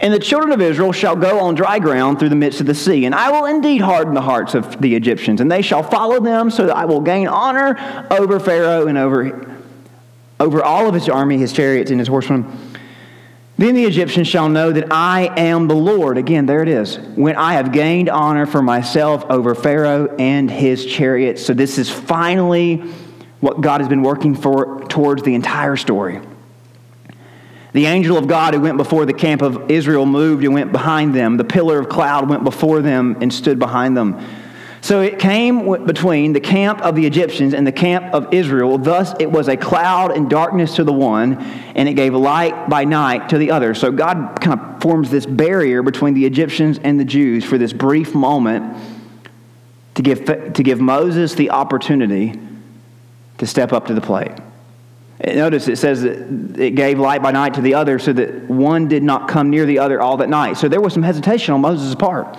and 0.00 0.12
the 0.12 0.18
children 0.18 0.50
of 0.50 0.60
Israel 0.60 0.90
shall 0.90 1.14
go 1.14 1.38
on 1.38 1.54
dry 1.54 1.78
ground 1.78 2.18
through 2.18 2.30
the 2.30 2.36
midst 2.36 2.60
of 2.60 2.66
the 2.66 2.74
sea. 2.74 3.04
And 3.04 3.14
I 3.14 3.30
will 3.30 3.46
indeed 3.46 3.80
harden 3.80 4.14
the 4.14 4.22
hearts 4.22 4.54
of 4.54 4.80
the 4.80 4.94
Egyptians, 4.94 5.40
and 5.40 5.50
they 5.50 5.62
shall 5.62 5.82
follow 5.82 6.20
them, 6.20 6.50
so 6.50 6.66
that 6.66 6.76
I 6.76 6.84
will 6.84 7.00
gain 7.00 7.26
honor 7.26 8.06
over 8.10 8.38
Pharaoh 8.38 8.86
and 8.86 8.96
over, 8.96 9.56
over 10.38 10.62
all 10.62 10.88
of 10.88 10.94
his 10.94 11.08
army, 11.08 11.38
his 11.38 11.52
chariots, 11.52 11.90
and 11.90 11.98
his 11.98 12.08
horsemen. 12.08 12.46
Then 13.58 13.74
the 13.74 13.84
Egyptians 13.84 14.28
shall 14.28 14.48
know 14.48 14.70
that 14.70 14.92
I 14.92 15.32
am 15.36 15.66
the 15.66 15.74
Lord. 15.74 16.16
Again, 16.16 16.46
there 16.46 16.62
it 16.62 16.68
is. 16.68 16.96
When 17.16 17.34
I 17.34 17.54
have 17.54 17.72
gained 17.72 18.08
honor 18.08 18.46
for 18.46 18.62
myself 18.62 19.24
over 19.28 19.56
Pharaoh 19.56 20.14
and 20.16 20.48
his 20.48 20.86
chariots. 20.86 21.44
So 21.44 21.54
this 21.54 21.76
is 21.76 21.90
finally 21.90 22.76
what 23.40 23.60
God 23.60 23.80
has 23.80 23.88
been 23.88 24.02
working 24.02 24.36
for 24.36 24.84
towards 24.84 25.24
the 25.24 25.34
entire 25.34 25.74
story. 25.74 26.20
The 27.72 27.86
angel 27.86 28.16
of 28.16 28.28
God 28.28 28.54
who 28.54 28.60
went 28.60 28.76
before 28.76 29.04
the 29.06 29.12
camp 29.12 29.42
of 29.42 29.70
Israel 29.70 30.06
moved 30.06 30.44
and 30.44 30.54
went 30.54 30.70
behind 30.70 31.12
them. 31.14 31.36
The 31.36 31.44
pillar 31.44 31.80
of 31.80 31.88
cloud 31.88 32.28
went 32.28 32.44
before 32.44 32.80
them 32.80 33.18
and 33.20 33.34
stood 33.34 33.58
behind 33.58 33.96
them. 33.96 34.24
So 34.80 35.00
it 35.00 35.18
came 35.18 35.84
between 35.84 36.32
the 36.32 36.40
camp 36.40 36.80
of 36.82 36.94
the 36.94 37.04
Egyptians 37.06 37.52
and 37.52 37.66
the 37.66 37.72
camp 37.72 38.14
of 38.14 38.32
Israel. 38.32 38.78
Thus 38.78 39.14
it 39.18 39.30
was 39.30 39.48
a 39.48 39.56
cloud 39.56 40.16
and 40.16 40.30
darkness 40.30 40.76
to 40.76 40.84
the 40.84 40.92
one, 40.92 41.40
and 41.74 41.88
it 41.88 41.94
gave 41.94 42.14
light 42.14 42.68
by 42.68 42.84
night 42.84 43.28
to 43.30 43.38
the 43.38 43.50
other. 43.50 43.74
So 43.74 43.90
God 43.90 44.38
kind 44.40 44.60
of 44.60 44.80
forms 44.80 45.10
this 45.10 45.26
barrier 45.26 45.82
between 45.82 46.14
the 46.14 46.24
Egyptians 46.24 46.78
and 46.78 46.98
the 46.98 47.04
Jews 47.04 47.44
for 47.44 47.58
this 47.58 47.72
brief 47.72 48.14
moment 48.14 48.76
to 49.96 50.02
give, 50.02 50.24
to 50.24 50.62
give 50.62 50.80
Moses 50.80 51.34
the 51.34 51.50
opportunity 51.50 52.38
to 53.38 53.46
step 53.46 53.72
up 53.72 53.86
to 53.86 53.94
the 53.94 54.00
plate. 54.00 54.32
Notice 55.24 55.66
it 55.66 55.78
says 55.78 56.02
that 56.02 56.60
it 56.60 56.76
gave 56.76 57.00
light 57.00 57.20
by 57.22 57.32
night 57.32 57.54
to 57.54 57.60
the 57.60 57.74
other 57.74 57.98
so 57.98 58.12
that 58.12 58.48
one 58.48 58.86
did 58.86 59.02
not 59.02 59.26
come 59.28 59.50
near 59.50 59.66
the 59.66 59.80
other 59.80 60.00
all 60.00 60.18
that 60.18 60.28
night. 60.28 60.56
So 60.56 60.68
there 60.68 60.80
was 60.80 60.92
some 60.92 61.02
hesitation 61.02 61.54
on 61.54 61.60
Moses' 61.60 61.96
part. 61.96 62.38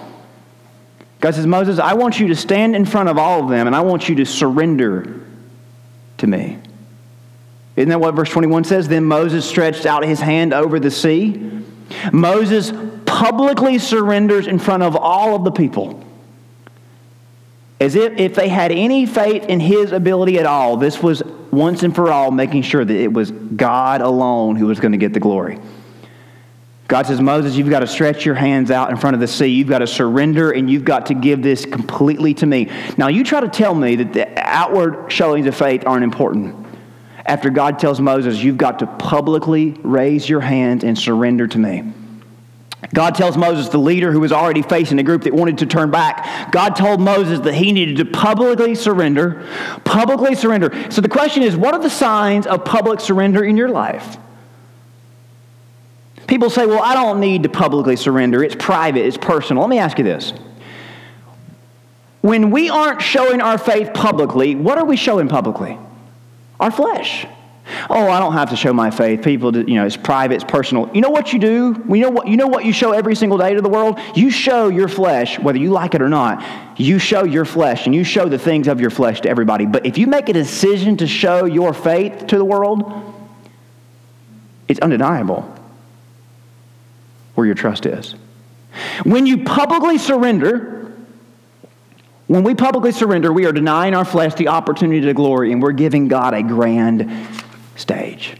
God 1.19 1.35
says, 1.35 1.45
Moses, 1.45 1.79
I 1.79 1.93
want 1.95 2.19
you 2.19 2.27
to 2.29 2.35
stand 2.35 2.75
in 2.75 2.85
front 2.85 3.09
of 3.09 3.17
all 3.17 3.43
of 3.43 3.49
them 3.49 3.67
and 3.67 3.75
I 3.75 3.81
want 3.81 4.07
you 4.07 4.15
to 4.15 4.25
surrender 4.25 5.21
to 6.17 6.27
me. 6.27 6.57
Isn't 7.75 7.89
that 7.89 7.99
what 7.99 8.15
verse 8.15 8.29
21 8.29 8.63
says? 8.65 8.87
Then 8.87 9.05
Moses 9.05 9.45
stretched 9.45 9.85
out 9.85 10.05
his 10.05 10.19
hand 10.19 10.53
over 10.53 10.79
the 10.79 10.91
sea. 10.91 11.61
Moses 12.11 12.71
publicly 13.05 13.79
surrenders 13.79 14.47
in 14.47 14.59
front 14.59 14.83
of 14.83 14.95
all 14.95 15.35
of 15.35 15.43
the 15.43 15.51
people. 15.51 16.03
As 17.79 17.95
if, 17.95 18.19
if 18.19 18.35
they 18.35 18.49
had 18.49 18.71
any 18.71 19.05
faith 19.05 19.45
in 19.45 19.59
his 19.59 19.91
ability 19.91 20.39
at 20.39 20.45
all, 20.45 20.77
this 20.77 21.01
was 21.01 21.23
once 21.51 21.83
and 21.83 21.95
for 21.95 22.11
all 22.11 22.31
making 22.31 22.61
sure 22.61 22.83
that 22.83 22.95
it 22.95 23.11
was 23.11 23.31
God 23.31 24.01
alone 24.01 24.55
who 24.55 24.67
was 24.67 24.79
going 24.79 24.91
to 24.91 24.97
get 24.97 25.13
the 25.13 25.19
glory. 25.19 25.57
God 26.89 27.05
says, 27.05 27.21
Moses, 27.21 27.55
you've 27.55 27.69
got 27.69 27.81
to 27.81 27.87
stretch 27.87 28.25
your 28.25 28.33
hands 28.33 28.71
out 28.71 28.89
in 28.89 28.97
front 28.97 29.13
of 29.13 29.19
the 29.19 29.27
sea. 29.27 29.45
You've 29.45 29.67
got 29.69 29.79
to 29.79 29.87
surrender 29.87 30.49
and 30.49 30.67
you've 30.67 30.83
got 30.83 31.05
to 31.05 31.13
give 31.13 31.43
this 31.43 31.63
completely 31.63 32.33
to 32.33 32.47
me. 32.47 32.71
Now, 32.97 33.09
you 33.09 33.23
try 33.23 33.41
to 33.41 33.47
tell 33.47 33.75
me 33.75 33.95
that 33.97 34.11
the 34.11 34.27
outward 34.35 35.11
showings 35.11 35.45
of 35.45 35.55
faith 35.55 35.83
aren't 35.85 36.03
important. 36.03 36.65
After 37.27 37.51
God 37.51 37.77
tells 37.77 38.01
Moses, 38.01 38.41
you've 38.41 38.57
got 38.57 38.79
to 38.79 38.87
publicly 38.87 39.79
raise 39.83 40.27
your 40.27 40.41
hands 40.41 40.83
and 40.83 40.97
surrender 40.97 41.47
to 41.47 41.59
me. 41.59 41.93
God 42.91 43.13
tells 43.13 43.37
Moses, 43.37 43.69
the 43.69 43.77
leader 43.77 44.11
who 44.11 44.19
was 44.19 44.31
already 44.31 44.63
facing 44.63 44.97
a 44.97 45.03
group 45.03 45.25
that 45.25 45.33
wanted 45.33 45.59
to 45.59 45.67
turn 45.67 45.91
back, 45.91 46.51
God 46.51 46.75
told 46.75 46.99
Moses 46.99 47.39
that 47.41 47.53
he 47.53 47.71
needed 47.71 47.97
to 47.97 48.05
publicly 48.05 48.73
surrender. 48.73 49.47
Publicly 49.85 50.33
surrender. 50.33 50.89
So 50.89 51.01
the 51.01 51.09
question 51.09 51.43
is, 51.43 51.55
what 51.55 51.75
are 51.75 51.81
the 51.81 51.89
signs 51.89 52.47
of 52.47 52.65
public 52.65 52.99
surrender 52.99 53.43
in 53.43 53.57
your 53.57 53.69
life? 53.69 54.17
People 56.29 56.51
say, 56.51 56.67
well, 56.67 56.83
I 56.83 56.93
don't 56.93 57.19
need 57.19 57.41
to 57.41 57.49
publicly 57.49 57.95
surrender. 57.95 58.43
It's 58.43 58.53
private, 58.53 59.03
it's 59.03 59.17
personal. 59.17 59.63
Let 59.63 59.69
me 59.71 59.79
ask 59.79 59.97
you 59.97 60.03
this. 60.03 60.31
When 62.21 62.51
we 62.51 62.69
aren't 62.69 63.01
showing 63.01 63.41
our 63.41 63.57
faith 63.57 63.95
publicly, 63.95 64.53
what 64.53 64.77
are 64.77 64.85
we 64.85 64.95
showing 64.95 65.27
publicly? 65.27 65.75
Our 66.59 66.69
flesh. 66.69 67.25
Oh, 67.89 68.09
I 68.09 68.19
don't 68.19 68.33
have 68.33 68.51
to 68.51 68.55
show 68.55 68.71
my 68.71 68.91
faith. 68.91 69.23
People, 69.23 69.57
you 69.57 69.73
know, 69.73 69.87
it's 69.87 69.97
private, 69.97 70.35
it's 70.35 70.43
personal. 70.43 70.91
You 70.93 71.01
know 71.01 71.09
what 71.09 71.33
you 71.33 71.39
do? 71.39 71.83
You 71.89 72.01
know 72.01 72.11
what, 72.11 72.27
you 72.27 72.37
know 72.37 72.47
what 72.47 72.63
you 72.63 72.73
show 72.73 72.91
every 72.91 73.15
single 73.15 73.39
day 73.39 73.55
to 73.55 73.61
the 73.61 73.69
world? 73.69 73.97
You 74.13 74.29
show 74.29 74.67
your 74.67 74.87
flesh, 74.87 75.39
whether 75.39 75.57
you 75.57 75.71
like 75.71 75.95
it 75.95 76.01
or 76.01 76.09
not. 76.09 76.45
You 76.79 76.99
show 76.99 77.23
your 77.23 77.45
flesh 77.45 77.87
and 77.87 77.95
you 77.95 78.03
show 78.03 78.29
the 78.29 78.37
things 78.37 78.67
of 78.67 78.79
your 78.79 78.91
flesh 78.91 79.21
to 79.21 79.29
everybody. 79.29 79.65
But 79.65 79.87
if 79.87 79.97
you 79.97 80.05
make 80.05 80.29
a 80.29 80.33
decision 80.33 80.95
to 80.97 81.07
show 81.07 81.45
your 81.45 81.73
faith 81.73 82.27
to 82.27 82.37
the 82.37 82.45
world, 82.45 82.83
it's 84.67 84.79
undeniable 84.79 85.55
where 87.39 87.45
your 87.45 87.55
trust 87.55 87.85
is. 87.85 88.15
When 89.03 89.25
you 89.25 89.45
publicly 89.45 89.97
surrender, 89.97 90.93
when 92.27 92.43
we 92.43 92.53
publicly 92.53 92.91
surrender, 92.91 93.31
we 93.31 93.45
are 93.45 93.53
denying 93.53 93.95
our 93.95 94.03
flesh 94.03 94.35
the 94.35 94.49
opportunity 94.49 94.99
to 94.99 95.13
glory 95.13 95.53
and 95.53 95.61
we're 95.61 95.71
giving 95.71 96.09
God 96.09 96.33
a 96.33 96.43
grand 96.43 97.09
stage. 97.77 98.35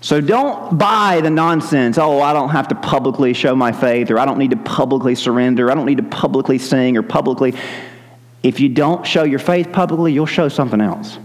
So 0.00 0.20
don't 0.20 0.76
buy 0.76 1.20
the 1.22 1.30
nonsense, 1.30 1.96
oh, 1.96 2.20
I 2.20 2.32
don't 2.32 2.50
have 2.50 2.66
to 2.68 2.74
publicly 2.74 3.32
show 3.34 3.54
my 3.54 3.70
faith, 3.70 4.10
or 4.10 4.18
I 4.18 4.24
don't 4.26 4.38
need 4.38 4.50
to 4.50 4.56
publicly 4.56 5.14
surrender, 5.14 5.70
I 5.70 5.74
don't 5.76 5.86
need 5.86 5.98
to 5.98 6.02
publicly 6.02 6.58
sing 6.58 6.96
or 6.96 7.02
publicly. 7.02 7.54
If 8.42 8.58
you 8.58 8.68
don't 8.68 9.06
show 9.06 9.22
your 9.22 9.38
faith 9.38 9.72
publicly, 9.72 10.12
you'll 10.12 10.26
show 10.26 10.48
something 10.48 10.80
else. 10.80 11.18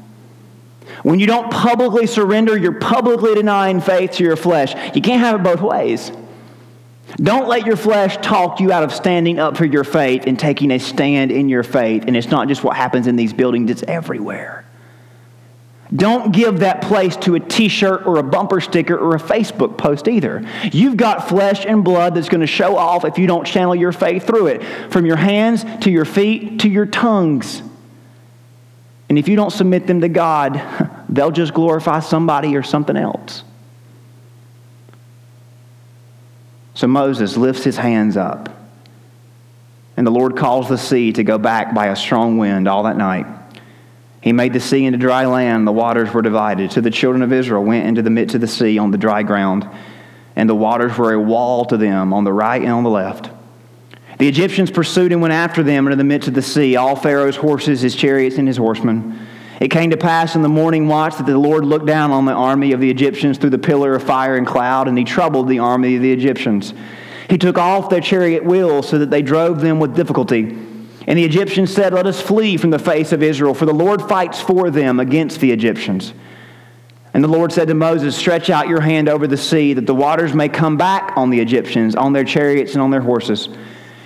When 1.03 1.19
you 1.19 1.27
don't 1.27 1.51
publicly 1.51 2.07
surrender, 2.07 2.57
you're 2.57 2.79
publicly 2.79 3.35
denying 3.35 3.81
faith 3.81 4.11
to 4.13 4.23
your 4.23 4.35
flesh. 4.35 4.73
You 4.95 5.01
can't 5.01 5.21
have 5.21 5.39
it 5.39 5.43
both 5.43 5.61
ways. 5.61 6.11
Don't 7.15 7.47
let 7.47 7.65
your 7.65 7.75
flesh 7.75 8.17
talk 8.17 8.59
you 8.59 8.71
out 8.71 8.83
of 8.83 8.93
standing 8.93 9.39
up 9.39 9.57
for 9.57 9.65
your 9.65 9.83
faith 9.83 10.25
and 10.27 10.37
taking 10.37 10.71
a 10.71 10.79
stand 10.79 11.31
in 11.31 11.49
your 11.49 11.63
faith. 11.63 12.03
And 12.05 12.15
it's 12.15 12.29
not 12.29 12.47
just 12.47 12.63
what 12.63 12.77
happens 12.77 13.07
in 13.07 13.15
these 13.15 13.33
buildings, 13.33 13.71
it's 13.71 13.83
everywhere. 13.83 14.65
Don't 15.95 16.31
give 16.31 16.59
that 16.59 16.83
place 16.83 17.15
to 17.17 17.33
a 17.33 17.39
t 17.39 17.67
shirt 17.67 18.05
or 18.05 18.19
a 18.19 18.23
bumper 18.23 18.61
sticker 18.61 18.95
or 18.95 19.15
a 19.15 19.19
Facebook 19.19 19.75
post 19.75 20.07
either. 20.07 20.47
You've 20.71 20.97
got 20.97 21.27
flesh 21.27 21.65
and 21.65 21.83
blood 21.83 22.13
that's 22.13 22.29
going 22.29 22.41
to 22.41 22.47
show 22.47 22.77
off 22.77 23.05
if 23.05 23.17
you 23.17 23.25
don't 23.25 23.45
channel 23.45 23.73
your 23.73 23.91
faith 23.91 24.27
through 24.27 24.47
it, 24.47 24.63
from 24.91 25.07
your 25.07 25.15
hands 25.15 25.65
to 25.81 25.89
your 25.89 26.05
feet 26.05 26.59
to 26.59 26.69
your 26.69 26.85
tongues. 26.85 27.63
And 29.10 29.18
if 29.18 29.28
you 29.28 29.36
don't 29.36 29.51
submit 29.51 29.88
them 29.88 30.01
to 30.01 30.10
God, 30.10 30.62
they'll 31.10 31.32
just 31.32 31.53
glorify 31.53 31.99
somebody 31.99 32.55
or 32.55 32.64
something 32.64 32.95
else. 32.95 33.43
So 36.76 36.88
Moses 36.88 37.36
lifts 37.36 37.64
his 37.64 37.76
hands 37.76 38.16
up, 38.16 38.55
and 39.97 40.07
the 40.07 40.12
Lord 40.12 40.38
calls 40.38 40.70
the 40.70 40.78
sea 40.78 41.12
to 41.12 41.24
go 41.26 41.38
back 41.38 41.74
by 41.74 41.88
a 41.88 41.95
strong 41.95 42.38
wind 42.38 42.70
all 42.70 42.84
that 42.84 42.95
night. 42.95 43.26
He 44.22 44.32
made 44.32 44.53
the 44.53 44.60
sea 44.62 44.86
into 44.86 44.97
dry 44.97 45.26
land, 45.26 45.68
the 45.68 45.74
waters 45.74 46.14
were 46.14 46.22
divided. 46.22 46.72
So 46.72 46.80
the 46.80 46.91
children 46.91 47.22
of 47.22 47.34
Israel 47.34 47.64
went 47.66 47.88
into 47.88 48.01
the 48.01 48.10
midst 48.10 48.36
of 48.36 48.41
the 48.41 48.47
sea 48.47 48.78
on 48.78 48.91
the 48.91 48.97
dry 48.97 49.24
ground, 49.24 49.68
and 50.38 50.49
the 50.49 50.55
waters 50.55 50.97
were 50.97 51.14
a 51.14 51.20
wall 51.20 51.66
to 51.66 51.76
them 51.76 52.14
on 52.14 52.24
the 52.24 52.32
right 52.32 52.62
and 52.62 52.72
on 52.72 52.84
the 52.84 52.89
left. 52.89 53.30
The 54.20 54.28
Egyptians 54.28 54.70
pursued 54.70 55.13
and 55.13 55.22
went 55.22 55.34
after 55.34 55.63
them 55.63 55.88
into 55.88 55.95
the 55.95 56.03
midst 56.03 56.28
of 56.28 56.34
the 56.34 56.41
sea, 56.41 56.76
all 56.76 56.97
Pharaoh's 56.97 57.38
horses, 57.38 57.80
his 57.80 57.95
chariots, 57.95 58.38
and 58.38 58.47
his 58.47 58.57
horsemen. 58.57 59.17
It 59.61 59.70
came 59.70 59.91
to 59.91 59.97
pass 59.97 60.36
in 60.36 60.41
the 60.41 60.49
morning 60.49 60.89
watch 60.89 61.17
that 61.17 61.26
the 61.26 61.38
Lord 61.38 61.65
looked 61.65 61.86
down 61.86 62.11
on 62.11 62.26
the 62.26 62.34
army 62.34 62.74
of 62.74 62.82
the 62.82 62.91
Egyptians 62.91 63.38
through 63.38 63.51
the 63.51 63.57
pillar 63.57 63.95
of 63.95 64.03
fire 64.03 64.36
and 64.36 64.45
cloud, 64.45 64.89
and 64.89 64.97
he 64.97 65.05
troubled 65.05 65.47
the 65.47 65.59
army 65.59 65.95
of 65.95 66.01
the 66.01 66.11
Egyptians. 66.11 66.74
He 67.30 67.38
took 67.38 67.57
off 67.57 67.89
their 67.89 68.01
chariot 68.01 68.43
wheels 68.43 68.89
so 68.89 68.97
that 68.99 69.09
they 69.09 69.22
drove 69.22 69.61
them 69.61 69.80
with 69.80 69.95
difficulty. 69.95 70.57
And 71.07 71.17
the 71.17 71.24
Egyptians 71.24 71.74
said, 71.74 71.93
Let 71.93 72.05
us 72.05 72.22
flee 72.22 72.57
from 72.57 72.72
the 72.72 72.80
face 72.80 73.13
of 73.13 73.24
Israel, 73.24 73.53
for 73.53 73.65
the 73.65 73.74
Lord 73.74 74.01
fights 74.01 74.41
for 74.41 74.70
them 74.70 74.99
against 74.99 75.39
the 75.39 75.51
Egyptians. 75.51 76.13
And 77.13 77.24
the 77.24 77.30
Lord 77.30 77.53
said 77.53 77.70
to 77.70 77.74
Moses, 77.74 78.17
Stretch 78.17 78.49
out 78.49 78.67
your 78.67 78.82
hand 78.82 79.07
over 79.07 79.28
the 79.28 79.38
sea, 79.38 79.74
that 79.74 79.86
the 79.86 79.95
waters 79.95 80.34
may 80.34 80.49
come 80.49 80.76
back 80.76 81.15
on 81.15 81.30
the 81.30 81.39
Egyptians, 81.39 81.95
on 81.95 82.11
their 82.11 82.26
chariots, 82.26 82.74
and 82.74 82.82
on 82.82 82.91
their 82.91 83.01
horses. 83.01 83.47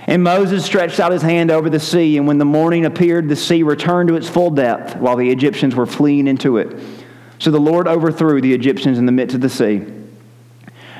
And 0.06 0.22
Moses 0.22 0.66
stretched 0.66 1.00
out 1.00 1.12
his 1.12 1.22
hand 1.22 1.50
over 1.50 1.70
the 1.70 1.80
sea, 1.80 2.18
and 2.18 2.28
when 2.28 2.38
the 2.38 2.46
morning 2.46 2.86
appeared, 2.86 3.30
the 3.30 3.36
sea 3.36 3.64
returned 3.64 4.10
to 4.10 4.16
its 4.16 4.28
full 4.28 4.50
depth, 4.50 4.98
while 4.98 5.16
the 5.16 5.30
Egyptians 5.30 5.76
were 5.76 5.86
fleeing 5.86 6.28
into 6.28 6.58
it. 6.58 6.78
So 7.40 7.52
the 7.52 7.60
Lord 7.60 7.88
overthrew 7.88 8.42
the 8.42 8.54
Egyptians 8.54 8.98
in 8.98 9.06
the 9.06 9.12
midst 9.12 9.36
of 9.36 9.42
the 9.42 9.50
sea. 9.50 9.82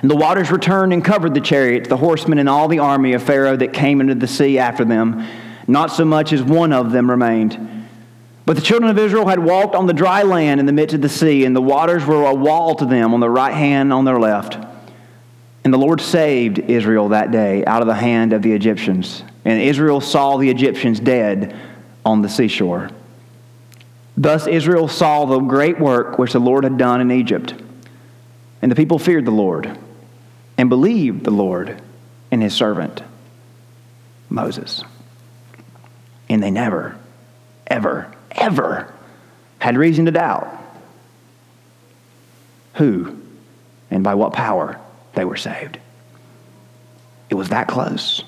And 0.02 0.12
the 0.12 0.16
waters 0.16 0.52
returned 0.52 0.94
and 0.94 1.04
covered 1.04 1.34
the 1.34 1.42
chariots, 1.42 1.88
the 1.88 1.98
horsemen, 1.98 2.38
and 2.38 2.50
all 2.50 2.68
the 2.68 2.80
army 2.80 3.14
of 3.14 3.24
Pharaoh 3.24 3.56
that 3.58 3.74
came 3.74 4.02
into 4.02 4.16
the 4.16 4.28
sea 4.28 4.58
after 4.58 4.84
them. 4.84 5.26
Not 5.68 5.92
so 5.92 6.04
much 6.04 6.34
as 6.34 6.44
one 6.44 6.74
of 6.74 6.92
them 6.92 7.10
remained. 7.10 7.88
But 8.46 8.58
the 8.58 8.62
children 8.62 8.92
of 8.92 8.98
Israel 8.98 9.28
had 9.28 9.40
walked 9.40 9.76
on 9.76 9.88
the 9.88 9.94
dry 9.94 10.24
land 10.24 10.60
in 10.60 10.66
the 10.66 10.74
midst 10.74 10.94
of 10.94 11.02
the 11.02 11.08
sea, 11.08 11.46
and 11.46 11.56
the 11.56 11.62
waters 11.62 12.06
were 12.06 12.26
a 12.26 12.34
wall 12.34 12.76
to 12.76 12.86
them 12.86 13.14
on 13.14 13.22
their 13.22 13.30
right 13.30 13.54
hand 13.54 13.88
and 13.88 13.94
on 13.94 14.06
their 14.06 14.20
left. 14.20 14.58
And 15.64 15.74
the 15.74 15.78
Lord 15.78 16.02
saved 16.02 16.60
Israel 16.60 17.10
that 17.10 17.32
day 17.32 17.64
out 17.66 17.82
of 17.82 17.88
the 17.88 17.94
hand 17.94 18.34
of 18.34 18.42
the 18.42 18.52
Egyptians. 18.52 19.24
And 19.46 19.62
Israel 19.62 20.02
saw 20.02 20.38
the 20.38 20.50
Egyptians 20.50 21.00
dead 21.00 21.56
on 22.06 22.22
the 22.22 22.30
seashore. 22.30 22.90
Thus 24.18 24.46
Israel 24.46 24.88
saw 24.88 25.26
the 25.26 25.40
great 25.40 25.80
work 25.80 26.20
which 26.20 26.34
the 26.34 26.40
Lord 26.40 26.66
had 26.66 26.78
done 26.78 27.02
in 27.02 27.12
Egypt. 27.12 27.54
And 28.62 28.72
the 28.72 28.76
people 28.76 29.00
feared 29.00 29.26
the 29.26 29.32
Lord 29.32 29.78
and 30.58 30.70
believed 30.70 31.24
the 31.24 31.32
Lord 31.32 31.82
and 32.32 32.42
his 32.42 32.54
servant, 32.54 33.02
Moses. 34.30 34.84
And 36.30 36.44
they 36.44 36.52
never, 36.52 36.98
ever, 37.68 38.14
ever 38.32 38.94
had 39.60 39.78
reason 39.78 40.06
to 40.06 40.12
doubt 40.12 40.60
who 42.76 43.20
and 43.92 44.04
by 44.04 44.16
what 44.16 44.34
power 44.34 44.80
they 45.16 45.26
were 45.26 45.38
saved. 45.38 45.80
It 47.30 47.36
was 47.36 47.50
that 47.50 47.68
close. 47.68 48.24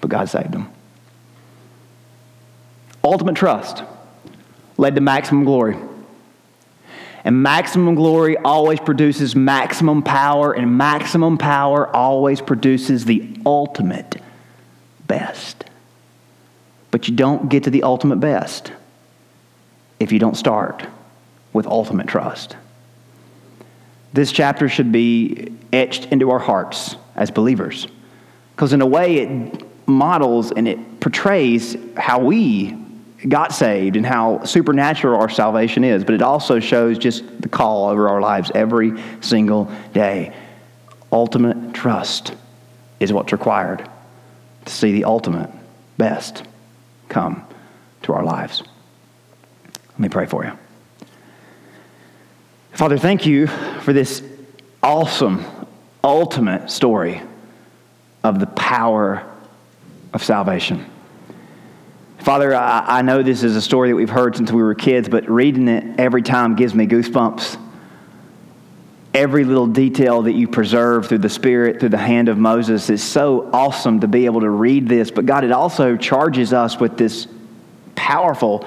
But 0.00 0.10
God 0.10 0.28
saved 0.28 0.52
them. 0.52 0.70
Ultimate 3.02 3.36
trust 3.36 3.82
led 4.76 4.94
to 4.94 5.00
maximum 5.00 5.44
glory. 5.44 5.76
And 7.24 7.42
maximum 7.42 7.94
glory 7.94 8.36
always 8.38 8.80
produces 8.80 9.34
maximum 9.34 10.02
power, 10.02 10.52
and 10.52 10.78
maximum 10.78 11.36
power 11.36 11.94
always 11.94 12.40
produces 12.40 13.04
the 13.04 13.36
ultimate 13.44 14.16
best. 15.06 15.64
But 16.90 17.08
you 17.08 17.14
don't 17.14 17.48
get 17.48 17.64
to 17.64 17.70
the 17.70 17.82
ultimate 17.82 18.20
best 18.20 18.72
if 20.00 20.12
you 20.12 20.18
don't 20.18 20.36
start 20.36 20.86
with 21.52 21.66
ultimate 21.66 22.06
trust. 22.06 22.56
This 24.12 24.32
chapter 24.32 24.68
should 24.68 24.92
be 24.92 25.52
etched 25.72 26.06
into 26.06 26.30
our 26.30 26.38
hearts 26.38 26.96
as 27.14 27.30
believers. 27.30 27.86
Because, 28.54 28.72
in 28.72 28.80
a 28.80 28.86
way, 28.86 29.18
it 29.18 29.64
models 29.86 30.52
and 30.52 30.68
it 30.68 31.00
portrays 31.00 31.76
how 31.96 32.20
we 32.20 32.76
got 33.26 33.52
saved 33.52 33.96
and 33.96 34.06
how 34.06 34.44
supernatural 34.44 35.20
our 35.20 35.28
salvation 35.28 35.82
is, 35.82 36.04
but 36.04 36.14
it 36.14 36.22
also 36.22 36.60
shows 36.60 36.98
just 36.98 37.40
the 37.40 37.48
call 37.48 37.88
over 37.88 38.08
our 38.08 38.20
lives 38.20 38.50
every 38.54 38.92
single 39.20 39.70
day. 39.92 40.34
Ultimate 41.10 41.74
trust 41.74 42.34
is 43.00 43.12
what's 43.12 43.32
required 43.32 43.88
to 44.64 44.72
see 44.72 44.92
the 44.92 45.04
ultimate 45.04 45.50
best 45.96 46.44
come 47.08 47.44
to 48.02 48.12
our 48.12 48.24
lives. 48.24 48.62
Let 49.90 49.98
me 49.98 50.08
pray 50.08 50.26
for 50.26 50.44
you. 50.44 50.52
Father, 52.78 52.96
thank 52.96 53.26
you 53.26 53.48
for 53.48 53.92
this 53.92 54.22
awesome, 54.84 55.44
ultimate 56.04 56.70
story 56.70 57.20
of 58.22 58.38
the 58.38 58.46
power 58.46 59.28
of 60.12 60.22
salvation. 60.22 60.88
Father, 62.18 62.54
I, 62.54 62.98
I, 62.98 63.02
know 63.02 63.24
this 63.24 63.42
is 63.42 63.56
a 63.56 63.60
story 63.60 63.88
that 63.88 63.96
we've 63.96 64.08
heard 64.08 64.36
since 64.36 64.52
we 64.52 64.62
were 64.62 64.76
kids, 64.76 65.08
but 65.08 65.28
reading 65.28 65.66
it 65.66 65.98
every 65.98 66.22
time 66.22 66.54
gives 66.54 66.72
me 66.72 66.86
goosebumps. 66.86 67.60
Every 69.12 69.42
little 69.42 69.66
detail 69.66 70.22
that 70.22 70.34
you 70.34 70.46
preserve 70.46 71.08
through 71.08 71.18
the 71.18 71.28
Spirit, 71.28 71.80
through 71.80 71.88
the 71.88 71.98
hand 71.98 72.28
of 72.28 72.38
Moses, 72.38 72.88
is 72.90 73.02
so 73.02 73.50
awesome 73.52 73.98
to 73.98 74.06
be 74.06 74.26
able 74.26 74.42
to 74.42 74.50
read 74.50 74.88
this. 74.88 75.10
But 75.10 75.26
God, 75.26 75.42
it 75.42 75.50
also 75.50 75.96
charges 75.96 76.52
us 76.52 76.78
with 76.78 76.96
this 76.96 77.26
powerful 77.96 78.64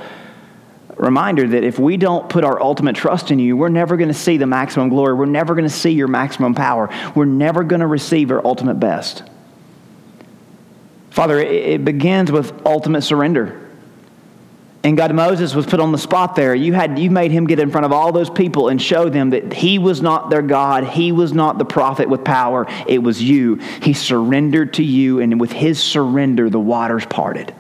reminder 1.02 1.47
that 1.47 1.64
if 1.64 1.80
we 1.80 1.97
don't 1.97 2.30
put 2.30 2.43
our 2.43 2.62
ultimate 2.62 2.95
trust 2.95 3.32
in 3.32 3.39
you, 3.39 3.58
we're 3.58 3.70
never 3.70 3.97
going 3.97 4.08
to 4.08 4.14
see 4.14 4.38
the 4.38 4.45
maximum 4.45 4.89
glory. 4.89 5.16
We're 5.16 5.26
never 5.26 5.56
going 5.56 5.68
to 5.68 5.74
see 5.74 5.89
your 5.91 6.08
maximum 6.08 6.54
power. 6.54 6.89
We're 7.16 7.26
never 7.26 7.64
going 7.64 7.80
to 7.80 7.88
receive 7.88 8.30
our 8.32 8.45
ultimate 8.45 8.80
best. 8.80 9.24
Father, 11.10 11.39
it 11.39 11.84
begins 11.84 12.32
with 12.32 12.66
ultimate 12.66 13.02
surrender. 13.02 13.58
And 14.84 14.95
God, 14.95 15.14
Moses 15.14 15.54
was 15.54 15.66
put 15.66 15.80
on 15.80 15.91
the 15.91 15.97
spot 15.97 16.36
there. 16.36 16.56
You, 16.56 16.74
had, 16.74 16.97
you 16.97 17.12
made 17.12 17.32
him 17.32 17.45
get 17.45 17.60
in 17.60 17.70
front 17.70 17.86
of 17.86 17.91
all 17.91 18.12
those 18.12 18.30
people 18.30 18.70
and 18.70 18.82
show 18.82 19.10
them 19.10 19.32
that 19.32 19.54
he 19.54 19.78
was 19.78 20.02
not 20.02 20.30
their 20.30 20.41
God. 20.41 20.86
He 20.86 21.12
was 21.12 21.34
not 21.34 21.58
the 21.58 21.66
prophet 21.66 22.10
with 22.10 22.24
power. 22.24 22.66
It 22.88 22.99
was 22.99 23.22
you. 23.22 23.56
He 23.56 23.93
surrendered 23.93 24.76
to 24.76 24.84
you, 24.84 25.20
and 25.20 25.39
with 25.39 25.52
his 25.52 25.82
surrender, 25.82 26.49
the 26.49 26.60
waters 26.60 27.06
parted. 27.06 27.54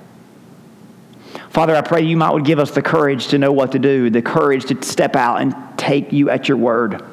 Father, 1.51 1.75
I 1.75 1.81
pray 1.81 2.01
you 2.03 2.17
might 2.17 2.31
would 2.31 2.45
give 2.45 2.59
us 2.59 2.71
the 2.71 2.81
courage 2.81 3.27
to 3.27 3.37
know 3.37 3.51
what 3.51 3.73
to 3.73 3.79
do, 3.79 4.09
the 4.09 4.21
courage 4.21 4.65
to 4.65 4.81
step 4.83 5.15
out 5.15 5.41
and 5.41 5.55
take 5.77 6.11
you 6.11 6.29
at 6.29 6.47
your 6.47 6.57
word, 6.57 7.03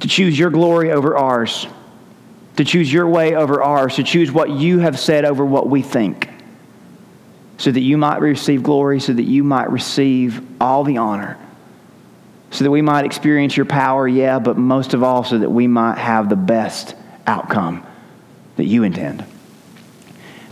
to 0.00 0.08
choose 0.08 0.38
your 0.38 0.50
glory 0.50 0.90
over 0.90 1.16
ours 1.16 1.66
to 2.56 2.64
choose 2.64 2.92
your 2.92 3.08
way 3.08 3.34
over 3.34 3.62
ours, 3.62 3.96
to 3.96 4.02
choose 4.02 4.30
what 4.30 4.50
you 4.50 4.78
have 4.78 4.98
said 4.98 5.24
over 5.24 5.44
what 5.44 5.68
we 5.68 5.82
think, 5.82 6.28
so 7.58 7.70
that 7.70 7.80
you 7.80 7.96
might 7.96 8.20
receive 8.20 8.62
glory, 8.62 9.00
so 9.00 9.12
that 9.12 9.22
you 9.22 9.42
might 9.42 9.70
receive 9.70 10.42
all 10.60 10.84
the 10.84 10.98
honor, 10.98 11.38
so 12.50 12.64
that 12.64 12.70
we 12.70 12.82
might 12.82 13.04
experience 13.04 13.56
your 13.56 13.66
power, 13.66 14.06
yeah, 14.06 14.38
but 14.38 14.58
most 14.58 14.92
of 14.94 15.02
all, 15.02 15.24
so 15.24 15.38
that 15.38 15.50
we 15.50 15.66
might 15.66 15.96
have 15.96 16.28
the 16.28 16.36
best 16.36 16.94
outcome 17.26 17.86
that 18.56 18.64
you 18.64 18.82
intend. 18.82 19.24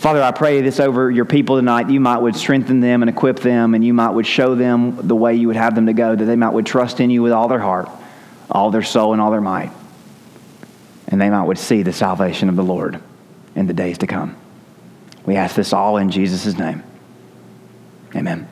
Father, 0.00 0.22
I 0.22 0.32
pray 0.32 0.60
this 0.62 0.80
over 0.80 1.10
your 1.10 1.26
people 1.26 1.56
tonight. 1.56 1.88
You 1.88 2.00
might 2.00 2.18
would 2.18 2.34
strengthen 2.34 2.80
them 2.80 3.02
and 3.02 3.08
equip 3.08 3.40
them, 3.40 3.74
and 3.74 3.84
you 3.84 3.94
might 3.94 4.10
would 4.10 4.26
show 4.26 4.54
them 4.54 5.06
the 5.06 5.14
way 5.14 5.34
you 5.34 5.46
would 5.46 5.56
have 5.56 5.74
them 5.74 5.86
to 5.86 5.92
go, 5.92 6.16
that 6.16 6.24
they 6.24 6.36
might 6.36 6.50
would 6.54 6.66
trust 6.66 7.00
in 7.00 7.10
you 7.10 7.22
with 7.22 7.32
all 7.32 7.48
their 7.48 7.60
heart, 7.60 7.88
all 8.50 8.70
their 8.70 8.82
soul, 8.82 9.12
and 9.12 9.20
all 9.20 9.30
their 9.30 9.40
might 9.40 9.70
and 11.10 11.20
they 11.20 11.28
might 11.28 11.42
would 11.42 11.58
see 11.58 11.82
the 11.82 11.92
salvation 11.92 12.48
of 12.48 12.56
the 12.56 12.62
Lord 12.62 13.00
in 13.56 13.66
the 13.66 13.74
days 13.74 13.98
to 13.98 14.06
come. 14.06 14.36
We 15.26 15.36
ask 15.36 15.56
this 15.56 15.72
all 15.72 15.96
in 15.96 16.10
Jesus' 16.10 16.56
name. 16.56 16.82
Amen. 18.14 18.48